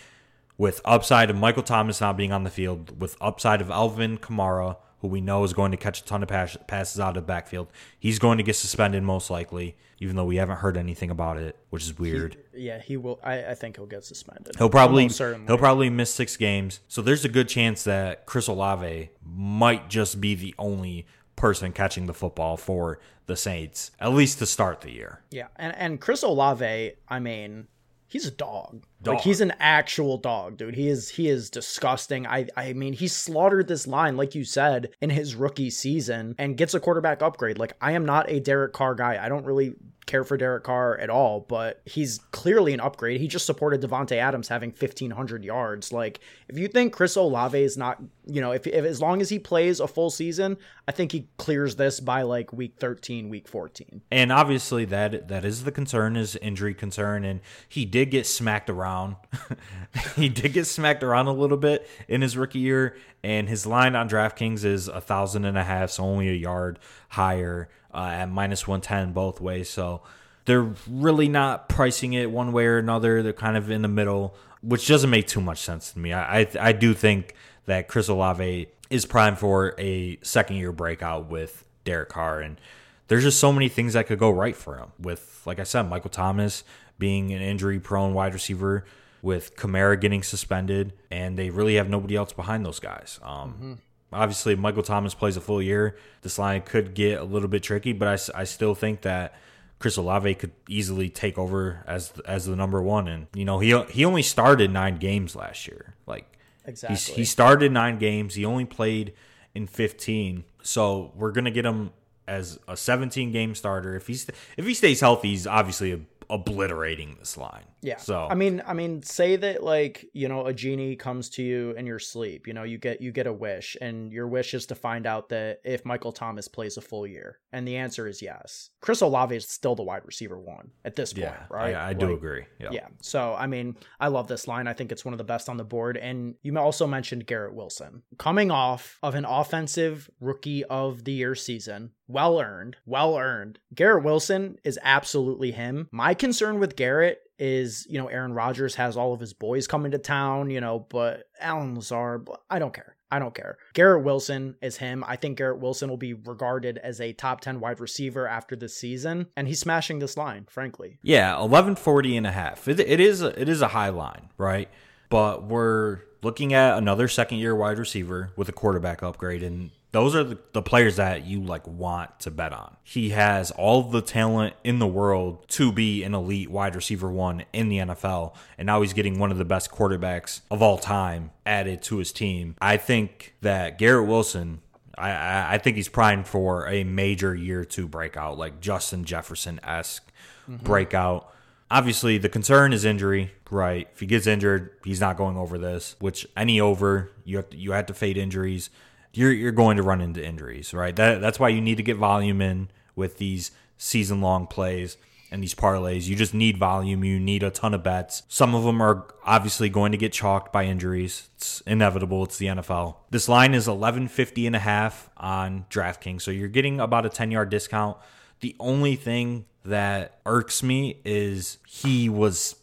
with 0.56 0.80
upside 0.84 1.30
of 1.30 1.37
Michael 1.37 1.62
Thomas 1.62 2.00
not 2.00 2.16
being 2.16 2.32
on 2.32 2.42
the 2.42 2.50
field, 2.50 3.00
with 3.00 3.16
upside 3.20 3.61
of 3.61 3.70
Alvin 3.70 4.18
Kamara, 4.18 4.78
who 5.00 5.08
we 5.08 5.20
know 5.20 5.44
is 5.44 5.52
going 5.52 5.70
to 5.70 5.76
catch 5.76 6.00
a 6.00 6.04
ton 6.04 6.22
of 6.22 6.28
pass- 6.28 6.56
passes 6.66 7.00
out 7.00 7.16
of 7.16 7.22
the 7.22 7.26
backfield. 7.26 7.68
He's 7.98 8.18
going 8.18 8.38
to 8.38 8.44
get 8.44 8.56
suspended 8.56 9.02
most 9.02 9.30
likely, 9.30 9.76
even 10.00 10.16
though 10.16 10.24
we 10.24 10.37
haven't 10.37 10.58
heard 10.58 10.76
anything 10.76 11.11
about 11.11 11.37
it, 11.37 11.56
which 11.70 11.84
is 11.84 11.98
weird. 11.98 12.37
Yeah, 12.52 12.80
he 12.80 12.96
will. 12.96 13.20
I, 13.22 13.50
I 13.50 13.54
think 13.54 13.76
he'll 13.76 13.87
get 13.87 14.04
suspended. 14.04 14.56
He'll 14.56 14.70
probably 14.70 15.08
he'll 15.08 15.58
probably 15.58 15.90
miss 15.90 16.12
six 16.12 16.37
games. 16.37 16.80
So 16.88 17.02
there's 17.02 17.24
a 17.24 17.28
good 17.28 17.48
chance 17.48 17.84
that 17.84 18.26
Chris 18.26 18.48
Olave 18.48 19.11
might 19.24 19.88
just 19.88 20.20
be 20.20 20.34
the 20.34 20.54
only 20.58 21.06
person 21.37 21.72
catching 21.72 22.06
the 22.06 22.14
football 22.14 22.56
for 22.56 22.98
the 23.26 23.37
Saints, 23.37 23.92
at 24.00 24.12
least 24.12 24.38
to 24.40 24.46
start 24.46 24.80
the 24.80 24.90
year. 24.90 25.22
Yeah, 25.30 25.48
and 25.56 25.74
and 25.76 26.00
Chris 26.00 26.22
Olave, 26.22 26.92
I 27.08 27.18
mean, 27.20 27.68
he's 28.09 28.27
a 28.27 28.31
dog. 28.31 28.85
Dog. 29.03 29.14
Like 29.14 29.25
he's 29.25 29.40
an 29.40 29.53
actual 29.61 30.18
dog, 30.18 30.57
dude. 30.57 30.75
He 30.75 30.88
is 30.88 31.11
he 31.11 31.29
is 31.29 31.51
disgusting. 31.51 32.27
I 32.27 32.49
I 32.57 32.73
mean, 32.73 32.94
he 32.94 33.07
slaughtered 33.07 33.68
this 33.68 33.87
line 33.87 34.16
like 34.16 34.35
you 34.35 34.44
said 34.44 34.90
in 35.01 35.11
his 35.11 35.37
rookie 35.37 35.71
season 35.71 36.35
and 36.38 36.57
gets 36.57 36.75
a 36.75 36.81
quarterback 36.81 37.23
upgrade. 37.23 37.59
Like 37.59 37.75
I 37.81 37.92
am 37.92 38.05
not 38.05 38.29
a 38.29 38.40
Derek 38.40 38.73
Carr 38.73 38.94
guy. 38.94 39.23
I 39.23 39.29
don't 39.29 39.44
really 39.44 39.75
care 40.09 40.25
for 40.25 40.37
Derek 40.37 40.64
Carr 40.64 40.99
at 40.99 41.11
all, 41.11 41.40
but 41.49 41.81
he's 41.85 42.18
clearly 42.33 42.73
an 42.73 42.81
upgrade. 42.81 43.21
He 43.21 43.29
just 43.29 43.47
supported 43.47 43.81
Davante 43.81 44.16
Adams 44.16 44.49
having 44.49 44.71
1500 44.71 45.44
yards. 45.44 45.92
Like 45.92 46.18
if 46.49 46.59
you 46.59 46.66
think 46.66 46.92
Chris 46.92 47.14
Olave 47.14 47.62
is 47.62 47.77
not, 47.77 48.03
you 48.27 48.40
know, 48.40 48.51
if, 48.51 48.66
if 48.66 48.85
as 48.85 49.01
long 49.01 49.21
as 49.21 49.29
he 49.29 49.38
plays 49.38 49.79
a 49.79 49.87
full 49.87 50.11
season, 50.11 50.57
I 50.88 50.92
think 50.92 51.12
he 51.12 51.29
clears 51.37 51.77
this 51.77 52.01
by 52.01 52.23
like 52.23 52.53
week 52.53 52.77
13, 52.81 53.29
week 53.29 53.47
14. 53.47 54.01
And 54.11 54.33
obviously 54.33 54.85
that 54.87 55.29
that 55.29 55.44
is 55.44 55.62
the 55.62 55.73
concern 55.73 56.16
is 56.16 56.35
injury 56.37 56.75
concern 56.75 57.23
and 57.25 57.40
he 57.68 57.85
did 57.85 58.11
get 58.11 58.27
smacked 58.27 58.71
around. 58.71 59.16
he 60.16 60.29
did 60.29 60.55
get 60.55 60.66
smacked 60.66 61.05
around 61.05 61.29
a 61.29 61.33
little 61.33 61.59
bit 61.59 61.88
in 62.09 62.23
his 62.23 62.37
rookie 62.37 62.59
year 62.59 62.97
and 63.23 63.49
his 63.49 63.66
line 63.66 63.94
on 63.94 64.09
DraftKings 64.09 64.64
is 64.64 64.88
a 64.88 65.01
thousand 65.01 65.44
and 65.44 65.59
a 65.59 65.64
half, 65.64 65.90
so 65.90 66.05
only 66.05 66.29
a 66.29 66.35
yard 66.35 66.79
higher 67.11 67.68
uh, 67.98 68.11
at 68.11 68.30
minus 68.30 68.68
110 68.68 69.12
both 69.12 69.40
ways. 69.40 69.68
So 69.68 70.02
they're 70.44 70.72
really 70.88 71.28
not 71.28 71.68
pricing 71.68 72.12
it 72.12 72.30
one 72.30 72.52
way 72.52 72.66
or 72.66 72.78
another. 72.78 73.22
They're 73.22 73.32
kind 73.32 73.56
of 73.56 73.70
in 73.70 73.82
the 73.82 73.88
middle, 73.88 74.34
which 74.62 74.87
doesn't 74.87 75.11
make 75.11 75.26
too 75.26 75.40
much 75.40 75.58
sense 75.58 75.92
to 75.92 75.98
me. 75.98 76.12
I 76.12 76.40
I, 76.40 76.46
I 76.61 76.72
do 76.72 76.94
think 76.94 77.34
that 77.66 77.88
Chris 77.88 78.08
Olave 78.08 78.68
is 78.88 79.04
primed 79.04 79.38
for 79.38 79.74
a 79.78 80.18
second 80.22 80.56
year 80.56 80.72
breakout 80.72 81.28
with 81.28 81.64
Derek 81.84 82.08
Carr 82.11 82.40
and 82.40 82.61
there's 83.08 83.24
just 83.24 83.40
so 83.40 83.52
many 83.52 83.70
things 83.70 83.94
that 83.94 84.06
could 84.06 84.18
go 84.18 84.30
right 84.30 84.54
for 84.54 84.76
him. 84.76 84.92
With, 85.00 85.42
like 85.46 85.58
I 85.58 85.62
said, 85.62 85.88
Michael 85.88 86.11
Thomas 86.11 86.62
being 86.98 87.32
an 87.32 87.40
injury 87.40 87.80
prone 87.80 88.12
wide 88.12 88.34
receiver, 88.34 88.84
with 89.22 89.56
Kamara 89.56 90.00
getting 90.00 90.22
suspended, 90.22 90.92
and 91.11 91.38
they 91.38 91.50
really 91.50 91.76
have 91.76 91.88
nobody 91.88 92.16
else 92.16 92.32
behind 92.32 92.64
those 92.64 92.80
guys. 92.80 93.18
Um, 93.22 93.78
Obviously, 94.12 94.55
if 94.55 94.59
Michael 94.59 94.83
Thomas 94.83 95.14
plays 95.14 95.37
a 95.37 95.40
full 95.40 95.61
year. 95.61 95.97
This 96.23 96.38
line 96.38 96.62
could 96.62 96.94
get 96.94 97.21
a 97.21 97.25
little 97.25 97.49
bit 97.49 97.62
tricky, 97.62 97.92
but 97.92 98.09
I, 98.09 98.40
I 98.40 98.44
still 98.44 98.75
think 98.75 99.03
that 99.03 99.35
Chris 99.79 99.97
Olave 99.97 100.35
could 100.37 100.53
easily 100.68 101.09
take 101.09 101.38
over 101.38 101.85
as 101.87 102.12
as 102.27 102.47
the 102.47 102.57
number 102.57 102.83
one. 102.83 103.07
And 103.07 103.27
you 103.35 103.44
know, 103.44 103.59
he 103.59 103.79
he 103.90 104.05
only 104.05 104.23
started 104.23 104.71
nine 104.71 104.97
games 104.97 105.37
last 105.37 105.66
year. 105.68 105.94
Like 106.07 106.38
Exactly. 106.64 107.14
he 107.14 107.25
started 107.25 107.73
nine 107.73 107.99
games. 107.99 108.35
He 108.35 108.44
only 108.44 108.64
played 108.64 109.14
in 109.55 109.66
15. 109.66 110.44
So 110.62 111.12
we're 111.14 111.33
gonna 111.33 111.51
get 111.51 111.64
him 111.64 111.92
as 112.27 112.59
a 112.66 112.77
17 112.77 113.31
game 113.33 113.55
starter. 113.55 113.94
If 113.94 114.07
he's 114.07 114.29
if 114.57 114.66
he 114.66 114.75
stays 114.75 115.01
healthy, 115.01 115.31
he's 115.31 115.47
obviously 115.47 116.07
obliterating 116.31 117.16
this 117.18 117.37
line. 117.37 117.64
Yeah. 117.83 117.97
So 117.97 118.27
I 118.31 118.35
mean, 118.35 118.62
I 118.67 118.75
mean, 118.75 119.03
say 119.03 119.37
that 119.37 119.62
like 119.62 120.09
you 120.12 120.29
know 120.29 120.47
a 120.47 120.53
genie 120.53 120.97
comes 120.97 121.31
to 121.31 121.43
you 121.43 121.73
in 121.73 121.87
your 121.87 121.99
sleep. 121.99 122.47
You 122.47 122.55
know, 122.55 122.64
you 122.64 122.79
get 122.79 123.01
you 123.01 123.12
get 123.12 123.27
a 123.27 123.33
wish, 123.33 123.77
and 123.81 124.12
your 124.12 124.29
wish 124.29 124.55
is 124.55 124.67
to 124.67 124.75
find 124.75 125.07
out 125.07 125.29
that 125.31 125.61
if 125.64 125.85
Michael 125.85 126.12
Thomas 126.12 126.49
plays 126.49 126.77
a 126.77 126.81
full 126.81 127.07
year, 127.07 127.38
and 127.53 127.67
the 127.67 127.77
answer 127.77 128.07
is 128.07 128.23
yes. 128.23 128.71
Chris 128.81 129.01
Olave 129.01 129.35
is 129.35 129.49
still 129.49 129.75
the 129.75 129.83
wide 129.83 130.03
receiver 130.05 130.38
one 130.38 130.71
at 130.85 130.97
this 130.97 131.12
point, 131.12 131.27
yeah, 131.27 131.45
right? 131.51 131.75
I, 131.75 131.91
I 131.91 131.93
do 131.93 132.12
agree. 132.12 132.45
Yeah. 132.61 132.69
Yeah. 132.71 132.88
So, 133.01 133.35
I 133.35 133.47
mean, 133.47 133.77
I 133.99 134.09
love 134.09 134.29
this 134.29 134.47
line. 134.47 134.67
I 134.67 134.73
think 134.73 134.93
it's 134.93 135.05
one 135.05 135.14
of 135.14 135.19
the 135.19 135.25
best 135.25 135.49
on 135.49 135.57
the 135.57 135.64
board. 135.64 135.97
And 135.97 136.35
you 136.43 136.57
also 136.59 136.87
mentioned 136.87 137.27
Garrett 137.27 137.55
Wilson. 137.55 138.03
Coming 138.19 138.51
off 138.51 138.99
of 139.03 139.14
an 139.14 139.25
offensive 139.25 140.11
rookie 140.21 140.64
of 140.64 141.05
the 141.05 141.12
year 141.12 141.35
season, 141.35 141.93
well 142.07 142.41
earned, 142.41 142.77
well 142.87 143.17
earned. 143.17 143.59
Garrett 143.75 144.05
Wilson 144.05 144.59
is 144.64 144.79
absolutely 144.83 145.53
him. 145.53 145.88
My 145.91 146.14
concern 146.14 146.59
with 146.59 146.77
Garrett 146.77 147.21
is, 147.38 147.87
you 147.88 147.98
know, 147.98 148.09
Aaron 148.09 148.33
Rodgers 148.33 148.74
has 148.77 148.96
all 148.96 149.12
of 149.12 149.20
his 149.20 149.33
boys 149.33 149.66
coming 149.66 149.92
to 149.92 149.98
town, 149.98 150.51
you 150.51 150.61
know, 150.61 150.87
but 150.88 151.24
Allen 151.40 151.74
Lazard, 151.74 152.29
I 152.51 152.59
don't 152.59 152.74
care. 152.74 152.96
I 153.11 153.18
don't 153.18 153.35
care. 153.35 153.57
Garrett 153.72 154.05
Wilson 154.05 154.57
is 154.61 154.77
him. 154.77 155.03
I 155.07 155.16
think 155.16 155.38
Garrett 155.38 155.61
Wilson 155.61 155.88
will 155.88 155.96
be 155.96 156.12
regarded 156.12 156.78
as 156.78 157.01
a 157.01 157.14
top 157.14 157.41
10 157.41 157.59
wide 157.61 157.80
receiver 157.80 158.28
after 158.28 158.55
this 158.55 158.76
season, 158.76 159.28
and 159.34 159.49
he's 159.49 159.61
smashing 159.61 159.99
this 159.99 160.16
line, 160.16 160.47
frankly. 160.51 160.99
Yeah, 161.03 161.30
1140 161.30 162.18
and 162.18 162.26
a 162.26 162.32
half. 162.32 162.68
It, 162.68 162.80
it 162.80 163.01
is 163.01 163.22
it 163.22 163.49
is 163.49 163.62
a 163.62 163.68
high 163.68 163.89
line, 163.89 164.28
right? 164.36 164.68
But 165.09 165.45
we're 165.45 166.01
looking 166.22 166.53
at 166.53 166.76
another 166.76 167.09
second 167.09 167.39
year 167.39 167.55
wide 167.55 167.78
receiver 167.78 168.30
with 168.36 168.49
a 168.49 168.53
quarterback 168.53 169.03
upgrade 169.03 169.43
and 169.43 169.70
those 169.91 170.14
are 170.14 170.22
the, 170.22 170.39
the 170.53 170.62
players 170.62 170.97
that 170.97 171.26
you 171.26 171.43
like 171.43 171.66
want 171.66 172.20
to 172.20 172.30
bet 172.30 172.53
on. 172.53 172.76
He 172.84 173.11
has 173.11 173.51
all 173.51 173.82
the 173.82 174.03
talent 174.03 174.55
in 174.62 174.78
the 174.78 174.86
world 174.86 175.49
to 175.51 175.72
be 175.72 176.03
an 176.03 176.14
elite 176.14 176.51
wide 176.51 176.74
receiver 176.74 177.11
one 177.11 177.45
in 177.53 177.68
the 177.68 177.78
NFL, 177.78 178.34
and 178.59 178.66
now 178.66 178.82
he's 178.82 178.93
getting 178.93 179.18
one 179.18 179.30
of 179.30 179.39
the 179.39 179.45
best 179.45 179.70
quarterbacks 179.70 180.43
of 180.51 180.62
all 180.62 180.78
time 180.78 181.30
added 181.47 181.82
to 181.84 181.99
his 181.99 182.12
team. 182.12 182.55
I 182.61 182.76
think 182.76 183.34
that 183.41 183.78
Garrett 183.78 184.07
Wilson 184.07 184.61
I- 184.99 185.11
I, 185.11 185.55
I 185.55 185.59
think 185.59 185.76
he's 185.76 185.89
primed 185.89 186.26
for 186.26 186.66
a 186.66 186.84
major 186.84 187.34
year 187.34 187.64
two 187.64 187.89
breakout, 187.89 188.36
like 188.36 188.61
Justin 188.61 189.05
Jefferson 189.05 189.61
esque, 189.62 190.11
mm-hmm. 190.49 190.64
breakout. 190.64 191.32
Obviously, 191.70 192.18
the 192.18 192.28
concern 192.28 192.72
is 192.72 192.84
injury, 192.84 193.32
right? 193.51 193.89
If 193.93 194.01
he 194.01 194.07
gets 194.07 194.26
injured, 194.26 194.70
he's 194.84 195.01
not 195.01 195.16
going 195.16 195.36
over 195.36 195.59
this. 195.59 195.97
Which 196.01 196.26
any 196.36 196.61
over, 196.61 197.11
you 197.24 197.36
have 197.36 197.51
to, 197.51 197.57
you 197.57 197.72
have 197.72 197.86
to 197.86 197.95
fade 197.95 198.16
injuries. 198.16 198.70
You're 199.19 199.33
you're 199.33 199.53
going 199.53 199.77
to 199.79 199.83
run 199.83 200.01
into 200.01 200.25
injuries, 200.25 200.73
right? 200.73 200.95
That 200.95 201.21
that's 201.21 201.41
why 201.41 201.49
you 201.49 201.61
need 201.61 201.77
to 201.77 201.83
get 201.83 201.97
volume 201.97 202.41
in 202.41 202.71
with 202.95 203.19
these 203.19 203.51
season 203.77 204.21
long 204.21 204.47
plays 204.47 204.97
and 205.31 205.43
these 205.43 205.55
parlays. 205.55 206.07
You 206.07 206.16
just 206.16 206.35
need 206.35 206.57
volume. 206.57 207.05
You 207.05 207.19
need 207.19 207.43
a 207.43 207.51
ton 207.51 207.75
of 207.75 207.83
bets. 207.83 208.23
Some 208.29 208.55
of 208.55 208.64
them 208.64 208.81
are 208.81 209.07
obviously 209.25 209.69
going 209.69 209.93
to 209.93 209.99
get 209.99 210.12
chalked 210.12 210.53
by 210.53 210.64
injuries. 210.64 211.29
It's 211.37 211.61
inevitable. 211.62 212.25
It's 212.25 212.39
the 212.39 212.47
NFL. 212.47 212.97
This 213.11 213.29
line 213.29 213.55
is 213.55 213.66
1150 213.69 214.47
and 214.47 214.57
a 214.57 214.61
half 214.61 215.11
on 215.16 215.66
DraftKings. 215.71 216.23
So 216.23 216.31
you're 216.31 216.49
getting 216.49 216.81
about 216.81 217.05
a 217.05 217.11
10 217.11 217.31
yard 217.31 217.51
discount. 217.51 217.97
The 218.41 218.55
only 218.61 218.97
thing 218.97 219.47
that 219.64 220.21
irks 220.25 220.62
me 220.62 221.01
is 221.05 221.59
he 221.66 222.09
was 222.09 222.55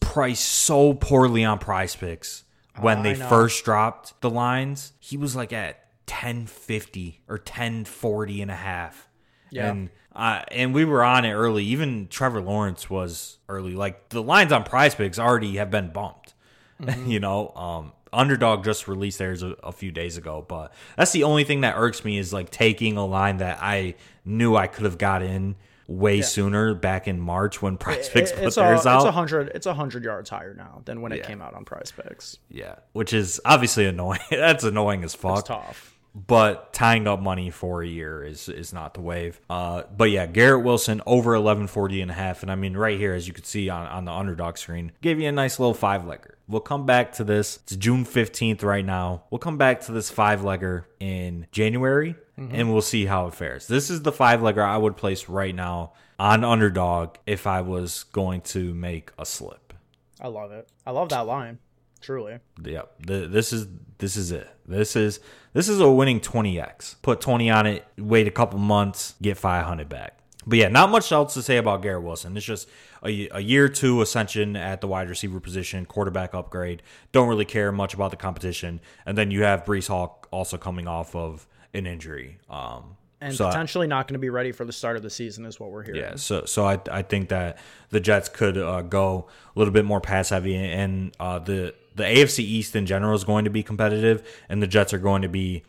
priced 0.00 0.44
so 0.48 0.94
poorly 0.94 1.44
on 1.44 1.58
prize 1.58 1.96
picks 1.96 2.44
when 2.80 2.98
Oh, 2.98 3.02
they 3.02 3.14
first 3.14 3.64
dropped 3.64 4.20
the 4.20 4.30
lines. 4.30 4.92
He 4.98 5.16
was 5.16 5.36
like 5.36 5.52
at 5.52 5.86
1050 6.06 7.22
or 7.28 7.36
1040 7.36 8.42
and 8.42 8.50
a 8.50 8.54
half. 8.56 9.08
Yeah. 9.50 9.70
And 9.70 9.90
uh, 10.14 10.42
and 10.48 10.74
we 10.74 10.84
were 10.84 11.02
on 11.02 11.24
it 11.24 11.32
early. 11.32 11.64
Even 11.64 12.08
Trevor 12.08 12.42
Lawrence 12.42 12.90
was 12.90 13.38
early. 13.48 13.74
Like 13.74 14.10
the 14.10 14.22
lines 14.22 14.52
on 14.52 14.64
Prize 14.64 14.94
Picks 14.94 15.18
already 15.18 15.56
have 15.56 15.70
been 15.70 15.90
bumped. 15.90 16.34
you 17.06 17.20
know, 17.20 17.50
um, 17.50 17.92
Underdog 18.12 18.64
just 18.64 18.88
released 18.88 19.18
theirs 19.18 19.42
a, 19.42 19.54
a 19.62 19.72
few 19.72 19.90
days 19.90 20.16
ago, 20.16 20.44
but 20.46 20.72
that's 20.96 21.12
the 21.12 21.22
only 21.24 21.44
thing 21.44 21.62
that 21.62 21.76
irks 21.76 22.04
me 22.04 22.18
is 22.18 22.32
like 22.32 22.50
taking 22.50 22.96
a 22.96 23.06
line 23.06 23.38
that 23.38 23.58
I 23.62 23.94
knew 24.24 24.54
I 24.56 24.66
could 24.66 24.84
have 24.84 24.98
got 24.98 25.22
in 25.22 25.56
way 25.88 26.22
sooner 26.22 26.74
back 26.74 27.08
in 27.08 27.20
March 27.20 27.60
when 27.62 27.76
Prize 27.76 28.08
Picks 28.08 28.30
It- 28.30 28.36
put 28.36 28.44
it's 28.44 28.56
a, 28.56 28.60
theirs 28.60 28.78
it's 28.80 28.86
out. 28.86 29.06
a 29.06 29.10
hundred 29.12 29.52
it's 29.54 29.66
a 29.66 29.74
hundred 29.74 30.04
yards 30.04 30.30
higher 30.30 30.54
now 30.54 30.82
than 30.84 31.00
when 31.02 31.12
it 31.12 31.18
Yeah. 31.18 31.26
came 31.26 31.42
out 31.42 31.54
on 31.54 31.64
Prize 31.64 31.92
Picks. 31.94 32.38
yeah, 32.48 32.76
which 32.92 33.12
is 33.12 33.40
obviously 33.44 33.86
annoying. 33.86 34.20
that's 34.30 34.64
annoying 34.64 35.04
as 35.04 35.14
fuck. 35.14 35.40
It's 35.40 35.48
tough. 35.48 35.96
but 36.14 36.72
tying 36.72 37.06
up 37.08 37.20
money 37.20 37.50
for 37.50 37.82
a 37.82 37.86
year 37.86 38.22
is 38.22 38.48
is 38.48 38.72
not 38.72 38.94
the 38.94 39.00
wave. 39.00 39.40
Uh, 39.50 39.82
but 39.96 40.10
yeah, 40.10 40.26
Garrett 40.26 40.62
Wilson 40.64 41.00
over 41.06 41.34
eleven 41.34 41.66
forty 41.66 42.00
and 42.00 42.10
a 42.10 42.14
half, 42.14 42.42
and 42.42 42.52
I 42.52 42.54
mean 42.54 42.76
right 42.76 42.98
here, 42.98 43.14
as 43.14 43.26
you 43.26 43.32
can 43.34 43.44
see 43.44 43.68
on 43.68 43.86
on 43.86 44.04
the 44.04 44.12
underdog 44.12 44.58
screen, 44.58 44.92
gave 45.00 45.18
you 45.20 45.28
a 45.28 45.32
nice 45.32 45.58
little 45.58 45.74
five 45.74 46.02
legger. 46.02 46.31
We'll 46.48 46.60
come 46.60 46.86
back 46.86 47.12
to 47.14 47.24
this. 47.24 47.58
It's 47.64 47.76
June 47.76 48.04
fifteenth 48.04 48.62
right 48.62 48.84
now. 48.84 49.24
We'll 49.30 49.38
come 49.38 49.58
back 49.58 49.80
to 49.82 49.92
this 49.92 50.10
five 50.10 50.40
legger 50.40 50.84
in 51.00 51.46
January, 51.52 52.14
mm-hmm. 52.38 52.54
and 52.54 52.72
we'll 52.72 52.82
see 52.82 53.06
how 53.06 53.26
it 53.26 53.34
fares. 53.34 53.66
This 53.66 53.90
is 53.90 54.02
the 54.02 54.12
five 54.12 54.40
legger 54.40 54.64
I 54.64 54.76
would 54.76 54.96
place 54.96 55.28
right 55.28 55.54
now 55.54 55.92
on 56.18 56.44
underdog 56.44 57.16
if 57.26 57.46
I 57.46 57.60
was 57.62 58.04
going 58.04 58.42
to 58.42 58.74
make 58.74 59.10
a 59.18 59.26
slip. 59.26 59.72
I 60.20 60.28
love 60.28 60.52
it. 60.52 60.68
I 60.86 60.92
love 60.92 61.08
that 61.08 61.26
line. 61.26 61.58
Truly. 62.00 62.38
Yep. 62.62 63.06
This 63.06 63.52
is 63.52 63.66
this 63.98 64.16
is 64.16 64.32
it. 64.32 64.48
This 64.66 64.96
is 64.96 65.20
this 65.52 65.68
is 65.68 65.80
a 65.80 65.90
winning 65.90 66.20
20x. 66.20 66.96
Put 67.02 67.20
20 67.20 67.50
on 67.50 67.66
it, 67.66 67.86
wait 67.96 68.26
a 68.26 68.30
couple 68.30 68.58
months, 68.58 69.14
get 69.22 69.36
500 69.36 69.88
back. 69.88 70.18
But 70.46 70.58
yeah, 70.58 70.68
not 70.68 70.90
much 70.90 71.12
else 71.12 71.34
to 71.34 71.42
say 71.42 71.56
about 71.56 71.82
Garrett 71.82 72.02
Wilson. 72.02 72.36
It's 72.36 72.44
just 72.44 72.68
a, 73.04 73.28
a 73.32 73.40
year 73.40 73.68
two 73.68 74.00
ascension 74.02 74.56
at 74.56 74.80
the 74.80 74.86
wide 74.88 75.08
receiver 75.08 75.40
position, 75.40 75.84
quarterback 75.86 76.34
upgrade. 76.34 76.82
Don't 77.12 77.28
really 77.28 77.44
care 77.44 77.72
much 77.72 77.94
about 77.94 78.10
the 78.10 78.16
competition. 78.16 78.80
And 79.06 79.16
then 79.18 79.30
you 79.30 79.42
have 79.42 79.64
Breece 79.64 79.88
Hall 79.88 80.24
also 80.30 80.56
coming 80.58 80.86
off 80.86 81.14
of 81.16 81.46
an 81.74 81.86
injury. 81.86 82.38
Um, 82.48 82.96
And 83.20 83.34
so 83.34 83.46
I- 83.46 83.50
potentially 83.50 83.86
not 83.86 84.08
going 84.08 84.14
to 84.14 84.18
be 84.20 84.30
ready 84.30 84.52
for 84.52 84.64
the 84.64 84.72
start 84.72 84.96
of 84.96 85.02
the 85.02 85.10
season 85.10 85.44
is 85.46 85.58
what 85.60 85.70
we're 85.70 85.82
hearing. 85.84 86.00
yeah, 86.00 86.16
so 86.16 86.44
so 86.44 86.64
I 86.66 86.80
I 86.90 87.02
think 87.02 87.28
that 87.28 87.58
the 87.90 88.00
Jets 88.00 88.28
could 88.28 88.56
uh, 88.58 88.82
go 88.82 89.26
a 89.54 89.58
little 89.58 89.72
bit 89.74 89.84
more 89.84 90.00
pass 90.00 90.30
heavy, 90.30 90.56
and 90.56 91.14
uh, 91.20 91.38
the 91.38 91.74
the 91.94 92.04
AFC 92.04 92.40
East 92.40 92.74
in 92.74 92.84
general 92.86 93.14
is 93.14 93.24
going 93.24 93.44
to 93.44 93.50
be 93.50 93.62
competitive, 93.62 94.22
and 94.48 94.60
the 94.62 94.66
Jets 94.66 94.92
are 94.92 94.98
going 94.98 95.22
to 95.22 95.28
be 95.28 95.62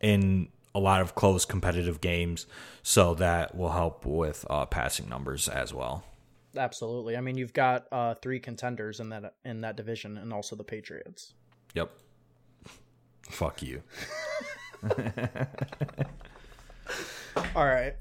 in 0.00 0.48
a 0.74 0.80
lot 0.80 1.00
of 1.02 1.14
close 1.14 1.44
competitive 1.44 2.00
games, 2.00 2.46
so 2.82 3.14
that 3.14 3.54
will 3.54 3.72
help 3.72 4.04
with 4.06 4.44
uh, 4.50 4.64
passing 4.66 5.08
numbers 5.08 5.48
as 5.48 5.72
well. 5.74 6.04
Absolutely. 6.56 7.16
I 7.16 7.20
mean, 7.20 7.36
you've 7.36 7.52
got 7.52 7.86
uh, 7.92 8.14
three 8.14 8.40
contenders 8.40 9.00
in 9.00 9.08
that 9.10 9.34
in 9.44 9.60
that 9.62 9.76
division, 9.76 10.18
and 10.18 10.32
also 10.32 10.56
the 10.56 10.64
Patriots. 10.64 11.34
Yep. 11.74 11.90
Fuck 13.30 13.62
you. 13.62 13.82
All 17.56 17.66
right. 17.66 17.94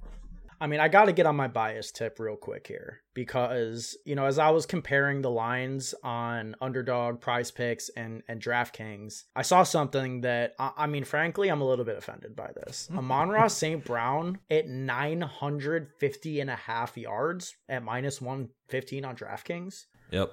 I 0.64 0.68
mean, 0.68 0.80
I 0.80 0.88
got 0.88 1.06
to 1.06 1.12
get 1.12 1.26
on 1.26 1.36
my 1.36 1.50
bias 1.50 1.92
tip 1.92 2.20
real 2.20 2.38
quick 2.38 2.68
here 2.68 3.02
because, 3.14 3.98
you 4.06 4.16
know, 4.16 4.28
as 4.28 4.40
I 4.40 4.50
was 4.52 4.66
comparing 4.66 5.22
the 5.22 5.30
lines 5.30 5.94
on 6.06 6.56
Underdog, 6.62 7.20
Prize 7.20 7.52
Picks, 7.52 7.90
and, 7.90 8.24
and 8.30 8.42
DraftKings, 8.42 9.24
I 9.36 9.42
saw 9.42 9.64
something 9.64 10.22
that, 10.22 10.54
I, 10.58 10.72
I 10.78 10.88
mean, 10.88 11.04
frankly, 11.04 11.50
I'm 11.50 11.60
a 11.60 11.68
little 11.68 11.84
bit 11.84 11.98
offended 11.98 12.34
by 12.34 12.52
this. 12.56 12.88
Amon-Ra 12.98 13.50
St. 13.50 13.84
Brown 13.84 14.40
at 14.50 14.70
950 14.70 16.40
and 16.40 16.50
a 16.50 16.56
half 16.56 16.96
yards 16.96 17.58
at 17.68 17.84
minus 17.84 18.22
115 18.22 19.04
on 19.04 19.18
DraftKings. 19.18 19.88
Yep. 20.12 20.32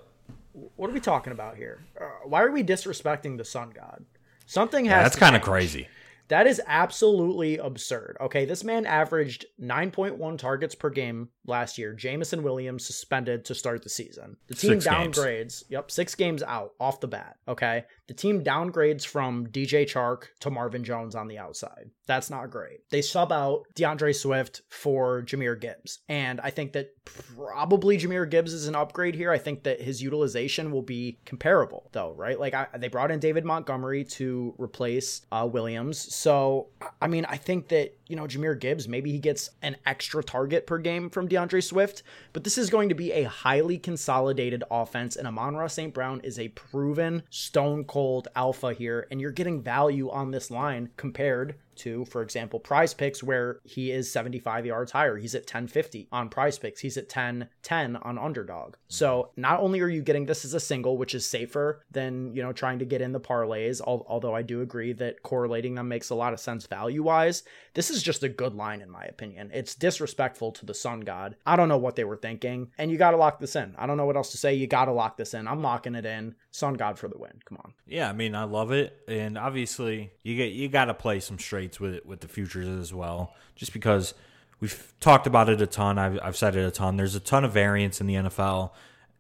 What 0.53 0.91
are 0.91 0.93
we 0.93 1.01
talking 1.01 1.33
about 1.33 1.57
here? 1.57 1.81
Uh, 2.01 2.05
why 2.23 2.43
are 2.43 2.53
we 2.53 2.63
disrespecting 2.63 3.37
the 3.37 3.45
sun 3.45 3.71
god? 3.71 4.05
Something 4.47 4.85
has 4.85 4.93
Yeah, 4.93 5.03
that's 5.03 5.17
kind 5.17 5.35
of 5.35 5.43
crazy. 5.43 5.89
That 6.31 6.47
is 6.47 6.61
absolutely 6.67 7.59
absurd. 7.59 8.17
Okay, 8.21 8.45
this 8.45 8.65
man 8.65 8.87
averaged 8.87 9.47
9.1 9.61 10.39
targets 10.39 10.75
per 10.77 10.89
game 10.89 11.29
last 11.45 11.77
year. 11.77 11.93
Jameson 11.93 12.43
Williams 12.45 12.87
suspended 12.87 13.45
to 13.47 13.55
start 13.55 13.83
the 13.83 13.89
season. 13.89 14.37
The 14.47 14.55
team 14.55 14.81
Six 14.81 14.87
games. 14.87 15.19
downgrades. 15.19 15.63
Yep, 15.69 15.91
six 15.91 16.15
games 16.15 16.43
out 16.43 16.73
off 16.81 17.01
the 17.01 17.09
bat. 17.09 17.37
Okay, 17.49 17.85
the 18.07 18.15
team 18.15 18.43
downgrades 18.45 19.05
from 19.05 19.49
DJ 19.49 19.85
Chark 19.85 20.25
to 20.41 20.51
Marvin 20.51 20.85
Jones 20.85 21.15
on 21.15 21.27
the 21.29 21.39
outside. 21.39 21.91
That's 22.07 22.31
not 22.31 22.51
great. 22.51 22.89
They 22.91 23.03
sub 23.03 23.31
out 23.33 23.65
DeAndre 23.77 24.15
Swift 24.15 24.63
for 24.69 25.23
Jahmyr 25.23 25.61
Gibbs, 25.61 26.01
and 26.09 26.41
I 26.41 26.51
think 26.51 26.73
that 26.73 26.91
probably 27.05 27.99
Jahmyr 27.99 28.29
Gibbs 28.29 28.53
is 28.53 28.69
an 28.69 28.75
upgrade 28.77 29.15
here. 29.15 29.33
I 29.33 29.39
think 29.39 29.65
that 29.65 29.81
his 29.81 30.03
utilization 30.03 30.71
will 30.71 30.83
be 30.83 31.19
comparable, 31.25 31.89
though, 31.93 32.13
right? 32.17 32.39
Like 32.39 32.55
I, 32.55 32.69
they 32.79 32.89
brought 32.89 33.11
in 33.11 33.19
David 33.19 33.45
Montgomery 33.45 34.05
to 34.05 34.55
replace 34.59 35.23
uh, 35.33 35.49
Williams, 35.51 35.99
so 36.21 36.69
I 37.01 37.07
mean, 37.07 37.25
I 37.25 37.39
think 37.39 37.69
that 37.69 37.97
you 38.11 38.17
know 38.17 38.27
Jahmyr 38.27 38.59
Gibbs 38.59 38.89
maybe 38.89 39.13
he 39.13 39.19
gets 39.19 39.51
an 39.63 39.77
extra 39.87 40.23
target 40.23 40.67
per 40.67 40.79
game 40.79 41.09
from 41.11 41.29
DeAndre 41.29 41.63
Swift, 41.63 42.03
but 42.33 42.45
this 42.45 42.59
is 42.59 42.71
going 42.71 42.89
to 42.89 42.95
be 42.95 43.13
a 43.13 43.25
highly 43.25 43.79
consolidated 43.79 44.65
offense, 44.71 45.17
and 45.17 45.27
Amon-Ra 45.27 45.69
St. 45.69 45.95
Brown 45.95 46.21
is 46.21 46.39
a 46.39 46.49
proven 46.49 47.23
stone 47.31 47.85
cold 47.85 48.29
alpha 48.35 48.73
here, 48.73 49.07
and 49.11 49.21
you're 49.21 49.31
getting 49.31 49.63
value 49.63 50.11
on 50.11 50.31
this 50.31 50.51
line 50.51 50.91
compared 50.97 51.55
to, 51.81 52.05
for 52.07 52.21
example, 52.21 52.61
prize 52.61 52.93
picks 52.93 53.23
where 53.23 53.61
he 53.65 53.91
is 53.91 54.13
75 54.13 54.67
yards 54.67 54.93
higher. 54.93 55.17
He's 55.17 55.35
at 55.35 55.43
1050 55.43 56.09
on 56.13 56.29
prize 56.29 56.59
picks. 56.59 56.81
He's 56.81 56.99
at 56.99 57.05
1010 57.05 57.97
on 57.97 58.19
underdog. 58.19 58.75
So 58.89 59.31
not 59.37 59.61
only 59.61 59.81
are 59.81 59.89
you 59.89 60.03
getting 60.03 60.27
this 60.27 60.45
as 60.45 60.53
a 60.53 60.61
single, 60.61 60.99
which 60.99 61.15
is 61.15 61.25
safer 61.25 61.83
than, 61.91 62.35
you 62.35 62.43
know, 62.43 62.53
trying 62.53 62.81
to 62.81 62.85
get 62.85 63.01
in 63.01 63.13
the 63.13 63.21
parlays, 63.21 63.81
although 63.81 64.35
I 64.35 64.43
do 64.43 64.61
agree 64.61 64.93
that 64.95 65.23
correlating 65.23 65.75
them 65.75 65.89
makes 65.89 66.11
a 66.11 66.15
lot 66.15 66.35
of 66.35 66.41
sense 66.41 66.67
value 66.67 67.03
wise. 67.03 67.45
This 67.73 67.89
is 67.89 68.00
just 68.03 68.23
a 68.23 68.29
good 68.29 68.55
line, 68.55 68.81
in 68.81 68.91
my 68.91 69.05
opinion. 69.05 69.51
It's 69.53 69.75
disrespectful 69.75 70.53
to 70.53 70.67
the 70.67 70.75
sun 70.75 71.01
god. 71.01 71.37
I 71.47 71.57
don't 71.57 71.69
know 71.69 71.79
what 71.79 71.97
they 71.97 72.05
were 72.05 72.17
thinking. 72.17 72.71
And 72.79 72.91
you 72.91 72.99
got 72.99 73.13
to 73.13 73.17
lock 73.17 73.39
this 73.41 73.57
in. 73.57 73.75
I 73.79 73.87
don't 73.87 73.97
know 73.97 74.07
what 74.07 74.17
else 74.17 74.31
to 74.33 74.37
say. 74.37 74.55
You 74.55 74.67
got 74.67 74.87
to 74.87 74.93
lock 74.93 75.17
this 75.17 75.35
in. 75.35 75.49
I'm 75.49 75.63
locking 75.63 75.95
it 75.95 76.07
in. 76.07 76.35
Sun 76.51 76.75
god 76.75 76.99
for 76.99 77.09
the 77.09 77.19
win. 77.19 77.33
Come 77.45 77.59
on. 77.65 77.73
Yeah, 77.87 78.09
I 78.09 78.13
mean, 78.13 78.35
I 78.35 78.45
love 78.45 78.73
it, 78.73 78.97
and 79.09 79.37
obviously, 79.37 80.11
you 80.23 80.37
get 80.37 80.53
you 80.53 80.69
got 80.69 80.87
to 80.87 80.95
play 80.95 81.21
some 81.21 81.39
straights 81.39 81.81
with 81.81 81.95
it, 81.95 82.07
with 82.07 82.21
the 82.21 82.29
futures 82.29 82.69
as 82.69 82.93
well, 82.95 83.35
just 83.57 83.73
because 83.73 84.15
we've 84.61 84.93
talked 85.01 85.27
about 85.27 85.49
it 85.49 85.61
a 85.61 85.67
ton. 85.67 85.99
I've 85.99 86.19
I've 86.23 86.37
said 86.37 86.57
it 86.57 86.65
a 86.65 86.71
ton. 86.71 86.97
There's 86.97 87.15
a 87.15 87.21
ton 87.21 87.45
of 87.45 87.53
variance 87.53 88.01
in 88.01 88.07
the 88.07 88.15
NFL. 88.15 88.71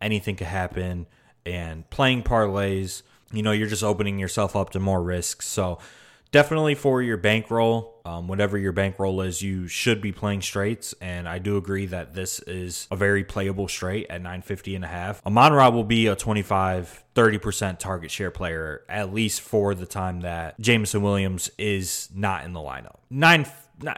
Anything 0.00 0.36
could 0.36 0.46
happen, 0.46 1.06
and 1.44 1.88
playing 1.90 2.22
parlays, 2.22 3.02
you 3.32 3.42
know, 3.42 3.52
you're 3.52 3.68
just 3.68 3.84
opening 3.84 4.18
yourself 4.18 4.56
up 4.56 4.70
to 4.70 4.80
more 4.80 5.02
risks. 5.02 5.46
So. 5.46 5.78
Definitely 6.32 6.76
for 6.76 7.02
your 7.02 7.16
bankroll, 7.16 8.00
um, 8.04 8.28
whatever 8.28 8.56
your 8.56 8.72
bankroll 8.72 9.20
is, 9.20 9.42
you 9.42 9.66
should 9.66 10.00
be 10.00 10.12
playing 10.12 10.42
straights. 10.42 10.94
And 11.00 11.28
I 11.28 11.38
do 11.38 11.56
agree 11.56 11.86
that 11.86 12.14
this 12.14 12.38
is 12.40 12.86
a 12.90 12.96
very 12.96 13.24
playable 13.24 13.66
straight 13.66 14.06
at 14.10 14.20
950 14.20 14.76
and 14.76 14.84
a 14.84 14.88
half. 14.88 15.24
Amon 15.26 15.52
Ra 15.52 15.70
will 15.70 15.84
be 15.84 16.06
a 16.06 16.14
25, 16.14 17.04
30% 17.14 17.78
target 17.78 18.10
share 18.10 18.30
player, 18.30 18.82
at 18.88 19.12
least 19.12 19.40
for 19.40 19.74
the 19.74 19.86
time 19.86 20.20
that 20.20 20.58
Jameson 20.60 21.02
Williams 21.02 21.50
is 21.58 22.08
not 22.14 22.44
in 22.44 22.52
the 22.52 22.60
lineup. 22.60 22.96
Nine, 23.10 23.46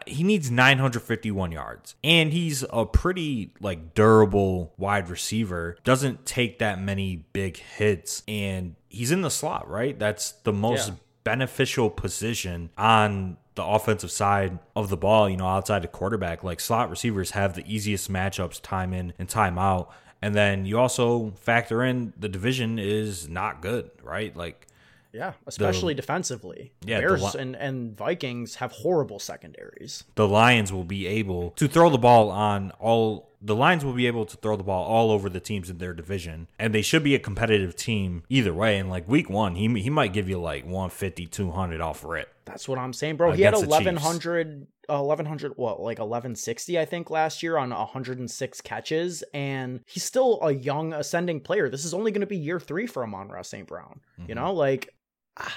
he 0.07 0.23
needs 0.23 0.51
951 0.51 1.53
yards 1.53 1.97
and 2.05 2.33
he's 2.33 2.65
a 2.73 2.87
pretty 2.87 3.53
like 3.61 3.95
durable 3.95 4.73
wide 4.77 5.09
receiver 5.11 5.77
doesn't 5.83 6.25
take 6.25 6.61
that 6.61 6.81
many 6.81 7.27
big 7.33 7.57
hits 7.57 8.23
and 8.29 8.77
he's 8.89 9.11
in 9.11 9.23
the 9.23 9.31
slot 9.31 9.69
right 9.69 9.99
that's 9.99 10.33
the 10.45 10.53
most 10.53 10.89
Yeah. 10.89 10.95
Beneficial 11.25 11.91
position 11.91 12.71
on 12.77 13.37
the 13.55 13.65
offensive 13.65 14.11
side 14.11 14.59
of 14.75 14.89
the 14.89 14.97
ball, 14.97 15.29
you 15.29 15.37
know, 15.37 15.47
outside 15.47 15.83
the 15.83 15.89
quarterback, 15.89 16.43
like 16.43 16.61
slot 16.61 16.91
receivers 16.91 17.33
have 17.33 17.55
the 17.55 17.65
easiest 17.73 18.11
matchups 18.11 18.61
time 18.61 18.93
in 18.93 19.13
and 19.19 19.29
time 19.29 19.59
out. 19.59 19.93
And 20.23 20.35
then 20.35 20.65
you 20.65 20.79
also 20.79 21.33
factor 21.37 21.83
in 21.83 22.13
the 22.17 22.29
division 22.29 22.79
is 22.79 23.29
not 23.29 23.61
good, 23.61 23.91
right? 24.03 24.35
Like 24.37 24.69
yeah, 25.13 25.33
especially 25.47 25.95
the, 25.95 26.01
defensively. 26.01 26.73
Yeah, 26.85 27.01
Bears 27.01 27.35
and, 27.35 27.55
and 27.57 27.97
Vikings 27.97 28.57
have 28.57 28.73
horrible 28.73 29.19
secondaries. 29.19 30.05
The 30.15 30.27
Lions 30.27 30.73
will 30.73 30.85
be 30.85 31.07
able 31.07 31.51
to 31.53 31.69
throw 31.69 31.91
the 31.91 31.99
ball 31.99 32.31
on 32.31 32.71
all 32.79 33.32
the 33.43 33.57
Lions 33.57 33.85
will 33.85 33.93
be 33.93 34.07
able 34.07 34.25
to 34.25 34.37
throw 34.37 34.57
the 34.57 34.63
ball 34.63 34.85
all 34.85 35.11
over 35.11 35.29
the 35.29 35.41
teams 35.41 35.69
in 35.69 35.79
their 35.79 35.93
division, 35.93 36.49
and 36.59 36.75
they 36.75 36.83
should 36.83 37.03
be 37.03 37.15
a 37.15 37.19
competitive 37.19 37.75
team 37.75 38.23
either 38.29 38.55
way. 38.55 38.79
And 38.79 38.89
like 38.89 39.09
week 39.09 39.29
one, 39.29 39.57
he 39.57 39.69
he 39.81 39.91
might 39.91 40.13
give 40.13 40.29
you 40.29 40.41
like 40.41 40.65
150, 40.65 41.27
200 41.27 41.81
off 41.81 42.05
rip. 42.05 42.33
That's 42.45 42.69
what 42.69 42.79
I'm 42.79 42.93
saying, 42.93 43.17
bro. 43.17 43.33
He 43.33 43.43
had 43.43 43.55
1100, 43.55 44.67
1100, 44.87 45.53
what, 45.57 45.81
like 45.81 45.99
1160, 45.99 46.79
I 46.79 46.85
think, 46.85 47.11
last 47.11 47.43
year 47.43 47.57
on 47.57 47.71
106 47.71 48.61
catches, 48.61 49.23
and 49.33 49.81
he's 49.87 50.05
still 50.05 50.39
a 50.43 50.53
young 50.53 50.93
ascending 50.93 51.41
player. 51.41 51.69
This 51.69 51.85
is 51.85 51.95
only 51.95 52.11
going 52.11 52.21
to 52.21 52.27
be 52.27 52.37
year 52.37 52.61
three 52.61 52.87
for 52.87 53.03
Amon-Ra 53.05 53.43
St. 53.43 53.67
Brown. 53.67 54.01
Mm-hmm. 54.19 54.29
You 54.29 54.35
know, 54.35 54.53
like 54.53 54.95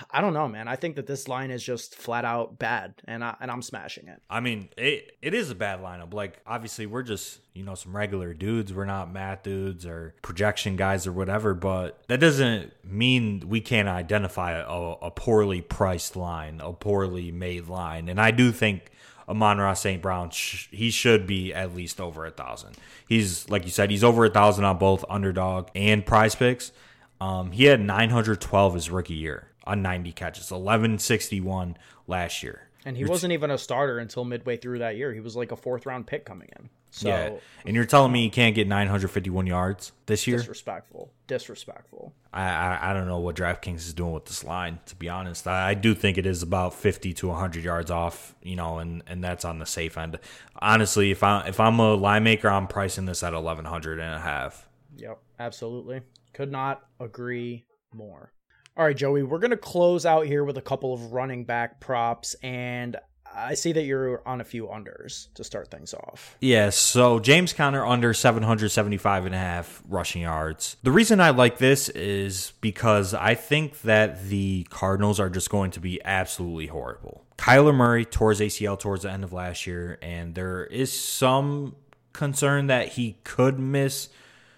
I 0.09 0.21
don't 0.21 0.33
know, 0.33 0.47
man. 0.47 0.69
I 0.69 0.77
think 0.77 0.95
that 0.95 1.05
this 1.05 1.27
line 1.27 1.51
is 1.51 1.61
just 1.61 1.95
flat 1.95 2.23
out 2.23 2.57
bad, 2.57 2.93
and 3.05 3.21
I 3.21 3.35
and 3.41 3.51
I'm 3.51 3.61
smashing 3.61 4.07
it. 4.07 4.21
I 4.29 4.39
mean, 4.39 4.69
it 4.77 5.17
it 5.21 5.33
is 5.33 5.49
a 5.49 5.55
bad 5.55 5.81
lineup. 5.81 6.13
Like, 6.13 6.39
obviously, 6.47 6.85
we're 6.85 7.03
just 7.03 7.41
you 7.53 7.63
know 7.63 7.75
some 7.75 7.93
regular 7.93 8.33
dudes. 8.33 8.73
We're 8.73 8.85
not 8.85 9.11
math 9.11 9.43
dudes 9.43 9.85
or 9.85 10.15
projection 10.21 10.77
guys 10.77 11.05
or 11.05 11.11
whatever. 11.11 11.53
But 11.53 12.01
that 12.07 12.21
doesn't 12.21 12.71
mean 12.85 13.43
we 13.47 13.59
can't 13.59 13.89
identify 13.89 14.53
a, 14.53 14.65
a 15.01 15.11
poorly 15.11 15.59
priced 15.59 16.15
line, 16.15 16.61
a 16.63 16.71
poorly 16.71 17.33
made 17.33 17.67
line. 17.67 18.07
And 18.07 18.19
I 18.19 18.31
do 18.31 18.53
think 18.53 18.91
Amon-Ra 19.27 19.73
St. 19.73 20.01
Brown, 20.01 20.29
sh- 20.29 20.69
he 20.71 20.89
should 20.89 21.27
be 21.27 21.53
at 21.53 21.75
least 21.75 21.99
over 21.99 22.25
a 22.25 22.31
thousand. 22.31 22.77
He's 23.09 23.49
like 23.49 23.65
you 23.65 23.71
said, 23.71 23.91
he's 23.91 24.05
over 24.05 24.23
a 24.23 24.29
thousand 24.29 24.63
on 24.63 24.77
both 24.77 25.03
underdog 25.09 25.67
and 25.75 26.05
prize 26.05 26.33
picks. 26.33 26.71
Um, 27.19 27.51
he 27.51 27.65
had 27.65 27.81
912 27.81 28.73
his 28.73 28.89
rookie 28.89 29.13
year 29.13 29.47
on 29.65 29.81
90 29.81 30.11
catches, 30.11 30.51
1161 30.51 31.77
last 32.07 32.43
year. 32.43 32.69
And 32.85 32.95
he 32.95 33.01
you're 33.01 33.09
wasn't 33.09 33.31
t- 33.31 33.33
even 33.33 33.49
a 33.49 33.57
starter 33.57 33.97
until 33.97 34.23
midway 34.23 34.57
through 34.57 34.79
that 34.79 34.95
year. 34.95 35.11
He 35.11 35.19
was 35.19 35.35
like 35.35 35.51
a 35.51 35.55
fourth 35.55 35.87
round 35.87 36.05
pick 36.05 36.23
coming 36.23 36.49
in. 36.59 36.69
So, 36.91 37.09
yeah. 37.09 37.31
And 37.65 37.75
you're 37.75 37.83
telling 37.83 38.11
me 38.13 38.21
he 38.21 38.29
can't 38.29 38.55
get 38.55 38.67
951 38.67 39.47
yards 39.47 39.91
this 40.05 40.27
year? 40.27 40.37
Disrespectful. 40.37 41.11
Disrespectful. 41.27 42.13
I, 42.31 42.43
I, 42.43 42.91
I 42.91 42.93
don't 42.93 43.07
know 43.07 43.19
what 43.19 43.35
DraftKings 43.35 43.77
is 43.77 43.93
doing 43.93 44.13
with 44.13 44.25
this 44.25 44.45
line, 44.45 44.79
to 44.85 44.95
be 44.95 45.09
honest. 45.09 45.45
I, 45.45 45.71
I 45.71 45.73
do 45.73 45.93
think 45.93 46.17
it 46.17 46.25
is 46.25 46.41
about 46.41 46.73
50 46.73 47.11
to 47.15 47.27
100 47.27 47.63
yards 47.63 47.91
off, 47.91 48.35
you 48.41 48.55
know, 48.55 48.77
and, 48.77 49.03
and 49.07 49.21
that's 49.21 49.43
on 49.43 49.59
the 49.59 49.65
safe 49.65 49.97
end. 49.97 50.19
Honestly, 50.61 51.11
if, 51.11 51.21
I, 51.21 51.47
if 51.47 51.59
I'm 51.59 51.79
a 51.79 51.95
line 51.95 52.23
maker, 52.23 52.49
I'm 52.49 52.67
pricing 52.67 53.05
this 53.05 53.23
at 53.23 53.33
1100 53.33 53.99
and 53.99 54.13
a 54.13 54.19
half. 54.19 54.69
Yep, 54.95 55.19
absolutely. 55.39 56.01
Could 56.33 56.51
not 56.51 56.85
agree 56.99 57.65
more. 57.93 58.31
All 58.77 58.83
right, 58.83 58.95
Joey, 58.95 59.23
we're 59.23 59.39
going 59.39 59.51
to 59.51 59.57
close 59.57 60.05
out 60.05 60.25
here 60.25 60.43
with 60.43 60.57
a 60.57 60.61
couple 60.61 60.93
of 60.93 61.13
running 61.13 61.45
back 61.45 61.79
props. 61.79 62.35
And 62.43 62.97
I 63.33 63.53
see 63.53 63.71
that 63.71 63.83
you're 63.83 64.21
on 64.27 64.41
a 64.41 64.43
few 64.43 64.67
unders 64.67 65.33
to 65.35 65.45
start 65.45 65.71
things 65.71 65.93
off. 65.93 66.35
Yeah, 66.41 66.71
so 66.71 67.19
James 67.19 67.53
Conner 67.53 67.85
under 67.85 68.13
775 68.13 69.27
and 69.27 69.33
a 69.33 69.37
half 69.37 69.81
rushing 69.87 70.23
yards. 70.23 70.75
The 70.83 70.91
reason 70.91 71.21
I 71.21 71.29
like 71.29 71.57
this 71.57 71.87
is 71.87 72.51
because 72.59 73.13
I 73.13 73.35
think 73.35 73.79
that 73.83 74.27
the 74.27 74.67
Cardinals 74.69 75.21
are 75.21 75.29
just 75.29 75.49
going 75.49 75.71
to 75.71 75.79
be 75.79 76.01
absolutely 76.03 76.67
horrible. 76.67 77.23
Kyler 77.37 77.73
Murray 77.73 78.03
tore 78.03 78.31
his 78.31 78.41
ACL 78.41 78.77
towards 78.77 79.03
the 79.03 79.11
end 79.11 79.23
of 79.23 79.31
last 79.31 79.65
year, 79.65 79.97
and 80.01 80.35
there 80.35 80.65
is 80.65 80.91
some 80.91 81.77
concern 82.11 82.67
that 82.67 82.89
he 82.89 83.19
could 83.23 83.57
miss 83.57 84.09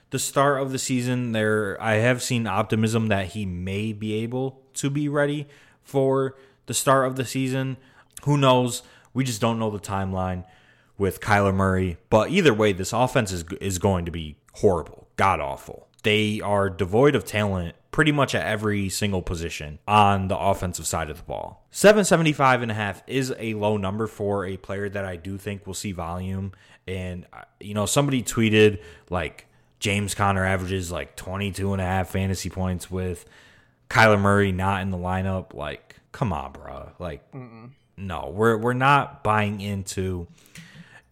the 0.10 0.20
start 0.20 0.62
of 0.62 0.72
the 0.72 0.80
season, 0.80 1.32
there 1.32 1.82
I 1.82 1.96
have 1.96 2.22
seen 2.24 2.48
optimism 2.48 3.08
that 3.08 3.28
he 3.28 3.46
may 3.46 3.94
be 3.94 4.14
able 4.16 4.62
to 4.76 4.90
be 4.90 5.10
ready 5.10 5.48
for 5.84 6.36
the 6.66 6.74
start 6.74 7.08
of 7.08 7.16
the 7.16 7.26
season. 7.26 7.78
Who 8.24 8.38
knows? 8.38 8.84
We 9.14 9.24
just 9.24 9.42
don't 9.42 9.60
know 9.60 9.70
the 9.70 9.80
timeline 9.80 10.46
with 10.98 11.22
Kyler 11.22 11.54
Murray. 11.54 11.98
But 12.10 12.30
either 12.30 12.54
way, 12.54 12.74
this 12.74 12.94
offense 12.94 13.32
is 13.32 13.44
is 13.60 13.80
going 13.80 14.06
to 14.06 14.12
be 14.12 14.38
horrible, 14.54 15.08
god 15.16 15.40
awful. 15.40 15.88
They 16.04 16.40
are 16.42 16.70
devoid 16.70 17.16
of 17.16 17.26
talent 17.26 17.76
pretty 17.92 18.12
much 18.12 18.36
at 18.36 18.46
every 18.46 18.90
single 18.90 19.22
position 19.24 19.80
on 19.88 20.28
the 20.28 20.38
offensive 20.38 20.86
side 20.86 21.10
of 21.10 21.18
the 21.18 21.24
ball. 21.24 21.66
775 21.72 22.62
and 22.62 22.72
a 22.72 22.76
half 22.76 23.02
is 23.08 23.34
a 23.40 23.56
low 23.56 23.76
number 23.76 24.06
for 24.06 24.46
a 24.46 24.56
player 24.58 24.88
that 24.88 25.04
I 25.04 25.16
do 25.16 25.38
think 25.38 25.66
will 25.66 25.74
see 25.74 25.92
volume. 25.92 26.52
And, 26.88 27.26
uh, 27.34 27.42
you 27.60 27.74
know, 27.74 27.88
somebody 27.88 28.22
tweeted 28.22 28.82
like 29.10 29.47
James 29.80 30.16
Conner 30.16 30.44
averages 30.46 30.92
like 30.92 31.16
22 31.16 31.74
and 31.74 31.82
a 31.82 31.86
half 31.86 32.10
fantasy 32.10 32.50
points 32.50 32.90
with 32.90 33.26
Kyler 33.90 34.20
Murray 34.20 34.52
not 34.52 34.82
in 34.82 34.90
the 34.92 34.98
lineup. 34.98 35.54
Like, 35.54 35.96
come 36.12 36.34
on, 36.34 36.52
bro. 36.52 36.90
Like, 37.00 37.32
Mm-mm. 37.32 37.72
no, 37.96 38.32
we're 38.34 38.58
we're 38.58 38.74
not 38.74 39.24
buying 39.24 39.62
into 39.62 40.28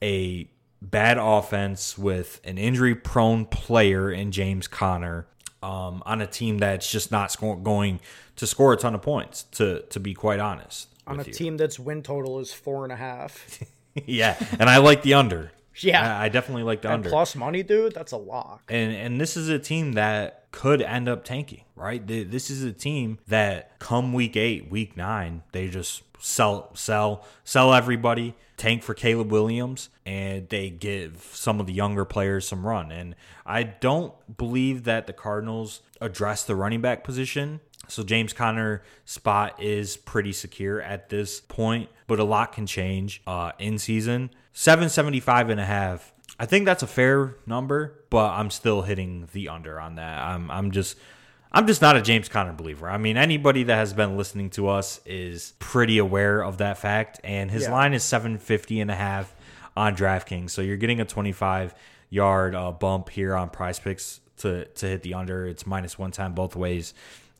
a 0.01 0.49
bad 0.81 1.17
offense 1.19 1.97
with 1.97 2.41
an 2.43 2.57
injury 2.57 2.95
prone 2.95 3.45
player 3.45 4.11
in 4.11 4.31
James 4.31 4.67
Conner 4.67 5.27
um, 5.63 6.03
on 6.05 6.21
a 6.21 6.27
team 6.27 6.57
that's 6.59 6.89
just 6.91 7.11
not 7.11 7.31
sco- 7.31 7.55
going 7.55 7.99
to 8.35 8.45
score 8.47 8.73
a 8.73 8.77
ton 8.77 8.93
of 8.95 9.01
points. 9.01 9.43
To 9.53 9.81
to 9.83 9.99
be 9.99 10.13
quite 10.13 10.39
honest, 10.39 10.89
on 11.07 11.19
a 11.19 11.23
you. 11.23 11.33
team 11.33 11.57
that's 11.57 11.79
win 11.79 12.01
total 12.03 12.39
is 12.39 12.51
four 12.51 12.83
and 12.83 12.91
a 12.91 12.97
half. 12.97 13.59
yeah, 14.05 14.35
and 14.59 14.69
I 14.69 14.77
like 14.77 15.03
the 15.03 15.13
under. 15.13 15.51
Yeah, 15.83 16.17
I, 16.19 16.25
I 16.25 16.29
definitely 16.29 16.63
like 16.63 16.81
the 16.81 16.87
and 16.87 16.95
under. 16.95 17.09
Plus 17.09 17.35
money, 17.35 17.61
dude, 17.63 17.93
that's 17.93 18.11
a 18.11 18.17
lock. 18.17 18.63
And 18.69 18.93
and 18.93 19.19
this 19.19 19.35
is 19.35 19.49
a 19.49 19.59
team 19.59 19.93
that 19.93 20.49
could 20.51 20.81
end 20.81 21.09
up 21.09 21.25
tanking, 21.25 21.65
right? 21.75 22.05
This 22.05 22.49
is 22.49 22.63
a 22.63 22.71
team 22.71 23.19
that 23.27 23.77
come 23.79 24.13
week 24.13 24.37
eight, 24.37 24.71
week 24.71 24.95
nine, 24.95 25.43
they 25.51 25.67
just 25.67 26.03
sell, 26.19 26.73
sell, 26.75 27.25
sell 27.43 27.73
everybody, 27.73 28.35
tank 28.57 28.83
for 28.83 28.93
Caleb 28.93 29.31
Williams, 29.31 29.89
and 30.05 30.47
they 30.49 30.69
give 30.69 31.29
some 31.33 31.59
of 31.59 31.67
the 31.67 31.73
younger 31.73 32.05
players 32.05 32.47
some 32.47 32.65
run. 32.65 32.91
And 32.91 33.15
I 33.45 33.63
don't 33.63 34.13
believe 34.37 34.85
that 34.85 35.07
the 35.07 35.13
Cardinals 35.13 35.81
address 36.01 36.43
the 36.43 36.55
running 36.55 36.81
back 36.81 37.03
position. 37.03 37.59
So 37.87 38.03
James 38.03 38.33
Conner 38.33 38.83
spot 39.05 39.61
is 39.61 39.97
pretty 39.97 40.33
secure 40.33 40.81
at 40.81 41.09
this 41.09 41.39
point, 41.39 41.89
but 42.07 42.19
a 42.19 42.23
lot 42.23 42.53
can 42.53 42.65
change 42.65 43.21
uh, 43.27 43.51
in 43.59 43.77
season. 43.77 44.29
775 44.53 45.49
and 45.49 45.59
a 45.59 45.65
half. 45.65 46.13
I 46.39 46.45
think 46.45 46.65
that's 46.65 46.83
a 46.83 46.87
fair 46.87 47.35
number, 47.45 47.99
but 48.09 48.31
I'm 48.31 48.49
still 48.49 48.81
hitting 48.81 49.27
the 49.31 49.49
under 49.49 49.79
on 49.79 49.95
that. 49.95 50.21
I'm 50.21 50.51
I'm 50.51 50.71
just 50.71 50.97
I'm 51.51 51.67
just 51.67 51.81
not 51.81 51.95
a 51.95 52.01
James 52.01 52.27
Conner 52.27 52.51
believer. 52.51 52.89
I 52.89 52.97
mean, 52.97 53.15
anybody 53.15 53.63
that 53.63 53.75
has 53.75 53.93
been 53.93 54.17
listening 54.17 54.49
to 54.51 54.67
us 54.67 54.99
is 55.05 55.53
pretty 55.59 55.97
aware 55.97 56.41
of 56.41 56.57
that 56.57 56.77
fact 56.77 57.21
and 57.23 57.49
his 57.49 57.63
yeah. 57.63 57.71
line 57.71 57.93
is 57.93 58.03
750 58.03 58.81
and 58.81 58.91
a 58.91 58.95
half 58.95 59.33
on 59.77 59.95
DraftKings. 59.95 60.49
So 60.49 60.61
you're 60.61 60.77
getting 60.77 60.99
a 60.99 61.05
25 61.05 61.73
yard 62.09 62.55
uh, 62.55 62.71
bump 62.71 63.09
here 63.09 63.35
on 63.35 63.49
Prize 63.49 63.79
Picks 63.79 64.19
to 64.37 64.65
to 64.65 64.87
hit 64.87 65.03
the 65.03 65.13
under. 65.13 65.47
It's 65.47 65.65
minus 65.65 65.97
110 65.97 66.33
both 66.33 66.55
ways 66.55 66.93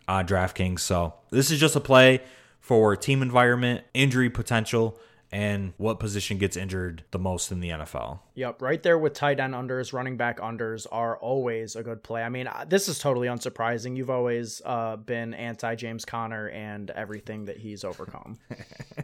on 0.07 0.27
DraftKings. 0.27 0.79
So 0.79 1.13
this 1.29 1.51
is 1.51 1.59
just 1.59 1.75
a 1.75 1.79
play 1.79 2.21
for 2.59 2.95
team 2.95 3.21
environment, 3.21 3.83
injury 3.93 4.29
potential 4.29 4.99
and 5.31 5.73
what 5.75 5.99
position 5.99 6.37
gets 6.37 6.55
injured 6.55 7.03
the 7.11 7.19
most 7.19 7.51
in 7.51 7.59
the 7.59 7.69
NFL. 7.69 8.19
Yep, 8.35 8.61
right 8.61 8.81
there 8.81 8.97
with 8.97 9.13
tight 9.13 9.39
end 9.39 9.53
unders, 9.53 9.91
running 9.91 10.15
back 10.15 10.39
unders 10.39 10.87
are 10.91 11.17
always 11.17 11.75
a 11.75 11.83
good 11.83 12.03
play. 12.03 12.23
I 12.23 12.29
mean, 12.29 12.47
uh, 12.47 12.65
this 12.67 12.87
is 12.87 12.99
totally 12.99 13.27
unsurprising. 13.27 13.97
You've 13.97 14.09
always 14.09 14.61
uh, 14.63 14.95
been 14.95 15.33
anti 15.33 15.75
James 15.75 16.05
Conner 16.05 16.47
and 16.49 16.89
everything 16.91 17.45
that 17.45 17.57
he's 17.57 17.83
overcome. 17.83 18.37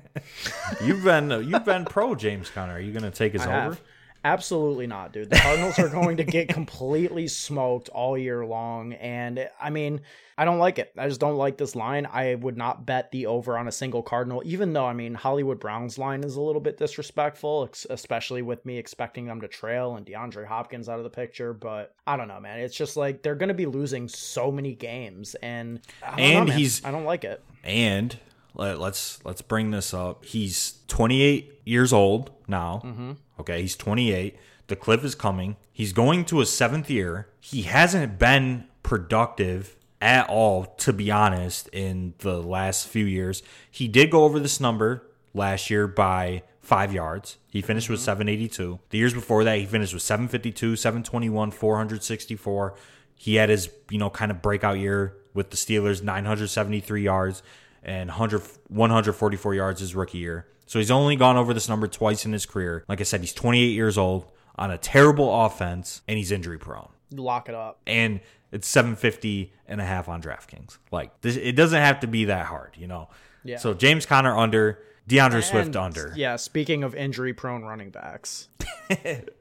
you've 0.81 1.03
been 1.03 1.31
you've 1.49 1.65
been 1.65 1.83
pro 1.83 2.15
James 2.15 2.49
Conner. 2.49 2.73
Are 2.73 2.79
you 2.79 2.93
going 2.93 3.03
to 3.03 3.11
take 3.11 3.33
his 3.33 3.41
I 3.41 3.45
over? 3.45 3.75
Have. 3.75 3.81
Absolutely 4.23 4.85
not, 4.85 5.13
dude. 5.13 5.31
The 5.31 5.37
Cardinals 5.37 5.79
are 5.79 5.89
going 5.89 6.17
to 6.17 6.23
get 6.23 6.47
completely 6.47 7.27
smoked 7.27 7.89
all 7.89 8.15
year 8.15 8.45
long. 8.45 8.93
And 8.93 9.49
I 9.59 9.71
mean, 9.71 10.01
I 10.37 10.45
don't 10.45 10.59
like 10.59 10.77
it. 10.77 10.93
I 10.95 11.07
just 11.07 11.19
don't 11.19 11.37
like 11.37 11.57
this 11.57 11.75
line. 11.75 12.05
I 12.05 12.35
would 12.35 12.55
not 12.55 12.85
bet 12.85 13.11
the 13.11 13.25
over 13.25 13.57
on 13.57 13.67
a 13.67 13.71
single 13.71 14.03
Cardinal, 14.03 14.43
even 14.45 14.73
though, 14.73 14.85
I 14.85 14.93
mean, 14.93 15.15
Hollywood 15.15 15.59
Brown's 15.59 15.97
line 15.97 16.23
is 16.23 16.35
a 16.35 16.41
little 16.41 16.61
bit 16.61 16.77
disrespectful, 16.77 17.69
especially 17.89 18.43
with 18.43 18.63
me 18.63 18.77
expecting 18.77 19.25
them 19.25 19.41
to 19.41 19.47
trail 19.47 19.95
and 19.95 20.05
DeAndre 20.05 20.45
Hopkins 20.45 20.87
out 20.87 20.99
of 20.99 21.03
the 21.03 21.09
picture. 21.09 21.53
But 21.53 21.95
I 22.05 22.15
don't 22.15 22.27
know, 22.27 22.39
man. 22.39 22.59
It's 22.59 22.77
just 22.77 22.97
like 22.97 23.23
they're 23.23 23.35
going 23.35 23.49
to 23.49 23.55
be 23.55 23.65
losing 23.65 24.07
so 24.07 24.51
many 24.51 24.75
games. 24.75 25.35
And, 25.41 25.81
and 26.17 26.47
know, 26.47 26.53
he's, 26.53 26.85
I 26.85 26.91
don't 26.91 27.05
like 27.05 27.23
it. 27.23 27.43
And 27.63 28.17
let, 28.53 28.79
us 28.79 29.19
let's 29.23 29.41
bring 29.41 29.71
this 29.71 29.93
up. 29.93 30.25
He's 30.25 30.79
28 30.87 31.61
years 31.65 31.93
old 31.93 32.31
now. 32.47 32.81
Mm-hmm. 32.83 33.11
Okay, 33.39 33.61
he's 33.61 33.75
28. 33.75 34.37
The 34.67 34.75
cliff 34.75 35.03
is 35.03 35.15
coming. 35.15 35.57
He's 35.71 35.93
going 35.93 36.25
to 36.25 36.41
a 36.41 36.45
seventh 36.45 36.89
year. 36.89 37.27
He 37.39 37.63
hasn't 37.63 38.19
been 38.19 38.65
productive 38.83 39.75
at 40.01 40.29
all, 40.29 40.65
to 40.65 40.93
be 40.93 41.11
honest, 41.11 41.67
in 41.69 42.13
the 42.19 42.41
last 42.41 42.87
few 42.87 43.05
years. 43.05 43.43
He 43.69 43.87
did 43.87 44.09
go 44.09 44.23
over 44.23 44.39
this 44.39 44.59
number 44.59 45.07
last 45.33 45.69
year 45.69 45.87
by 45.87 46.43
five 46.61 46.93
yards. 46.93 47.37
He 47.47 47.61
finished 47.61 47.89
with 47.89 47.99
782. 47.99 48.79
The 48.89 48.97
years 48.97 49.13
before 49.13 49.43
that, 49.43 49.57
he 49.59 49.65
finished 49.65 49.93
with 49.93 50.03
752, 50.03 50.75
721, 50.75 51.51
464. 51.51 52.75
He 53.15 53.35
had 53.35 53.49
his, 53.49 53.69
you 53.89 53.97
know, 53.97 54.09
kind 54.09 54.31
of 54.31 54.41
breakout 54.41 54.79
year 54.79 55.15
with 55.33 55.51
the 55.51 55.57
Steelers, 55.57 56.01
973 56.01 57.03
yards 57.03 57.43
and 57.83 58.09
100, 58.09 58.41
144 58.67 59.53
yards 59.55 59.79
his 59.79 59.95
rookie 59.95 60.19
year. 60.19 60.47
So 60.65 60.79
he's 60.79 60.91
only 60.91 61.15
gone 61.15 61.37
over 61.37 61.53
this 61.53 61.67
number 61.67 61.87
twice 61.87 62.25
in 62.25 62.33
his 62.33 62.45
career. 62.45 62.85
Like 62.87 63.01
I 63.01 63.03
said, 63.03 63.21
he's 63.21 63.33
28 63.33 63.67
years 63.67 63.97
old 63.97 64.25
on 64.55 64.71
a 64.71 64.77
terrible 64.77 65.45
offense 65.45 66.01
and 66.07 66.17
he's 66.17 66.31
injury 66.31 66.57
prone. 66.57 66.89
Lock 67.11 67.49
it 67.49 67.55
up. 67.55 67.81
And 67.85 68.21
it's 68.51 68.67
750 68.67 69.51
and 69.67 69.81
a 69.81 69.85
half 69.85 70.07
on 70.07 70.21
DraftKings. 70.21 70.77
Like 70.91 71.19
this, 71.21 71.35
it 71.35 71.53
doesn't 71.53 71.81
have 71.81 72.01
to 72.01 72.07
be 72.07 72.25
that 72.25 72.45
hard, 72.45 72.75
you 72.77 72.87
know. 72.87 73.09
Yeah. 73.43 73.57
So 73.57 73.73
James 73.73 74.05
Conner 74.05 74.37
under, 74.37 74.79
DeAndre 75.09 75.43
Swift 75.43 75.75
under. 75.75 76.13
Yeah, 76.15 76.35
speaking 76.35 76.83
of 76.83 76.95
injury 76.95 77.33
prone 77.33 77.63
running 77.63 77.89
backs. 77.89 78.47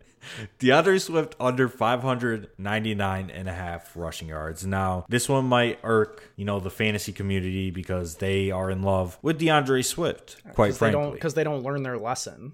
DeAndre 0.59 1.01
Swift 1.01 1.35
under 1.41 1.69
599 1.69 3.31
and 3.31 3.49
a 3.49 3.53
half 3.53 3.97
rushing 3.97 4.29
yards. 4.29 4.67
Now, 4.67 5.05
this 5.09 5.29
one 5.29 5.47
might 5.47 5.79
irk, 5.83 6.31
you 6.37 6.45
know, 6.45 6.61
the 6.61 6.71
fantasy 6.71 7.13
community 7.13 7.71
because 7.71 8.17
they 8.17 8.51
are 8.51 8.71
in 8.71 8.83
love 8.83 9.19
with 9.23 9.41
DeAndre 9.41 9.85
Swift, 9.85 10.43
quite 10.55 10.73
They 10.73 10.77
frankly. 10.79 11.13
because 11.13 11.35
they 11.35 11.45
don't 11.45 11.63
learn 11.63 11.83
their 11.83 11.99
lesson. 11.99 12.53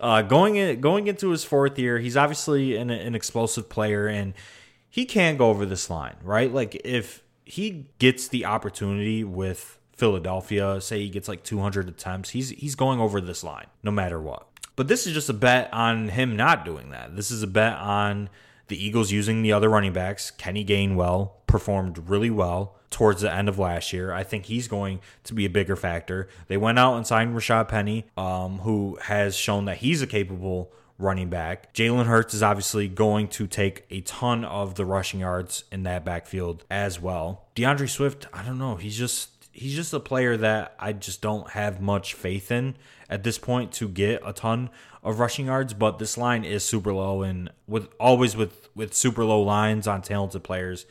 Uh, 0.00 0.22
going 0.22 0.56
in, 0.56 0.80
going 0.80 1.08
into 1.08 1.30
his 1.30 1.42
fourth 1.44 1.78
year, 1.78 1.98
he's 1.98 2.16
obviously 2.16 2.76
an, 2.76 2.90
an 2.90 3.14
explosive 3.16 3.68
player, 3.68 4.06
and 4.06 4.32
he 4.88 5.04
can 5.04 5.36
go 5.36 5.50
over 5.50 5.66
this 5.66 5.90
line, 5.90 6.16
right? 6.22 6.52
Like 6.52 6.80
if 6.84 7.24
he 7.44 7.86
gets 7.98 8.28
the 8.28 8.44
opportunity 8.44 9.24
with 9.24 9.78
Philadelphia, 9.96 10.80
say 10.80 11.00
he 11.00 11.08
gets 11.08 11.28
like 11.28 11.42
200 11.42 11.88
attempts, 11.88 12.30
he's 12.30 12.50
he's 12.50 12.76
going 12.76 13.00
over 13.00 13.20
this 13.20 13.42
line 13.42 13.66
no 13.82 13.90
matter 13.90 14.20
what. 14.20 14.47
But 14.78 14.86
this 14.86 15.08
is 15.08 15.12
just 15.12 15.28
a 15.28 15.32
bet 15.32 15.74
on 15.74 16.06
him 16.06 16.36
not 16.36 16.64
doing 16.64 16.90
that. 16.90 17.16
This 17.16 17.32
is 17.32 17.42
a 17.42 17.48
bet 17.48 17.76
on 17.78 18.28
the 18.68 18.80
Eagles 18.80 19.10
using 19.10 19.42
the 19.42 19.52
other 19.52 19.68
running 19.68 19.92
backs. 19.92 20.30
Kenny 20.30 20.64
Gainwell 20.64 21.32
performed 21.48 22.08
really 22.08 22.30
well 22.30 22.76
towards 22.88 23.22
the 23.22 23.34
end 23.34 23.48
of 23.48 23.58
last 23.58 23.92
year. 23.92 24.12
I 24.12 24.22
think 24.22 24.44
he's 24.44 24.68
going 24.68 25.00
to 25.24 25.34
be 25.34 25.44
a 25.44 25.50
bigger 25.50 25.74
factor. 25.74 26.28
They 26.46 26.56
went 26.56 26.78
out 26.78 26.94
and 26.94 27.04
signed 27.04 27.34
Rashaad 27.34 27.66
Penny, 27.66 28.06
um, 28.16 28.58
who 28.58 28.96
has 29.02 29.34
shown 29.34 29.64
that 29.64 29.78
he's 29.78 30.00
a 30.00 30.06
capable 30.06 30.70
running 30.96 31.28
back. 31.28 31.74
Jalen 31.74 32.06
Hurts 32.06 32.32
is 32.32 32.42
obviously 32.44 32.86
going 32.86 33.26
to 33.30 33.48
take 33.48 33.84
a 33.90 34.02
ton 34.02 34.44
of 34.44 34.76
the 34.76 34.86
rushing 34.86 35.18
yards 35.18 35.64
in 35.72 35.82
that 35.82 36.04
backfield 36.04 36.64
as 36.70 37.00
well. 37.00 37.48
DeAndre 37.56 37.90
Swift, 37.90 38.28
I 38.32 38.44
don't 38.44 38.58
know. 38.58 38.76
He's 38.76 38.96
just 38.96 39.37
he's 39.58 39.74
just 39.74 39.92
a 39.92 40.00
player 40.00 40.36
that 40.36 40.74
I 40.78 40.92
just 40.92 41.20
don't 41.20 41.50
have 41.50 41.80
much 41.80 42.14
faith 42.14 42.50
in 42.50 42.76
at 43.10 43.22
this 43.22 43.38
point 43.38 43.72
to 43.72 43.88
get 43.88 44.22
a 44.24 44.32
ton 44.32 44.70
of 45.02 45.18
rushing 45.18 45.46
yards. 45.46 45.74
But 45.74 45.98
this 45.98 46.16
line 46.16 46.44
is 46.44 46.64
super 46.64 46.92
low, 46.92 47.22
and 47.22 47.50
with 47.66 47.88
always 47.98 48.36
with 48.36 48.68
with 48.74 48.94
super 48.94 49.24
low 49.24 49.42
lines 49.42 49.86
on 49.86 50.02
talented 50.02 50.42
players, 50.44 50.86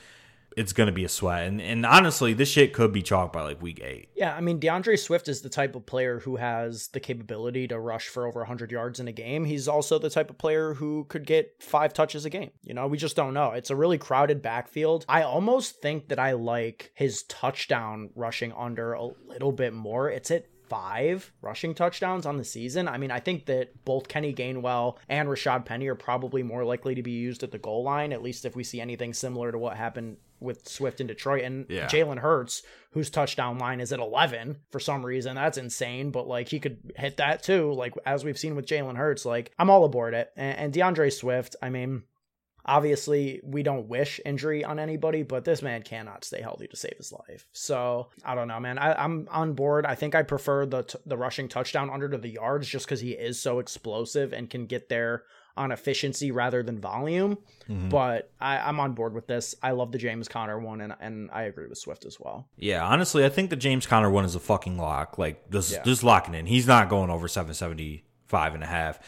it's 0.58 0.74
gonna 0.74 0.92
be 0.92 1.06
a 1.06 1.10
sweat. 1.10 1.48
And 1.48 1.62
and 1.62 1.86
honestly, 1.86 2.34
this 2.34 2.50
shit 2.50 2.74
could 2.74 2.92
be 2.92 3.04
chalked 3.04 3.32
by 3.32 3.44
like 3.44 3.62
week 3.62 3.80
eight. 3.84 4.10
Yeah, 4.16 4.36
I 4.36 4.42
mean 4.42 4.60
DeAndre 4.60 4.98
Swift 4.98 5.28
is 5.28 5.42
the 5.42 5.50
type 5.50 5.76
of 5.76 5.86
player 5.86 6.20
who 6.20 6.36
has 6.38 6.88
the 6.90 7.00
capability 7.00 7.68
to 7.68 7.80
rush 7.80 8.08
for 8.08 8.26
over 8.26 8.40
100 8.40 8.72
yards 8.72 9.00
in 9.00 9.08
a 9.08 9.12
game. 9.12 9.46
He's 9.46 9.68
also 9.68 10.00
the 10.00 10.10
type 10.10 10.32
of 10.32 10.38
player 10.40 10.74
who 10.74 11.06
could 11.06 11.28
get 11.28 11.62
5 11.62 11.94
touches 11.94 12.26
a 12.26 12.30
game. 12.32 12.50
You 12.64 12.74
know, 12.74 12.88
we 12.88 12.98
just 12.98 13.16
don't 13.16 13.36
know. 13.36 13.52
It's 13.52 13.70
a 13.70 13.76
really 13.76 14.00
crowded 14.00 14.42
backfield. 14.42 15.06
I 15.08 15.22
almost 15.22 15.80
think 15.82 16.10
that 16.10 16.20
I 16.20 16.32
like 16.32 16.92
his 16.96 17.24
touchdown 17.24 18.10
rushing 18.16 18.52
under 18.54 18.94
a 18.94 19.10
little 19.28 19.52
bit 19.52 19.74
more. 19.74 20.10
It's 20.10 20.32
at 20.32 20.48
five 20.70 21.32
rushing 21.42 21.74
touchdowns 21.74 22.26
on 22.26 22.38
the 22.38 22.44
season. 22.44 22.88
I 22.88 22.98
mean, 22.98 23.12
I 23.12 23.20
think 23.20 23.46
that 23.46 23.86
both 23.86 24.08
Kenny 24.08 24.34
Gainwell 24.34 24.98
and 25.08 25.30
Rashaad 25.30 25.66
Penny 25.66 25.88
are 25.88 25.96
probably 25.96 26.44
more 26.44 26.66
likely 26.66 26.96
to 26.96 27.04
be 27.04 27.12
used 27.12 27.44
at 27.44 27.52
the 27.52 27.58
goal 27.58 27.84
line, 27.84 28.12
at 28.12 28.22
least 28.22 28.44
if 28.44 28.56
we 28.56 28.66
see 28.66 28.82
anything 28.82 29.14
similar 29.14 29.52
to 29.52 29.58
what 29.58 29.78
happened 29.78 30.18
with 30.40 30.68
Swift 30.68 31.02
in 31.02 31.08
Detroit. 31.08 31.44
And 31.44 31.66
Yeah. 31.70 31.88
Jalen 31.88 32.20
Hurts, 32.20 32.64
whose 32.92 33.10
touchdown 33.10 33.58
line 33.58 33.80
is 33.80 33.92
at 33.92 34.00
11 34.00 34.58
for 34.72 34.80
some 34.80 35.06
reason. 35.06 35.36
That's 35.36 35.58
insane, 35.58 36.12
but 36.12 36.28
like 36.28 36.50
he 36.50 36.60
could 36.60 36.94
hit 36.96 37.18
that 37.18 37.44
too. 37.44 37.74
Like 37.74 37.94
as 38.06 38.24
we've 38.24 38.38
seen 38.38 38.56
with 38.56 38.66
Jalen 38.66 38.98
Hurts, 38.98 39.26
like 39.26 39.52
I'm 39.58 39.70
all 39.70 39.86
aboard 39.86 40.14
it. 40.14 40.30
And, 40.36 40.58
and 40.58 40.74
DeAndre 40.74 41.12
Swift, 41.12 41.56
I 41.62 41.70
mean, 41.70 42.04
obviously 42.66 43.40
we 43.44 43.64
don't 43.64 43.88
wish 43.88 44.20
injury 44.26 44.64
on 44.64 44.80
anybody, 44.80 45.24
but 45.24 45.46
this 45.46 45.62
man 45.62 45.82
cannot 45.84 46.26
stay 46.26 46.42
healthy 46.42 46.68
to 46.68 46.76
save 46.76 46.96
his 46.98 47.12
life. 47.12 47.48
So 47.54 48.10
I 48.26 48.36
don't 48.36 48.48
know, 48.48 48.60
man. 48.60 48.78
I, 48.78 48.94
I'm 48.94 49.28
on 49.32 49.54
board. 49.54 49.86
I 49.86 49.96
think 49.96 50.16
I 50.16 50.24
prefer 50.24 50.66
the 50.66 50.84
t- 50.84 51.00
the 51.06 51.18
rushing 51.18 51.48
touchdown 51.48 51.90
under 51.90 52.10
to 52.10 52.18
the 52.18 52.30
yards 52.30 52.68
just 52.68 52.86
because 52.86 53.00
he 53.02 53.12
is 53.12 53.42
so 53.42 53.60
explosive 53.60 54.34
and 54.34 54.50
can 54.50 54.66
get 54.66 54.90
there 54.90 55.24
on 55.58 55.72
efficiency 55.72 56.32
rather 56.32 56.64
than 56.64 56.80
volume. 56.80 57.38
But 57.70 58.32
I, 58.40 58.60
I'm 58.60 58.80
on 58.80 58.94
board 58.94 59.14
with 59.14 59.28
this. 59.28 59.54
I 59.62 59.72
love 59.72 59.92
the 59.92 59.98
James 59.98 60.30
Conner 60.30 60.58
one, 60.58 60.80
and 60.80 60.94
and 61.02 61.30
I 61.34 61.44
agree 61.44 61.68
with 61.68 61.78
Swift 61.78 62.06
as 62.06 62.18
well. 62.18 62.48
Yeah, 62.56 62.86
honestly, 62.86 63.26
I 63.26 63.30
think 63.30 63.50
the 63.50 63.58
James 63.58 63.86
Conner 63.86 64.10
one 64.10 64.24
is 64.24 64.36
a 64.36 64.40
fucking 64.40 64.78
lock. 64.78 65.18
Like 65.18 65.50
just 65.52 65.74
Yeah. 65.74 65.84
just 65.84 66.02
locking 66.04 66.34
in. 66.34 66.46
He's 66.46 66.66
not 66.66 66.88
going 66.88 67.10
over 67.10 67.28
775 67.28 68.54
and 68.54 68.64
a 68.64 68.68
half. 68.68 69.00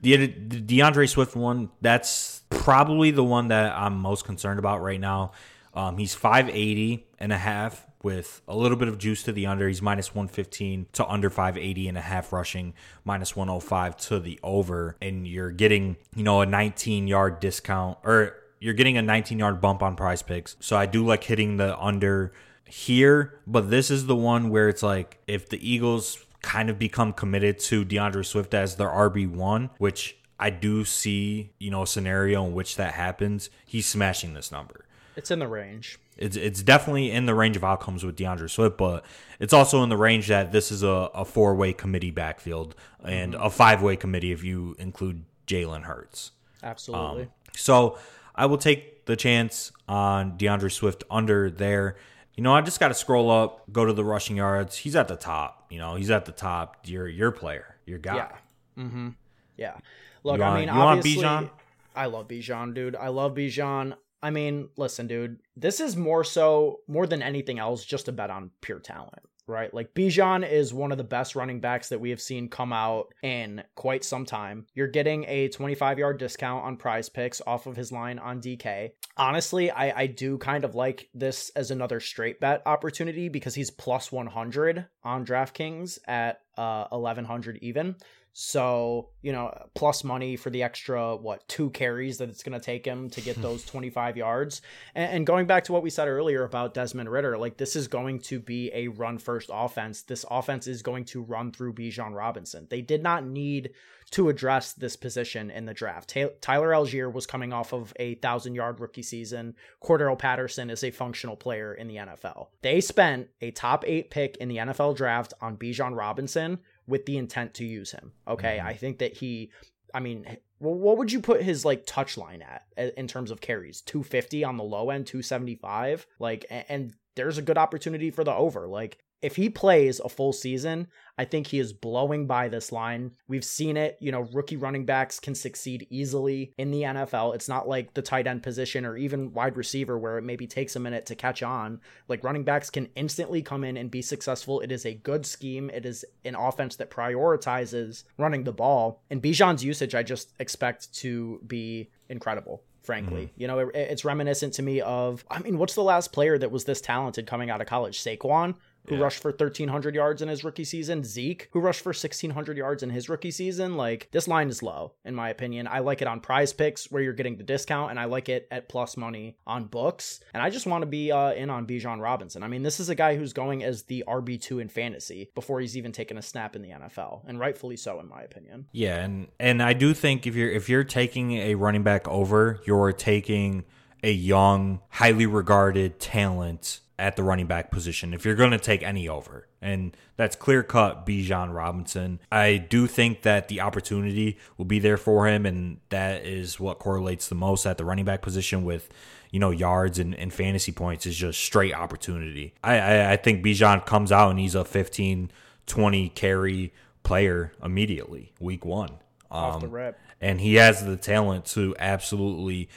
The, 0.00 0.26
the 0.26 0.60
DeAndre 0.60 1.08
Swift 1.08 1.34
one, 1.36 1.70
that's 1.80 2.42
probably 2.50 3.10
the 3.10 3.24
one 3.24 3.48
that 3.48 3.72
I'm 3.76 3.98
most 3.98 4.24
concerned 4.24 4.58
about 4.58 4.80
right 4.82 5.00
now. 5.00 5.32
Um, 5.74 5.96
he's 5.98 6.14
580 6.14 7.06
and 7.18 7.32
a 7.32 7.38
half 7.38 7.86
with 8.02 8.42
a 8.46 8.56
little 8.56 8.76
bit 8.76 8.88
of 8.88 8.98
juice 8.98 9.22
to 9.24 9.32
the 9.32 9.46
under. 9.46 9.68
He's 9.68 9.82
minus 9.82 10.14
115 10.14 10.86
to 10.92 11.06
under 11.06 11.30
580 11.30 11.88
and 11.88 11.98
a 11.98 12.00
half 12.00 12.32
rushing, 12.32 12.74
minus 13.04 13.34
105 13.34 13.96
to 13.96 14.20
the 14.20 14.38
over. 14.42 14.96
And 15.00 15.26
you're 15.26 15.50
getting, 15.50 15.96
you 16.14 16.22
know, 16.22 16.40
a 16.40 16.46
19 16.46 17.06
yard 17.06 17.40
discount 17.40 17.98
or 18.04 18.36
you're 18.60 18.74
getting 18.74 18.96
a 18.98 19.02
19 19.02 19.38
yard 19.38 19.60
bump 19.60 19.82
on 19.82 19.96
prize 19.96 20.22
picks. 20.22 20.56
So 20.60 20.76
I 20.76 20.86
do 20.86 21.04
like 21.04 21.24
hitting 21.24 21.56
the 21.56 21.78
under 21.78 22.32
here, 22.64 23.40
but 23.46 23.70
this 23.70 23.90
is 23.90 24.06
the 24.06 24.16
one 24.16 24.50
where 24.50 24.68
it's 24.68 24.82
like 24.82 25.18
if 25.26 25.48
the 25.48 25.68
Eagles 25.68 26.24
kind 26.42 26.70
of 26.70 26.78
become 26.78 27.12
committed 27.12 27.58
to 27.58 27.84
DeAndre 27.84 28.24
Swift 28.24 28.54
as 28.54 28.76
their 28.76 28.88
RB1, 28.88 29.70
which 29.78 30.16
I 30.38 30.50
do 30.50 30.84
see, 30.84 31.50
you 31.58 31.70
know, 31.70 31.82
a 31.82 31.86
scenario 31.86 32.44
in 32.46 32.54
which 32.54 32.76
that 32.76 32.94
happens, 32.94 33.50
he's 33.66 33.86
smashing 33.86 34.34
this 34.34 34.52
number. 34.52 34.84
It's 35.18 35.30
in 35.32 35.40
the 35.40 35.48
range. 35.48 35.98
It's 36.16 36.36
it's 36.36 36.62
definitely 36.62 37.10
in 37.10 37.26
the 37.26 37.34
range 37.34 37.56
of 37.56 37.64
outcomes 37.64 38.04
with 38.04 38.16
DeAndre 38.16 38.48
Swift, 38.48 38.78
but 38.78 39.04
it's 39.40 39.52
also 39.52 39.82
in 39.82 39.88
the 39.88 39.96
range 39.96 40.28
that 40.28 40.52
this 40.52 40.70
is 40.70 40.82
a, 40.82 41.10
a 41.12 41.24
four 41.24 41.54
way 41.56 41.72
committee 41.72 42.12
backfield 42.12 42.74
and 43.04 43.34
a 43.34 43.50
five 43.50 43.82
way 43.82 43.96
committee 43.96 44.30
if 44.32 44.44
you 44.44 44.76
include 44.78 45.24
Jalen 45.46 45.82
Hurts. 45.82 46.30
Absolutely. 46.62 47.28
So 47.56 47.98
I 48.34 48.46
will 48.46 48.58
take 48.58 49.06
the 49.06 49.16
chance 49.16 49.72
on 49.88 50.38
DeAndre 50.38 50.70
Swift 50.70 51.02
under 51.10 51.50
there. 51.50 51.96
You 52.34 52.44
know, 52.44 52.54
I 52.54 52.60
just 52.60 52.78
got 52.78 52.88
to 52.88 52.94
scroll 52.94 53.30
up, 53.32 53.64
go 53.72 53.84
to 53.84 53.92
the 53.92 54.04
rushing 54.04 54.36
yards. 54.36 54.76
He's 54.76 54.94
at 54.94 55.08
the 55.08 55.16
top. 55.16 55.66
You 55.70 55.78
know, 55.78 55.96
he's 55.96 56.10
at 56.10 56.24
the 56.24 56.32
top. 56.32 56.76
You're 56.84 57.08
your 57.08 57.32
player, 57.32 57.76
your 57.84 57.98
guy. 57.98 58.16
Yeah. 58.16 58.84
Mm-hmm. 58.84 59.08
Yeah. 59.56 59.76
Look, 60.22 60.38
You 60.38 60.44
I 60.44 60.60
mean, 60.60 60.68
you 60.68 60.74
want 60.78 60.98
obviously, 60.98 61.24
Bijan? 61.24 61.50
I 61.96 62.06
love 62.06 62.28
Bijan, 62.28 62.74
dude. 62.74 62.94
I 62.94 63.08
love 63.08 63.34
Bijan. 63.34 63.94
I 64.22 64.30
mean, 64.30 64.68
listen, 64.76 65.06
dude. 65.06 65.38
This 65.56 65.80
is 65.80 65.96
more 65.96 66.24
so, 66.24 66.80
more 66.88 67.06
than 67.06 67.22
anything 67.22 67.58
else, 67.58 67.84
just 67.84 68.08
a 68.08 68.12
bet 68.12 68.30
on 68.30 68.50
pure 68.60 68.80
talent, 68.80 69.22
right? 69.46 69.72
Like 69.72 69.94
Bijan 69.94 70.48
is 70.48 70.74
one 70.74 70.90
of 70.90 70.98
the 70.98 71.04
best 71.04 71.36
running 71.36 71.60
backs 71.60 71.88
that 71.90 72.00
we 72.00 72.10
have 72.10 72.20
seen 72.20 72.48
come 72.48 72.72
out 72.72 73.14
in 73.22 73.62
quite 73.76 74.04
some 74.04 74.24
time. 74.24 74.66
You're 74.74 74.88
getting 74.88 75.24
a 75.28 75.48
25 75.48 75.98
yard 75.98 76.18
discount 76.18 76.64
on 76.64 76.76
prize 76.76 77.08
picks 77.08 77.40
off 77.46 77.66
of 77.66 77.76
his 77.76 77.92
line 77.92 78.18
on 78.18 78.40
DK. 78.40 78.90
Honestly, 79.16 79.70
I, 79.70 80.02
I 80.02 80.06
do 80.06 80.36
kind 80.38 80.64
of 80.64 80.74
like 80.74 81.08
this 81.14 81.50
as 81.50 81.70
another 81.70 82.00
straight 82.00 82.40
bet 82.40 82.62
opportunity 82.66 83.28
because 83.28 83.54
he's 83.54 83.70
plus 83.70 84.10
100 84.10 84.86
on 85.04 85.24
DraftKings 85.24 85.98
at 86.08 86.40
uh, 86.56 86.86
1100 86.90 87.58
even. 87.62 87.94
So, 88.40 89.08
you 89.20 89.32
know, 89.32 89.52
plus 89.74 90.04
money 90.04 90.36
for 90.36 90.48
the 90.48 90.62
extra, 90.62 91.16
what, 91.16 91.48
two 91.48 91.70
carries 91.70 92.18
that 92.18 92.28
it's 92.28 92.44
going 92.44 92.56
to 92.56 92.64
take 92.64 92.86
him 92.86 93.10
to 93.10 93.20
get 93.20 93.34
hmm. 93.34 93.42
those 93.42 93.64
25 93.64 94.16
yards. 94.16 94.62
And, 94.94 95.10
and 95.10 95.26
going 95.26 95.48
back 95.48 95.64
to 95.64 95.72
what 95.72 95.82
we 95.82 95.90
said 95.90 96.06
earlier 96.06 96.44
about 96.44 96.72
Desmond 96.72 97.10
Ridder, 97.10 97.36
like 97.36 97.56
this 97.56 97.74
is 97.74 97.88
going 97.88 98.20
to 98.20 98.38
be 98.38 98.70
a 98.72 98.86
run 98.86 99.18
first 99.18 99.50
offense. 99.52 100.02
This 100.02 100.24
offense 100.30 100.68
is 100.68 100.82
going 100.82 101.06
to 101.06 101.22
run 101.22 101.50
through 101.50 101.72
Bijan 101.72 102.14
Robinson. 102.14 102.68
They 102.70 102.80
did 102.80 103.02
not 103.02 103.26
need 103.26 103.72
to 104.12 104.28
address 104.28 104.72
this 104.72 104.94
position 104.94 105.50
in 105.50 105.66
the 105.66 105.74
draft. 105.74 106.10
Ta- 106.10 106.30
Tyler 106.40 106.70
Allgeier 106.70 107.12
was 107.12 107.26
coming 107.26 107.52
off 107.52 107.72
of 107.72 107.92
a 107.96 108.14
thousand 108.16 108.54
yard 108.54 108.78
rookie 108.78 109.02
season. 109.02 109.56
Cordarrelle 109.82 110.16
Patterson 110.16 110.70
is 110.70 110.84
a 110.84 110.92
functional 110.92 111.34
player 111.34 111.74
in 111.74 111.88
the 111.88 111.96
NFL. 111.96 112.50
They 112.62 112.80
spent 112.80 113.30
a 113.40 113.50
top 113.50 113.82
eight 113.84 114.10
pick 114.10 114.36
in 114.36 114.48
the 114.48 114.58
NFL 114.58 114.96
draft 114.96 115.34
on 115.40 115.56
Bijan 115.56 115.96
Robinson 115.96 116.60
with 116.88 117.06
the 117.06 117.18
intent 117.18 117.54
to 117.54 117.64
use 117.64 117.92
him. 117.92 118.12
Okay. 118.26 118.56
Mm-hmm. 118.58 118.66
I 118.66 118.74
think 118.74 118.98
that 118.98 119.12
he, 119.12 119.52
I 119.94 120.00
mean, 120.00 120.26
well, 120.58 120.74
what 120.74 120.98
would 120.98 121.12
you 121.12 121.20
put 121.20 121.42
his 121.42 121.64
like 121.64 121.84
touch 121.86 122.16
line 122.16 122.42
at 122.42 122.64
in 122.96 123.06
terms 123.06 123.30
of 123.30 123.40
carries? 123.40 123.82
250 123.82 124.42
on 124.42 124.56
the 124.56 124.64
low 124.64 124.90
end, 124.90 125.06
275. 125.06 126.06
Like, 126.18 126.46
and 126.50 126.94
there's 127.14 127.38
a 127.38 127.42
good 127.42 127.58
opportunity 127.58 128.10
for 128.10 128.24
the 128.24 128.34
over. 128.34 128.66
Like, 128.66 128.98
if 129.20 129.36
he 129.36 129.48
plays 129.48 130.00
a 130.00 130.08
full 130.08 130.32
season, 130.32 130.86
I 131.16 131.24
think 131.24 131.48
he 131.48 131.58
is 131.58 131.72
blowing 131.72 132.26
by 132.26 132.48
this 132.48 132.70
line. 132.70 133.12
We've 133.26 133.44
seen 133.44 133.76
it, 133.76 133.98
you 134.00 134.12
know, 134.12 134.28
rookie 134.32 134.56
running 134.56 134.84
backs 134.84 135.18
can 135.18 135.34
succeed 135.34 135.88
easily 135.90 136.52
in 136.56 136.70
the 136.70 136.82
NFL. 136.82 137.34
It's 137.34 137.48
not 137.48 137.68
like 137.68 137.94
the 137.94 138.02
tight 138.02 138.28
end 138.28 138.44
position 138.44 138.86
or 138.86 138.96
even 138.96 139.32
wide 139.32 139.56
receiver 139.56 139.98
where 139.98 140.18
it 140.18 140.22
maybe 140.22 140.46
takes 140.46 140.76
a 140.76 140.80
minute 140.80 141.06
to 141.06 141.16
catch 141.16 141.42
on. 141.42 141.80
Like 142.06 142.22
running 142.22 142.44
backs 142.44 142.70
can 142.70 142.88
instantly 142.94 143.42
come 143.42 143.64
in 143.64 143.76
and 143.76 143.90
be 143.90 144.02
successful. 144.02 144.60
It 144.60 144.70
is 144.70 144.86
a 144.86 144.94
good 144.94 145.26
scheme. 145.26 145.70
It 145.70 145.84
is 145.84 146.04
an 146.24 146.36
offense 146.36 146.76
that 146.76 146.90
prioritizes 146.90 148.04
running 148.16 148.44
the 148.44 148.52
ball. 148.52 149.02
And 149.10 149.20
Bijan's 149.20 149.64
usage, 149.64 149.96
I 149.96 150.04
just 150.04 150.32
expect 150.38 150.94
to 150.94 151.40
be 151.46 151.90
incredible 152.08 152.62
frankly. 152.88 153.24
Mm-hmm. 153.24 153.40
You 153.42 153.46
know, 153.48 153.58
it, 153.58 153.70
it's 153.74 154.04
reminiscent 154.06 154.54
to 154.54 154.62
me 154.62 154.80
of, 154.80 155.22
I 155.30 155.40
mean, 155.40 155.58
what's 155.58 155.74
the 155.74 155.82
last 155.82 156.10
player 156.10 156.38
that 156.38 156.50
was 156.50 156.64
this 156.64 156.80
talented 156.80 157.26
coming 157.26 157.50
out 157.50 157.60
of 157.60 157.66
college? 157.66 158.02
Saquon, 158.02 158.54
who 158.88 158.96
yeah. 158.96 159.02
rushed 159.02 159.22
for 159.22 159.30
1,300 159.30 159.94
yards 159.94 160.22
in 160.22 160.28
his 160.28 160.44
rookie 160.44 160.64
season. 160.64 161.04
Zeke, 161.04 161.48
who 161.52 161.60
rushed 161.60 161.82
for 161.82 161.90
1,600 161.90 162.56
yards 162.56 162.82
in 162.82 162.90
his 162.90 163.08
rookie 163.08 163.30
season. 163.30 163.76
Like, 163.76 164.08
this 164.12 164.28
line 164.28 164.48
is 164.48 164.62
low, 164.62 164.94
in 165.04 165.14
my 165.14 165.30
opinion. 165.30 165.66
I 165.66 165.80
like 165.80 166.02
it 166.02 166.08
on 166.08 166.20
prize 166.20 166.52
picks 166.52 166.90
where 166.90 167.02
you're 167.02 167.12
getting 167.12 167.36
the 167.36 167.42
discount, 167.42 167.90
and 167.90 168.00
I 168.00 168.04
like 168.04 168.28
it 168.28 168.48
at 168.50 168.68
plus 168.68 168.96
money 168.96 169.36
on 169.46 169.64
books. 169.64 170.20
And 170.34 170.42
I 170.42 170.50
just 170.50 170.66
want 170.66 170.82
to 170.82 170.86
be 170.86 171.12
uh, 171.12 171.32
in 171.32 171.50
on 171.50 171.66
Bijan 171.66 172.00
Robinson. 172.00 172.42
I 172.42 172.48
mean, 172.48 172.62
this 172.62 172.80
is 172.80 172.88
a 172.88 172.94
guy 172.94 173.16
who's 173.16 173.32
going 173.32 173.62
as 173.62 173.84
the 173.84 174.04
RB2 174.06 174.60
in 174.60 174.68
fantasy 174.68 175.30
before 175.34 175.60
he's 175.60 175.76
even 175.76 175.92
taken 175.92 176.18
a 176.18 176.22
snap 176.22 176.56
in 176.56 176.62
the 176.62 176.70
NFL, 176.70 177.22
and 177.26 177.38
rightfully 177.38 177.76
so, 177.76 178.00
in 178.00 178.08
my 178.08 178.22
opinion. 178.22 178.66
Yeah, 178.72 179.02
and, 179.02 179.28
and 179.38 179.62
I 179.62 179.72
do 179.72 179.94
think 179.94 180.26
if 180.26 180.34
you're 180.34 180.50
if 180.50 180.68
you're 180.68 180.84
taking 180.84 181.32
a 181.32 181.54
running 181.54 181.82
back 181.82 182.06
over, 182.08 182.60
you're 182.64 182.92
taking 182.92 183.64
a 184.02 184.12
young, 184.12 184.80
highly 184.90 185.26
regarded 185.26 185.98
talent 185.98 186.80
at 186.98 187.14
the 187.14 187.22
running 187.22 187.46
back 187.46 187.70
position 187.70 188.12
if 188.12 188.24
you're 188.24 188.34
going 188.34 188.50
to 188.50 188.58
take 188.58 188.82
any 188.82 189.08
over. 189.08 189.46
And 189.62 189.96
that's 190.16 190.34
clear 190.34 190.62
cut 190.62 191.06
Bijan 191.06 191.54
Robinson. 191.54 192.20
I 192.30 192.56
do 192.56 192.86
think 192.86 193.22
that 193.22 193.48
the 193.48 193.60
opportunity 193.60 194.38
will 194.56 194.64
be 194.64 194.78
there 194.78 194.96
for 194.96 195.28
him, 195.28 195.46
and 195.46 195.78
that 195.90 196.24
is 196.24 196.58
what 196.58 196.78
correlates 196.78 197.28
the 197.28 197.34
most 197.34 197.66
at 197.66 197.78
the 197.78 197.84
running 197.84 198.04
back 198.04 198.22
position 198.22 198.64
with, 198.64 198.88
you 199.30 199.38
know, 199.38 199.50
yards 199.50 199.98
and, 199.98 200.14
and 200.14 200.32
fantasy 200.32 200.72
points 200.72 201.06
is 201.06 201.16
just 201.16 201.40
straight 201.40 201.74
opportunity. 201.74 202.54
I, 202.64 202.78
I, 202.78 203.12
I 203.12 203.16
think 203.16 203.44
Bijan 203.44 203.86
comes 203.86 204.10
out 204.10 204.30
and 204.30 204.38
he's 204.38 204.54
a 204.54 204.64
15, 204.64 205.30
20 205.66 206.08
carry 206.10 206.72
player 207.04 207.52
immediately, 207.62 208.32
week 208.40 208.64
one. 208.64 208.90
Um, 209.30 209.44
Off 209.44 209.60
the 209.60 209.66
um, 209.66 209.72
rip. 209.72 209.98
And 210.20 210.40
he 210.40 210.56
has 210.56 210.84
the 210.84 210.96
talent 210.96 211.44
to 211.46 211.76
absolutely 211.78 212.68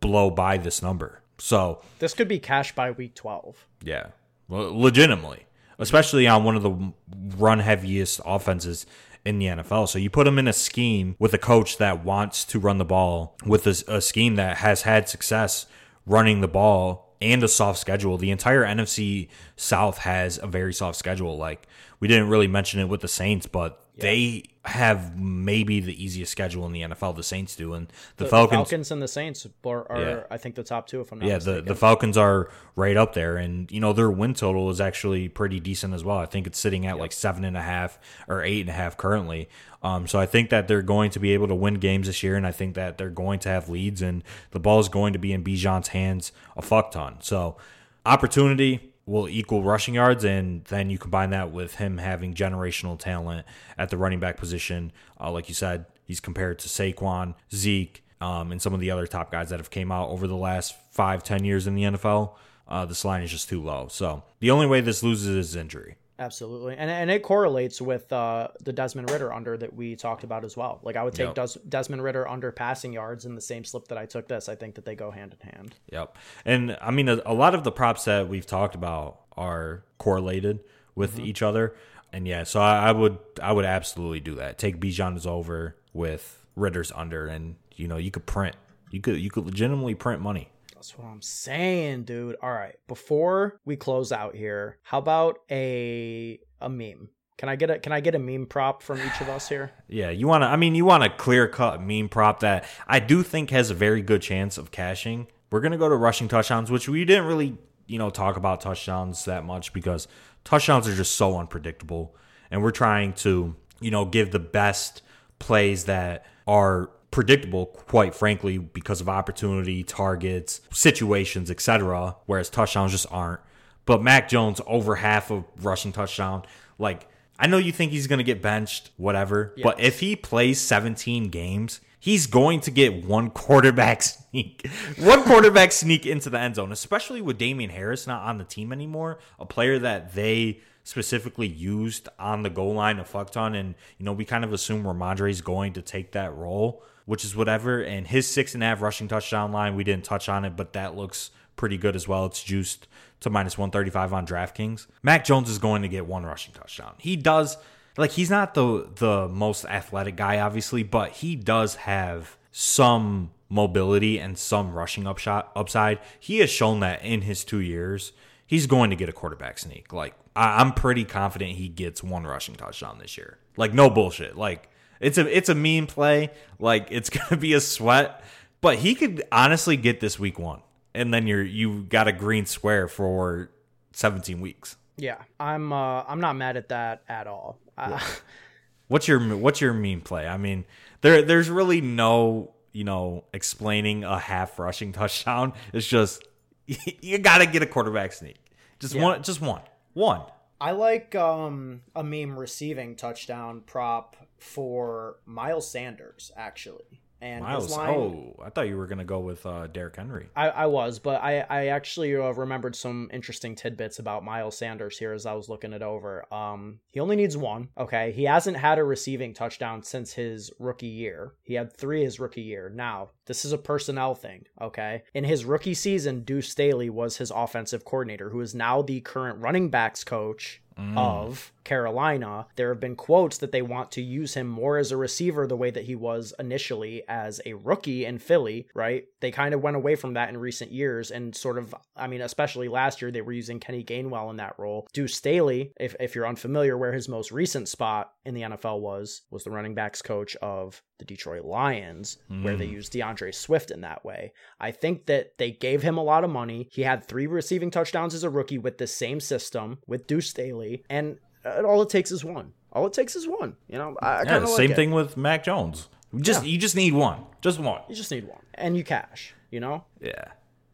blow 0.00 0.30
by 0.30 0.56
this 0.58 0.82
number. 0.82 1.22
So 1.38 1.80
this 1.98 2.14
could 2.14 2.28
be 2.28 2.38
cash 2.38 2.74
by 2.74 2.90
week 2.90 3.14
12. 3.14 3.66
Yeah, 3.82 4.08
legitimately, 4.48 5.46
especially 5.78 6.26
on 6.26 6.44
one 6.44 6.56
of 6.56 6.62
the 6.62 6.92
run 7.36 7.60
heaviest 7.60 8.20
offenses 8.24 8.86
in 9.24 9.38
the 9.38 9.46
NFL. 9.46 9.88
So 9.88 9.98
you 9.98 10.10
put 10.10 10.26
him 10.26 10.38
in 10.38 10.48
a 10.48 10.52
scheme 10.52 11.16
with 11.18 11.34
a 11.34 11.38
coach 11.38 11.78
that 11.78 12.04
wants 12.04 12.44
to 12.46 12.58
run 12.58 12.78
the 12.78 12.84
ball, 12.84 13.36
with 13.44 13.66
a, 13.66 13.96
a 13.96 14.00
scheme 14.00 14.36
that 14.36 14.58
has 14.58 14.82
had 14.82 15.08
success 15.08 15.66
running 16.06 16.40
the 16.40 16.48
ball 16.48 17.14
and 17.20 17.42
a 17.42 17.48
soft 17.48 17.78
schedule. 17.78 18.16
The 18.16 18.30
entire 18.30 18.64
NFC 18.64 19.28
South 19.56 19.98
has 19.98 20.38
a 20.42 20.46
very 20.46 20.72
soft 20.72 20.96
schedule. 20.98 21.36
Like 21.36 21.66
we 22.00 22.08
didn't 22.08 22.28
really 22.28 22.48
mention 22.48 22.80
it 22.80 22.88
with 22.88 23.00
the 23.00 23.08
Saints, 23.08 23.46
but 23.46 23.84
yeah. 23.98 24.02
they 24.02 24.42
have 24.64 25.18
maybe 25.18 25.80
the 25.80 26.02
easiest 26.02 26.30
schedule 26.30 26.66
in 26.66 26.72
the 26.72 26.82
NFL. 26.82 27.16
The 27.16 27.22
Saints 27.22 27.56
do, 27.56 27.74
and 27.74 27.88
the, 28.16 28.24
the 28.24 28.30
Falcons, 28.30 28.56
Falcons 28.56 28.90
and 28.90 29.02
the 29.02 29.08
Saints 29.08 29.46
are, 29.64 29.90
are 29.90 30.00
yeah. 30.00 30.22
I 30.30 30.36
think, 30.36 30.54
the 30.54 30.62
top 30.62 30.86
two. 30.86 31.00
If 31.00 31.12
I'm 31.12 31.18
not 31.18 31.28
yeah, 31.28 31.34
mistaken. 31.36 31.64
the 31.64 31.72
the 31.72 31.74
Falcons 31.74 32.16
are 32.16 32.50
right 32.76 32.96
up 32.96 33.14
there, 33.14 33.36
and 33.36 33.70
you 33.70 33.80
know 33.80 33.92
their 33.92 34.10
win 34.10 34.34
total 34.34 34.70
is 34.70 34.80
actually 34.80 35.28
pretty 35.28 35.60
decent 35.60 35.94
as 35.94 36.04
well. 36.04 36.18
I 36.18 36.26
think 36.26 36.46
it's 36.46 36.58
sitting 36.58 36.86
at 36.86 36.94
yep. 36.94 37.00
like 37.00 37.12
seven 37.12 37.44
and 37.44 37.56
a 37.56 37.62
half 37.62 37.98
or 38.28 38.42
eight 38.42 38.60
and 38.60 38.70
a 38.70 38.74
half 38.74 38.96
currently. 38.96 39.48
Um, 39.82 40.06
so 40.06 40.18
I 40.18 40.26
think 40.26 40.50
that 40.50 40.68
they're 40.68 40.82
going 40.82 41.10
to 41.12 41.20
be 41.20 41.32
able 41.34 41.48
to 41.48 41.54
win 41.54 41.74
games 41.74 42.06
this 42.06 42.22
year, 42.22 42.36
and 42.36 42.46
I 42.46 42.52
think 42.52 42.74
that 42.74 42.98
they're 42.98 43.10
going 43.10 43.38
to 43.40 43.48
have 43.48 43.68
leads, 43.68 44.02
and 44.02 44.22
the 44.50 44.60
ball 44.60 44.80
is 44.80 44.88
going 44.88 45.12
to 45.12 45.18
be 45.18 45.32
in 45.32 45.44
Bijan's 45.44 45.88
hands 45.88 46.32
a 46.56 46.62
fuck 46.62 46.90
ton. 46.90 47.16
So 47.20 47.56
opportunity 48.04 48.87
will 49.08 49.28
equal 49.28 49.62
rushing 49.62 49.94
yards, 49.94 50.22
and 50.24 50.64
then 50.66 50.90
you 50.90 50.98
combine 50.98 51.30
that 51.30 51.50
with 51.50 51.76
him 51.76 51.98
having 51.98 52.34
generational 52.34 52.98
talent 52.98 53.46
at 53.78 53.88
the 53.88 53.96
running 53.96 54.20
back 54.20 54.36
position. 54.36 54.92
Uh, 55.18 55.30
like 55.32 55.48
you 55.48 55.54
said, 55.54 55.86
he's 56.04 56.20
compared 56.20 56.58
to 56.58 56.68
Saquon, 56.68 57.34
Zeke, 57.52 58.04
um, 58.20 58.52
and 58.52 58.60
some 58.60 58.74
of 58.74 58.80
the 58.80 58.90
other 58.90 59.06
top 59.06 59.32
guys 59.32 59.48
that 59.48 59.58
have 59.58 59.70
came 59.70 59.90
out 59.90 60.10
over 60.10 60.26
the 60.26 60.36
last 60.36 60.74
five, 60.92 61.22
ten 61.24 61.44
years 61.44 61.66
in 61.66 61.74
the 61.74 61.84
NFL. 61.84 62.34
Uh, 62.68 62.84
this 62.84 63.04
line 63.04 63.22
is 63.22 63.30
just 63.30 63.48
too 63.48 63.62
low. 63.62 63.88
So 63.88 64.24
the 64.40 64.50
only 64.50 64.66
way 64.66 64.82
this 64.82 65.02
loses 65.02 65.28
is 65.28 65.56
injury. 65.56 65.96
Absolutely, 66.20 66.74
and 66.76 66.90
and 66.90 67.10
it 67.10 67.22
correlates 67.22 67.80
with 67.80 68.12
uh, 68.12 68.48
the 68.60 68.72
Desmond 68.72 69.08
Ridder 69.08 69.32
under 69.32 69.56
that 69.56 69.74
we 69.74 69.94
talked 69.94 70.24
about 70.24 70.44
as 70.44 70.56
well. 70.56 70.80
Like 70.82 70.96
I 70.96 71.04
would 71.04 71.14
take 71.14 71.36
yep. 71.36 71.46
Des- 71.46 71.60
Desmond 71.68 72.02
Ridder 72.02 72.26
under 72.26 72.50
passing 72.50 72.92
yards 72.92 73.24
in 73.24 73.36
the 73.36 73.40
same 73.40 73.64
slip 73.64 73.86
that 73.88 73.98
I 73.98 74.06
took 74.06 74.26
this. 74.26 74.48
I 74.48 74.56
think 74.56 74.74
that 74.74 74.84
they 74.84 74.96
go 74.96 75.12
hand 75.12 75.36
in 75.40 75.48
hand. 75.48 75.76
Yep, 75.92 76.18
and 76.44 76.76
I 76.80 76.90
mean 76.90 77.08
a, 77.08 77.20
a 77.24 77.34
lot 77.34 77.54
of 77.54 77.62
the 77.62 77.70
props 77.70 78.04
that 78.06 78.28
we've 78.28 78.46
talked 78.46 78.74
about 78.74 79.20
are 79.36 79.84
correlated 79.98 80.58
with 80.96 81.14
mm-hmm. 81.14 81.26
each 81.26 81.40
other, 81.40 81.76
and 82.12 82.26
yeah, 82.26 82.42
so 82.42 82.60
I, 82.60 82.88
I, 82.88 82.92
would 82.92 83.18
I 83.40 83.52
would 83.52 83.64
absolutely 83.64 84.18
do 84.18 84.34
that. 84.36 84.58
Take 84.58 84.80
Bijan's 84.80 85.24
over 85.24 85.76
with 85.92 86.44
Ridder's 86.56 86.90
under, 86.96 87.28
and 87.28 87.54
you 87.76 87.86
know 87.86 87.96
you 87.96 88.10
could 88.10 88.26
print 88.26 88.56
you 88.90 89.00
could 89.00 89.20
you 89.20 89.30
could 89.30 89.44
legitimately 89.44 89.94
print 89.94 90.20
money. 90.20 90.50
That's 90.78 90.96
what 90.96 91.08
I'm 91.08 91.22
saying, 91.22 92.04
dude. 92.04 92.36
All 92.40 92.52
right. 92.52 92.76
Before 92.86 93.58
we 93.64 93.74
close 93.74 94.12
out 94.12 94.36
here, 94.36 94.78
how 94.84 94.98
about 94.98 95.40
a 95.50 96.38
a 96.60 96.68
meme? 96.68 97.08
Can 97.36 97.48
I 97.48 97.56
get 97.56 97.68
a 97.68 97.80
can 97.80 97.90
I 97.90 97.98
get 97.98 98.14
a 98.14 98.20
meme 98.20 98.46
prop 98.46 98.84
from 98.84 99.00
each 99.00 99.20
of 99.20 99.28
us 99.28 99.48
here? 99.48 99.72
Yeah, 99.88 100.10
you 100.10 100.28
want 100.28 100.42
to 100.42 100.46
I 100.46 100.54
mean 100.54 100.76
you 100.76 100.84
want 100.84 101.02
a 101.02 101.10
clear-cut 101.10 101.82
meme 101.82 102.08
prop 102.08 102.40
that 102.40 102.64
I 102.86 103.00
do 103.00 103.24
think 103.24 103.50
has 103.50 103.70
a 103.70 103.74
very 103.74 104.02
good 104.02 104.22
chance 104.22 104.56
of 104.56 104.70
cashing. 104.70 105.26
We're 105.50 105.60
going 105.60 105.72
to 105.72 105.78
go 105.78 105.88
to 105.88 105.96
rushing 105.96 106.28
touchdowns, 106.28 106.70
which 106.70 106.88
we 106.88 107.04
didn't 107.04 107.24
really, 107.24 107.58
you 107.88 107.98
know, 107.98 108.10
talk 108.10 108.36
about 108.36 108.60
touchdowns 108.60 109.24
that 109.24 109.44
much 109.44 109.72
because 109.72 110.06
touchdowns 110.44 110.86
are 110.86 110.94
just 110.94 111.16
so 111.16 111.36
unpredictable 111.40 112.14
and 112.52 112.62
we're 112.62 112.70
trying 112.70 113.14
to, 113.14 113.56
you 113.80 113.90
know, 113.90 114.04
give 114.04 114.30
the 114.30 114.38
best 114.38 115.02
plays 115.40 115.86
that 115.86 116.24
are 116.46 116.90
predictable, 117.10 117.66
quite 117.66 118.14
frankly, 118.14 118.58
because 118.58 119.00
of 119.00 119.08
opportunity, 119.08 119.82
targets, 119.82 120.60
situations, 120.70 121.50
etc. 121.50 122.16
Whereas 122.26 122.50
touchdowns 122.50 122.92
just 122.92 123.06
aren't. 123.10 123.40
But 123.86 124.02
Mac 124.02 124.28
Jones 124.28 124.60
over 124.66 124.96
half 124.96 125.30
of 125.30 125.44
rushing 125.62 125.92
touchdown, 125.92 126.42
like 126.78 127.08
I 127.38 127.46
know 127.46 127.58
you 127.58 127.72
think 127.72 127.92
he's 127.92 128.06
going 128.06 128.18
to 128.18 128.24
get 128.24 128.42
benched, 128.42 128.90
whatever. 128.96 129.54
Yes. 129.56 129.64
But 129.64 129.80
if 129.80 130.00
he 130.00 130.16
plays 130.16 130.60
17 130.60 131.28
games, 131.28 131.80
he's 132.00 132.26
going 132.26 132.60
to 132.60 132.70
get 132.70 133.04
one 133.04 133.30
quarterback 133.30 134.02
sneak, 134.02 134.68
one 134.98 135.22
quarterback 135.22 135.72
sneak 135.72 136.04
into 136.04 136.30
the 136.30 136.38
end 136.38 136.56
zone, 136.56 136.72
especially 136.72 137.22
with 137.22 137.38
Damien 137.38 137.70
Harris 137.70 138.06
not 138.06 138.22
on 138.22 138.38
the 138.38 138.44
team 138.44 138.72
anymore, 138.72 139.18
a 139.38 139.46
player 139.46 139.78
that 139.78 140.14
they 140.14 140.60
specifically 140.82 141.46
used 141.46 142.08
on 142.18 142.42
the 142.42 142.50
goal 142.50 142.74
line 142.74 142.98
a 142.98 143.04
fuck 143.04 143.30
ton. 143.30 143.54
And, 143.54 143.74
you 143.98 144.04
know, 144.04 144.12
we 144.12 144.24
kind 144.24 144.42
of 144.42 144.52
assume 144.52 144.84
Rhamondre's 144.84 145.40
going 145.40 145.74
to 145.74 145.82
take 145.82 146.12
that 146.12 146.34
role 146.34 146.82
which 147.08 147.24
is 147.24 147.34
whatever. 147.34 147.80
And 147.80 148.06
his 148.06 148.26
six 148.26 148.52
and 148.52 148.62
a 148.62 148.66
half 148.66 148.82
rushing 148.82 149.08
touchdown 149.08 149.50
line, 149.50 149.74
we 149.74 149.82
didn't 149.82 150.04
touch 150.04 150.28
on 150.28 150.44
it, 150.44 150.56
but 150.56 150.74
that 150.74 150.94
looks 150.94 151.30
pretty 151.56 151.78
good 151.78 151.96
as 151.96 152.06
well. 152.06 152.26
It's 152.26 152.44
juiced 152.44 152.86
to 153.20 153.30
minus 153.30 153.56
135 153.56 154.12
on 154.12 154.26
DraftKings. 154.26 154.86
Mac 155.02 155.24
Jones 155.24 155.48
is 155.48 155.58
going 155.58 155.80
to 155.80 155.88
get 155.88 156.06
one 156.06 156.24
rushing 156.24 156.52
touchdown. 156.52 156.96
He 156.98 157.16
does 157.16 157.56
like 157.96 158.10
he's 158.10 158.28
not 158.28 158.52
the 158.52 158.90
the 158.96 159.26
most 159.26 159.64
athletic 159.64 160.16
guy 160.16 160.38
obviously, 160.38 160.82
but 160.82 161.12
he 161.12 161.34
does 161.34 161.76
have 161.76 162.36
some 162.52 163.30
mobility 163.48 164.18
and 164.18 164.36
some 164.36 164.74
rushing 164.74 165.06
upshot 165.06 165.50
upside. 165.56 166.00
He 166.20 166.40
has 166.40 166.50
shown 166.50 166.80
that 166.80 167.02
in 167.02 167.22
his 167.22 167.42
2 167.42 167.60
years. 167.60 168.12
He's 168.46 168.66
going 168.66 168.90
to 168.90 168.96
get 168.96 169.08
a 169.08 169.12
quarterback 169.12 169.58
sneak. 169.58 169.94
Like 169.94 170.14
I, 170.36 170.60
I'm 170.60 170.74
pretty 170.74 171.04
confident 171.04 171.52
he 171.52 171.68
gets 171.68 172.02
one 172.02 172.24
rushing 172.24 172.54
touchdown 172.54 172.98
this 172.98 173.16
year. 173.16 173.38
Like 173.56 173.72
no 173.72 173.88
bullshit. 173.88 174.36
Like 174.36 174.68
it's 175.00 175.18
a 175.18 175.36
it's 175.36 175.48
a 175.48 175.54
mean 175.54 175.86
play. 175.86 176.30
Like 176.58 176.88
it's 176.90 177.10
gonna 177.10 177.40
be 177.40 177.54
a 177.54 177.60
sweat, 177.60 178.22
but 178.60 178.76
he 178.76 178.94
could 178.94 179.22
honestly 179.30 179.76
get 179.76 180.00
this 180.00 180.18
week 180.18 180.38
one, 180.38 180.62
and 180.94 181.12
then 181.12 181.26
you're 181.26 181.42
you 181.42 181.84
got 181.84 182.08
a 182.08 182.12
green 182.12 182.46
square 182.46 182.88
for 182.88 183.50
17 183.92 184.40
weeks. 184.40 184.76
Yeah, 184.96 185.18
I'm 185.38 185.72
uh 185.72 186.02
I'm 186.02 186.20
not 186.20 186.36
mad 186.36 186.56
at 186.56 186.68
that 186.70 187.02
at 187.08 187.26
all. 187.26 187.58
Uh, 187.76 188.00
what's 188.88 189.06
your 189.06 189.20
what's 189.36 189.60
your 189.60 189.72
mean 189.72 190.00
play? 190.00 190.26
I 190.26 190.36
mean, 190.36 190.64
there 191.00 191.22
there's 191.22 191.48
really 191.48 191.80
no 191.80 192.54
you 192.72 192.84
know 192.84 193.24
explaining 193.32 194.04
a 194.04 194.18
half 194.18 194.58
rushing 194.58 194.92
touchdown. 194.92 195.52
It's 195.72 195.86
just 195.86 196.24
you 196.66 197.18
got 197.18 197.38
to 197.38 197.46
get 197.46 197.62
a 197.62 197.66
quarterback 197.66 198.12
sneak. 198.12 198.36
Just 198.78 198.94
yeah. 198.94 199.02
one, 199.02 199.22
just 199.22 199.40
one, 199.40 199.62
one. 199.94 200.22
I 200.60 200.72
like 200.72 201.14
um, 201.14 201.82
a 201.94 202.02
meme 202.02 202.38
receiving 202.38 202.96
touchdown 202.96 203.62
prop 203.64 204.16
for 204.38 205.16
Miles 205.26 205.70
Sanders, 205.70 206.32
actually. 206.36 207.02
And 207.20 207.42
Miles. 207.42 207.76
line, 207.76 207.94
Oh, 207.96 208.36
I 208.44 208.50
thought 208.50 208.68
you 208.68 208.76
were 208.76 208.86
gonna 208.86 209.04
go 209.04 209.18
with 209.18 209.44
uh, 209.44 209.66
Derrick 209.66 209.96
Henry. 209.96 210.28
I, 210.36 210.50
I 210.50 210.66
was, 210.66 211.00
but 211.00 211.20
I, 211.20 211.40
I 211.50 211.66
actually 211.66 212.14
uh, 212.14 212.30
remembered 212.30 212.76
some 212.76 213.10
interesting 213.12 213.56
tidbits 213.56 213.98
about 213.98 214.24
Miles 214.24 214.56
Sanders 214.56 214.96
here 214.98 215.12
as 215.12 215.26
I 215.26 215.32
was 215.32 215.48
looking 215.48 215.72
it 215.72 215.82
over. 215.82 216.32
Um, 216.32 216.78
he 216.92 217.00
only 217.00 217.16
needs 217.16 217.36
one. 217.36 217.70
Okay, 217.76 218.12
he 218.12 218.22
hasn't 218.22 218.56
had 218.56 218.78
a 218.78 218.84
receiving 218.84 219.34
touchdown 219.34 219.82
since 219.82 220.12
his 220.12 220.52
rookie 220.60 220.86
year. 220.86 221.32
He 221.42 221.54
had 221.54 221.76
three 221.76 222.04
his 222.04 222.20
rookie 222.20 222.42
year. 222.42 222.70
Now 222.72 223.10
this 223.26 223.44
is 223.44 223.50
a 223.50 223.58
personnel 223.58 224.14
thing. 224.14 224.44
Okay, 224.60 225.02
in 225.12 225.24
his 225.24 225.44
rookie 225.44 225.74
season, 225.74 226.20
Deuce 226.22 226.50
Staley 226.50 226.88
was 226.88 227.16
his 227.16 227.32
offensive 227.32 227.84
coordinator, 227.84 228.30
who 228.30 228.40
is 228.40 228.54
now 228.54 228.80
the 228.80 229.00
current 229.00 229.40
running 229.40 229.70
backs 229.70 230.04
coach 230.04 230.62
of 230.96 231.52
Carolina. 231.68 232.46
There 232.56 232.70
have 232.70 232.80
been 232.80 232.96
quotes 232.96 233.38
that 233.38 233.52
they 233.52 233.62
want 233.62 233.92
to 233.92 234.02
use 234.02 234.34
him 234.34 234.48
more 234.48 234.78
as 234.78 234.90
a 234.90 234.96
receiver 234.96 235.46
the 235.46 235.56
way 235.56 235.70
that 235.70 235.84
he 235.84 235.94
was 235.94 236.32
initially 236.38 237.02
as 237.08 237.40
a 237.44 237.52
rookie 237.52 238.06
in 238.06 238.18
Philly, 238.18 238.68
right? 238.74 239.04
They 239.20 239.30
kind 239.30 239.52
of 239.52 239.62
went 239.62 239.76
away 239.76 239.94
from 239.94 240.14
that 240.14 240.30
in 240.30 240.38
recent 240.38 240.72
years 240.72 241.10
and 241.10 241.36
sort 241.36 241.58
of, 241.58 241.74
I 241.94 242.06
mean, 242.06 242.22
especially 242.22 242.68
last 242.68 243.02
year, 243.02 243.10
they 243.10 243.20
were 243.20 243.32
using 243.32 243.60
Kenny 243.60 243.84
Gainwell 243.84 244.30
in 244.30 244.36
that 244.36 244.58
role. 244.58 244.88
Deuce 244.94 245.14
Staley, 245.14 245.72
if, 245.78 245.94
if 246.00 246.14
you're 246.14 246.26
unfamiliar, 246.26 246.78
where 246.78 246.92
his 246.92 247.08
most 247.08 247.30
recent 247.30 247.68
spot 247.68 248.12
in 248.24 248.34
the 248.34 248.42
NFL 248.42 248.80
was, 248.80 249.22
was 249.30 249.44
the 249.44 249.50
running 249.50 249.74
backs 249.74 250.00
coach 250.00 250.36
of 250.36 250.82
the 250.98 251.04
Detroit 251.04 251.44
Lions, 251.44 252.18
where 252.42 252.56
they 252.56 252.66
hmm. 252.66 252.74
used 252.74 252.92
DeAndre 252.92 253.32
Swift 253.34 253.70
in 253.70 253.82
that 253.82 254.04
way. 254.04 254.32
I 254.58 254.72
think 254.72 255.06
that 255.06 255.38
they 255.38 255.52
gave 255.52 255.82
him 255.82 255.96
a 255.96 256.02
lot 256.02 256.24
of 256.24 256.30
money. 256.30 256.68
He 256.72 256.82
had 256.82 257.04
three 257.04 257.26
receiving 257.26 257.70
touchdowns 257.70 258.14
as 258.14 258.24
a 258.24 258.30
rookie 258.30 258.58
with 258.58 258.78
the 258.78 258.86
same 258.86 259.20
system 259.20 259.78
with 259.86 260.06
Deuce 260.06 260.30
Staley, 260.30 260.82
and 260.90 261.18
all 261.64 261.82
it 261.82 261.88
takes 261.90 262.10
is 262.12 262.24
one. 262.24 262.52
All 262.72 262.86
it 262.86 262.92
takes 262.92 263.16
is 263.16 263.26
one. 263.26 263.56
You 263.68 263.78
know, 263.78 263.96
I, 264.02 264.06
I 264.06 264.18
Yeah, 264.18 264.24
kind 264.24 264.44
of 264.44 264.50
like 264.50 264.56
same 264.56 264.70
it. 264.72 264.76
thing 264.76 264.90
with 264.92 265.16
Mac 265.16 265.42
Jones. 265.44 265.88
You 266.12 266.20
Just 266.20 266.42
Yeah. 266.44 266.50
you 266.50 266.58
just 266.58 266.76
need 266.76 266.92
one, 266.94 267.24
just 267.40 267.58
one. 267.58 267.80
You 267.88 267.94
just 267.94 268.10
need 268.10 268.26
one, 268.28 268.40
and 268.54 268.76
you 268.76 268.84
cash. 268.84 269.34
You 269.50 269.60
know, 269.60 269.84
Yeah, 270.00 270.24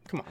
come 0.09 0.21
on. 0.21 0.27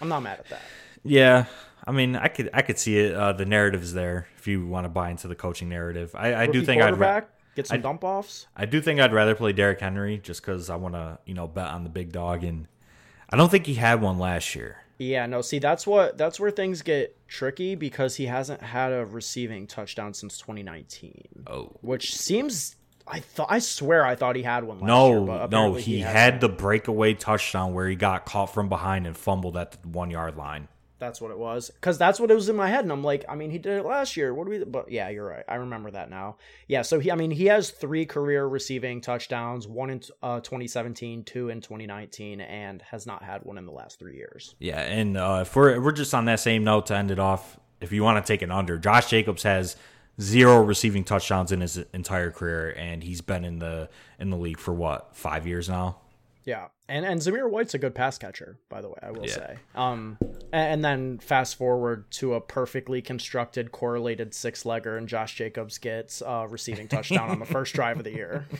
I'm 0.00 0.08
not 0.08 0.20
mad 0.22 0.38
at 0.40 0.48
that. 0.50 0.62
yeah. 1.04 1.46
I 1.86 1.92
mean, 1.92 2.16
I 2.16 2.28
could 2.28 2.50
I 2.52 2.62
could 2.62 2.78
see 2.78 2.98
it. 2.98 3.14
Uh, 3.14 3.32
the 3.32 3.46
narrative's 3.46 3.94
there 3.94 4.28
if 4.36 4.46
you 4.46 4.66
want 4.66 4.84
to 4.84 4.88
buy 4.90 5.10
into 5.10 5.26
the 5.26 5.34
coaching 5.34 5.68
narrative. 5.70 6.14
I, 6.14 6.34
I 6.34 6.46
do 6.46 6.62
think 6.62 6.82
I'd 6.82 6.98
ra- 6.98 7.22
get 7.56 7.66
some 7.66 7.80
dump 7.80 8.04
offs. 8.04 8.46
I 8.56 8.66
do 8.66 8.80
think 8.82 9.00
I'd 9.00 9.12
rather 9.12 9.34
play 9.34 9.52
Derrick 9.52 9.80
Henry 9.80 10.18
just 10.18 10.42
because 10.42 10.68
I 10.70 10.76
want 10.76 10.94
to 10.94 11.18
you 11.24 11.34
know 11.34 11.46
bet 11.48 11.68
on 11.68 11.84
the 11.84 11.90
big 11.90 12.12
dog, 12.12 12.44
and 12.44 12.66
I 13.30 13.36
don't 13.36 13.48
think 13.50 13.64
he 13.66 13.74
had 13.74 14.02
one 14.02 14.18
last 14.18 14.54
year. 14.54 14.82
Yeah, 14.98 15.26
no, 15.26 15.42
see 15.42 15.58
that's 15.60 15.86
what 15.86 16.18
that's 16.18 16.40
where 16.40 16.50
things 16.50 16.82
get 16.82 17.16
tricky 17.28 17.74
because 17.76 18.16
he 18.16 18.26
hasn't 18.26 18.60
had 18.62 18.92
a 18.92 19.06
receiving 19.06 19.66
touchdown 19.68 20.12
since 20.12 20.38
2019. 20.38 21.44
Oh. 21.46 21.70
Which 21.82 22.14
seems 22.16 22.74
I 23.06 23.20
thought 23.20 23.46
I 23.48 23.60
swear 23.60 24.04
I 24.04 24.16
thought 24.16 24.34
he 24.36 24.42
had 24.42 24.64
one 24.64 24.80
last 24.80 24.88
No, 24.88 25.10
year, 25.10 25.20
but 25.20 25.50
no, 25.50 25.74
he, 25.74 26.00
hasn't. 26.00 26.16
had 26.16 26.40
the 26.40 26.48
breakaway 26.48 27.14
touchdown 27.14 27.74
where 27.74 27.88
he 27.88 27.94
got 27.96 28.26
caught 28.26 28.52
from 28.52 28.68
behind 28.68 29.06
and 29.06 29.16
fumbled 29.16 29.56
at 29.56 29.80
the 29.80 29.88
one 29.88 30.10
yard 30.10 30.36
line. 30.36 30.66
That's 30.98 31.20
what 31.20 31.30
it 31.30 31.38
was. 31.38 31.70
Because 31.70 31.96
that's 31.96 32.18
what 32.18 32.30
it 32.30 32.34
was 32.34 32.48
in 32.48 32.56
my 32.56 32.68
head. 32.68 32.84
And 32.84 32.90
I'm 32.90 33.04
like, 33.04 33.24
I 33.28 33.36
mean, 33.36 33.50
he 33.50 33.58
did 33.58 33.78
it 33.78 33.84
last 33.84 34.16
year. 34.16 34.34
What 34.34 34.46
do 34.46 34.50
we. 34.50 34.64
But 34.64 34.90
yeah, 34.90 35.08
you're 35.08 35.26
right. 35.26 35.44
I 35.48 35.56
remember 35.56 35.90
that 35.92 36.10
now. 36.10 36.36
Yeah, 36.66 36.82
so 36.82 36.98
he, 36.98 37.10
I 37.10 37.14
mean, 37.14 37.30
he 37.30 37.46
has 37.46 37.70
three 37.70 38.04
career 38.04 38.46
receiving 38.46 39.00
touchdowns 39.00 39.68
one 39.68 39.90
in 39.90 40.02
uh, 40.22 40.40
2017, 40.40 41.24
two 41.24 41.50
in 41.50 41.60
2019, 41.60 42.40
and 42.40 42.82
has 42.82 43.06
not 43.06 43.22
had 43.22 43.44
one 43.44 43.58
in 43.58 43.66
the 43.66 43.72
last 43.72 43.98
three 43.98 44.16
years. 44.16 44.54
Yeah, 44.58 44.80
and 44.80 45.16
uh, 45.16 45.40
if 45.42 45.54
we're 45.54 45.80
we're 45.80 45.92
just 45.92 46.14
on 46.14 46.24
that 46.24 46.40
same 46.40 46.64
note 46.64 46.86
to 46.86 46.96
end 46.96 47.10
it 47.10 47.18
off, 47.18 47.58
if 47.80 47.92
you 47.92 48.02
want 48.02 48.24
to 48.24 48.32
take 48.32 48.42
an 48.42 48.50
under, 48.50 48.78
Josh 48.78 49.08
Jacobs 49.08 49.44
has 49.44 49.76
zero 50.20 50.62
receiving 50.62 51.04
touchdowns 51.04 51.52
in 51.52 51.60
his 51.60 51.78
entire 51.92 52.30
career, 52.30 52.74
and 52.76 53.02
he's 53.04 53.20
been 53.20 53.44
in 53.44 53.60
the 53.60 53.88
in 54.18 54.30
the 54.30 54.36
league 54.36 54.58
for 54.58 54.74
what 54.74 55.14
five 55.14 55.46
years 55.46 55.68
now. 55.68 55.98
Yeah, 56.44 56.68
and 56.88 57.04
and 57.04 57.20
Zamir 57.20 57.48
White's 57.50 57.74
a 57.74 57.78
good 57.78 57.94
pass 57.94 58.18
catcher, 58.18 58.58
by 58.68 58.80
the 58.80 58.88
way. 58.88 58.98
I 59.02 59.10
will 59.10 59.26
Yeah. 59.26 59.34
say. 59.34 59.56
Um, 59.74 60.18
a- 60.52 60.56
and 60.56 60.84
then 60.84 61.18
fast 61.18 61.56
forward 61.56 62.10
to 62.12 62.34
a 62.34 62.40
perfectly 62.40 63.02
constructed 63.02 63.70
correlated 63.72 64.34
six 64.34 64.62
legger, 64.64 64.96
and 64.96 65.08
Josh 65.08 65.34
Jacobs 65.36 65.78
gets 65.78 66.22
a 66.24 66.46
receiving 66.48 66.88
touchdown 66.88 67.30
on 67.30 67.38
the 67.38 67.46
first 67.46 67.74
drive 67.74 67.98
of 67.98 68.04
the 68.04 68.12
year. 68.12 68.46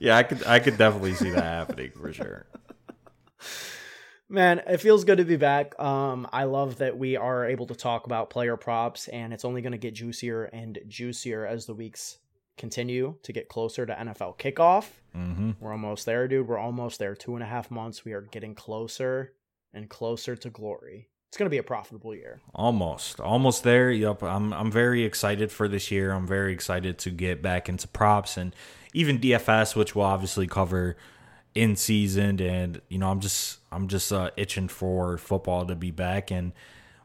Yeah, 0.00 0.16
I 0.16 0.22
could 0.22 0.46
I 0.46 0.60
could 0.60 0.78
definitely 0.78 1.14
see 1.14 1.30
that 1.30 1.42
happening 1.42 1.90
for 1.90 2.12
sure. 2.12 2.46
Man, 4.28 4.60
it 4.66 4.76
feels 4.76 5.04
good 5.04 5.18
to 5.18 5.24
be 5.24 5.36
back. 5.36 5.78
Um, 5.80 6.28
I 6.32 6.44
love 6.44 6.78
that 6.78 6.98
we 6.98 7.16
are 7.16 7.46
able 7.46 7.66
to 7.66 7.74
talk 7.74 8.04
about 8.06 8.30
player 8.30 8.56
props, 8.56 9.08
and 9.08 9.32
it's 9.32 9.44
only 9.44 9.60
going 9.62 9.72
to 9.72 9.78
get 9.78 9.94
juicier 9.94 10.44
and 10.44 10.78
juicier 10.86 11.46
as 11.46 11.66
the 11.66 11.74
weeks 11.74 12.18
continue 12.58 13.16
to 13.22 13.32
get 13.32 13.48
closer 13.48 13.86
to 13.86 13.94
NFL 13.94 14.38
kickoff. 14.38 14.86
hmm 15.14 15.52
We're 15.60 15.72
almost 15.72 16.06
there, 16.06 16.28
dude. 16.28 16.48
We're 16.48 16.58
almost 16.58 16.98
there. 16.98 17.14
Two 17.14 17.34
and 17.34 17.42
a 17.42 17.46
half 17.46 17.70
months. 17.70 18.04
We 18.04 18.12
are 18.12 18.20
getting 18.22 18.54
closer 18.54 19.32
and 19.72 19.88
closer 19.88 20.36
to 20.36 20.50
glory. 20.50 21.08
It's 21.28 21.36
going 21.36 21.46
to 21.46 21.50
be 21.50 21.58
a 21.58 21.62
profitable 21.62 22.14
year. 22.14 22.40
Almost, 22.54 23.20
almost 23.20 23.62
there. 23.62 23.90
Yep, 23.90 24.22
I'm 24.22 24.52
I'm 24.54 24.72
very 24.72 25.04
excited 25.04 25.52
for 25.52 25.68
this 25.68 25.90
year. 25.90 26.10
I'm 26.10 26.26
very 26.26 26.52
excited 26.54 26.98
to 27.00 27.10
get 27.10 27.42
back 27.42 27.68
into 27.68 27.86
props 27.86 28.38
and 28.38 28.54
even 28.94 29.18
DFS, 29.18 29.76
which 29.76 29.94
we'll 29.94 30.06
obviously 30.06 30.46
cover 30.46 30.96
in 31.54 31.76
season. 31.76 32.40
And 32.40 32.80
you 32.88 32.96
know, 32.98 33.10
I'm 33.10 33.20
just 33.20 33.58
I'm 33.70 33.88
just 33.88 34.10
uh, 34.10 34.30
itching 34.38 34.68
for 34.68 35.18
football 35.18 35.66
to 35.66 35.76
be 35.76 35.90
back, 35.90 36.30
and 36.30 36.52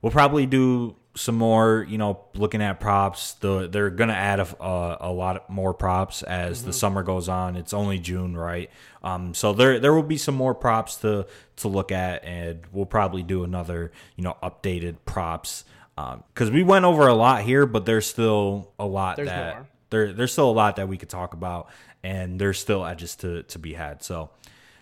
we'll 0.01 0.13
probably 0.13 0.45
do 0.45 0.95
some 1.15 1.35
more. 1.35 1.85
You 1.87 1.97
know, 1.97 2.25
looking 2.35 2.61
at 2.61 2.79
props. 2.79 3.33
The 3.33 3.67
they're 3.67 3.89
gonna 3.89 4.13
add 4.13 4.39
a 4.39 4.63
a, 4.63 4.97
a 5.01 5.11
lot 5.11 5.49
more 5.49 5.73
props 5.73 6.23
as 6.23 6.63
the 6.63 6.73
summer 6.73 7.03
goes 7.03 7.29
on. 7.29 7.55
It's 7.55 7.73
only 7.73 7.99
June, 7.99 8.35
right? 8.35 8.69
Um, 9.03 9.33
so 9.33 9.53
there 9.53 9.79
there 9.79 9.93
will 9.93 10.03
be 10.03 10.17
some 10.17 10.35
more 10.35 10.55
props 10.55 10.97
to 10.97 11.27
to 11.57 11.67
look 11.67 11.91
at, 11.91 12.23
and 12.23 12.61
we'll 12.71 12.85
probably 12.85 13.23
do 13.23 13.43
another 13.43 13.91
you 14.15 14.23
know 14.23 14.37
updated 14.41 14.97
props 15.05 15.65
Um 15.97 16.23
because 16.33 16.49
we 16.49 16.63
went 16.63 16.85
over 16.85 17.07
a 17.07 17.13
lot 17.13 17.43
here, 17.43 17.65
but 17.65 17.85
there's 17.85 18.07
still 18.07 18.71
a 18.79 18.85
lot 18.85 19.17
There's 19.17 19.29
that 19.29 19.55
more. 19.55 19.67
there 19.89 20.13
there's 20.13 20.31
still 20.31 20.49
a 20.49 20.51
lot 20.53 20.77
that 20.77 20.87
we 20.87 20.97
could 20.97 21.09
talk 21.09 21.33
about, 21.33 21.69
and 22.03 22.39
there's 22.39 22.59
still 22.59 22.85
edges 22.85 23.15
to 23.17 23.43
to 23.43 23.59
be 23.59 23.73
had. 23.73 24.01
So 24.03 24.29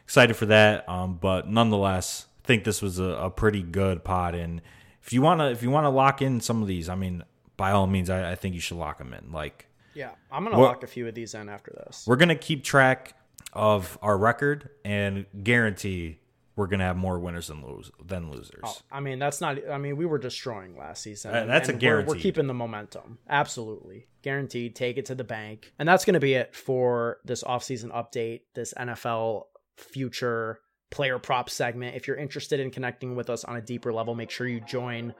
excited 0.05 0.35
for 0.35 0.45
that. 0.47 0.87
Um, 0.87 1.17
but 1.21 1.49
nonetheless, 1.49 2.27
I 2.43 2.47
think 2.47 2.63
this 2.63 2.81
was 2.81 2.99
a, 2.99 3.03
a 3.03 3.29
pretty 3.29 3.61
good 3.63 4.03
pod. 4.03 4.35
And 4.35 4.61
if 5.03 5.13
you 5.13 5.21
wanna 5.21 5.49
if 5.51 5.63
you 5.63 5.69
wanna 5.71 5.89
lock 5.89 6.21
in 6.21 6.39
some 6.41 6.61
of 6.61 6.67
these, 6.67 6.89
I 6.89 6.95
mean, 6.95 7.23
by 7.57 7.71
all 7.71 7.87
means, 7.87 8.09
I, 8.09 8.31
I 8.31 8.35
think 8.35 8.55
you 8.55 8.61
should 8.61 8.77
lock 8.77 8.97
them 8.97 9.13
in. 9.13 9.31
Like 9.31 9.67
Yeah, 9.93 10.11
I'm 10.31 10.43
going 10.43 10.55
to 10.55 10.61
lock 10.61 10.83
a 10.83 10.87
few 10.87 11.07
of 11.07 11.13
these 11.15 11.33
in 11.33 11.49
after 11.49 11.71
this. 11.85 12.05
we're 12.07 12.15
gonna 12.15 12.35
keep 12.35 12.63
track 12.63 13.15
of 13.53 13.97
our 14.01 14.17
record 14.17 14.69
and 14.85 15.25
guarantee 15.43 16.19
we're 16.55 16.67
gonna 16.67 16.83
have 16.85 16.97
more 16.97 17.17
winners 17.19 17.47
than 17.47 17.65
lose 17.65 17.91
than 18.05 18.29
losers. 18.31 18.61
Oh, 18.63 18.75
I 18.91 18.99
mean, 18.99 19.19
that's 19.19 19.41
not. 19.41 19.57
I 19.69 19.77
mean, 19.77 19.97
we 19.97 20.05
were 20.05 20.17
destroying 20.17 20.77
last 20.77 21.01
season. 21.03 21.33
Uh, 21.33 21.45
that's 21.45 21.69
a 21.69 21.73
and 21.73 21.81
we're- 21.81 22.03
We're, 22.05 22.15
keeping 22.15 22.47
the 22.47 22.53
momentum. 22.53 23.17
Absolutely. 23.29 24.07
Guaranteed. 24.21 24.75
Take 24.75 24.97
it 24.97 25.05
to 25.07 25.15
the 25.15 25.23
bank. 25.23 25.73
And 25.79 25.87
that's 25.87 26.05
going 26.05 26.13
to 26.13 26.19
be 26.19 26.33
it 26.35 26.55
for 26.55 27.17
this 27.25 27.43
offseason 27.43 27.91
update, 27.91 28.41
this 28.53 28.73
NFL 28.77 29.45
future 29.77 30.59
player 30.91 31.17
prop 31.17 31.49
segment. 31.49 31.95
If 31.95 32.07
you're 32.07 32.17
interested 32.17 32.59
in 32.59 32.69
connecting 32.69 33.15
with 33.15 33.29
us 33.29 33.43
on 33.43 33.55
a 33.55 33.61
deeper 33.61 33.91
level, 33.91 34.13
make 34.13 34.29
sure 34.29 34.47
you 34.47 34.61
join 34.61 35.13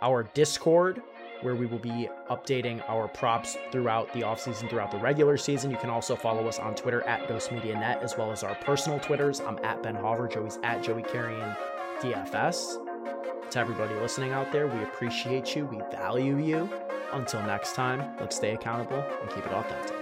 our 0.00 0.22
Discord 0.34 1.02
where 1.42 1.54
we 1.54 1.66
will 1.66 1.78
be 1.78 2.08
updating 2.30 2.82
our 2.88 3.08
props 3.08 3.56
throughout 3.70 4.12
the 4.12 4.20
offseason, 4.20 4.70
throughout 4.70 4.90
the 4.90 4.98
regular 4.98 5.36
season. 5.36 5.70
You 5.70 5.76
can 5.76 5.90
also 5.90 6.16
follow 6.16 6.46
us 6.46 6.58
on 6.58 6.74
Twitter 6.74 7.02
at 7.02 7.28
Dose 7.28 7.50
Media 7.50 7.78
Net, 7.78 8.02
as 8.02 8.16
well 8.16 8.32
as 8.32 8.42
our 8.42 8.54
personal 8.56 8.98
Twitters. 8.98 9.40
I'm 9.40 9.58
at 9.58 9.82
Ben 9.82 9.96
Hauver, 9.96 10.32
Joey's 10.32 10.58
at 10.62 10.82
Joey 10.82 11.02
Carrion 11.02 11.54
DFS. 12.00 12.82
To 13.50 13.58
everybody 13.58 13.94
listening 13.96 14.32
out 14.32 14.50
there, 14.50 14.66
we 14.66 14.82
appreciate 14.82 15.54
you, 15.54 15.66
we 15.66 15.78
value 15.90 16.38
you. 16.38 16.68
Until 17.12 17.42
next 17.42 17.74
time, 17.74 18.16
let's 18.18 18.36
stay 18.36 18.54
accountable 18.54 19.04
and 19.20 19.30
keep 19.30 19.46
it 19.46 19.52
authentic. 19.52 19.95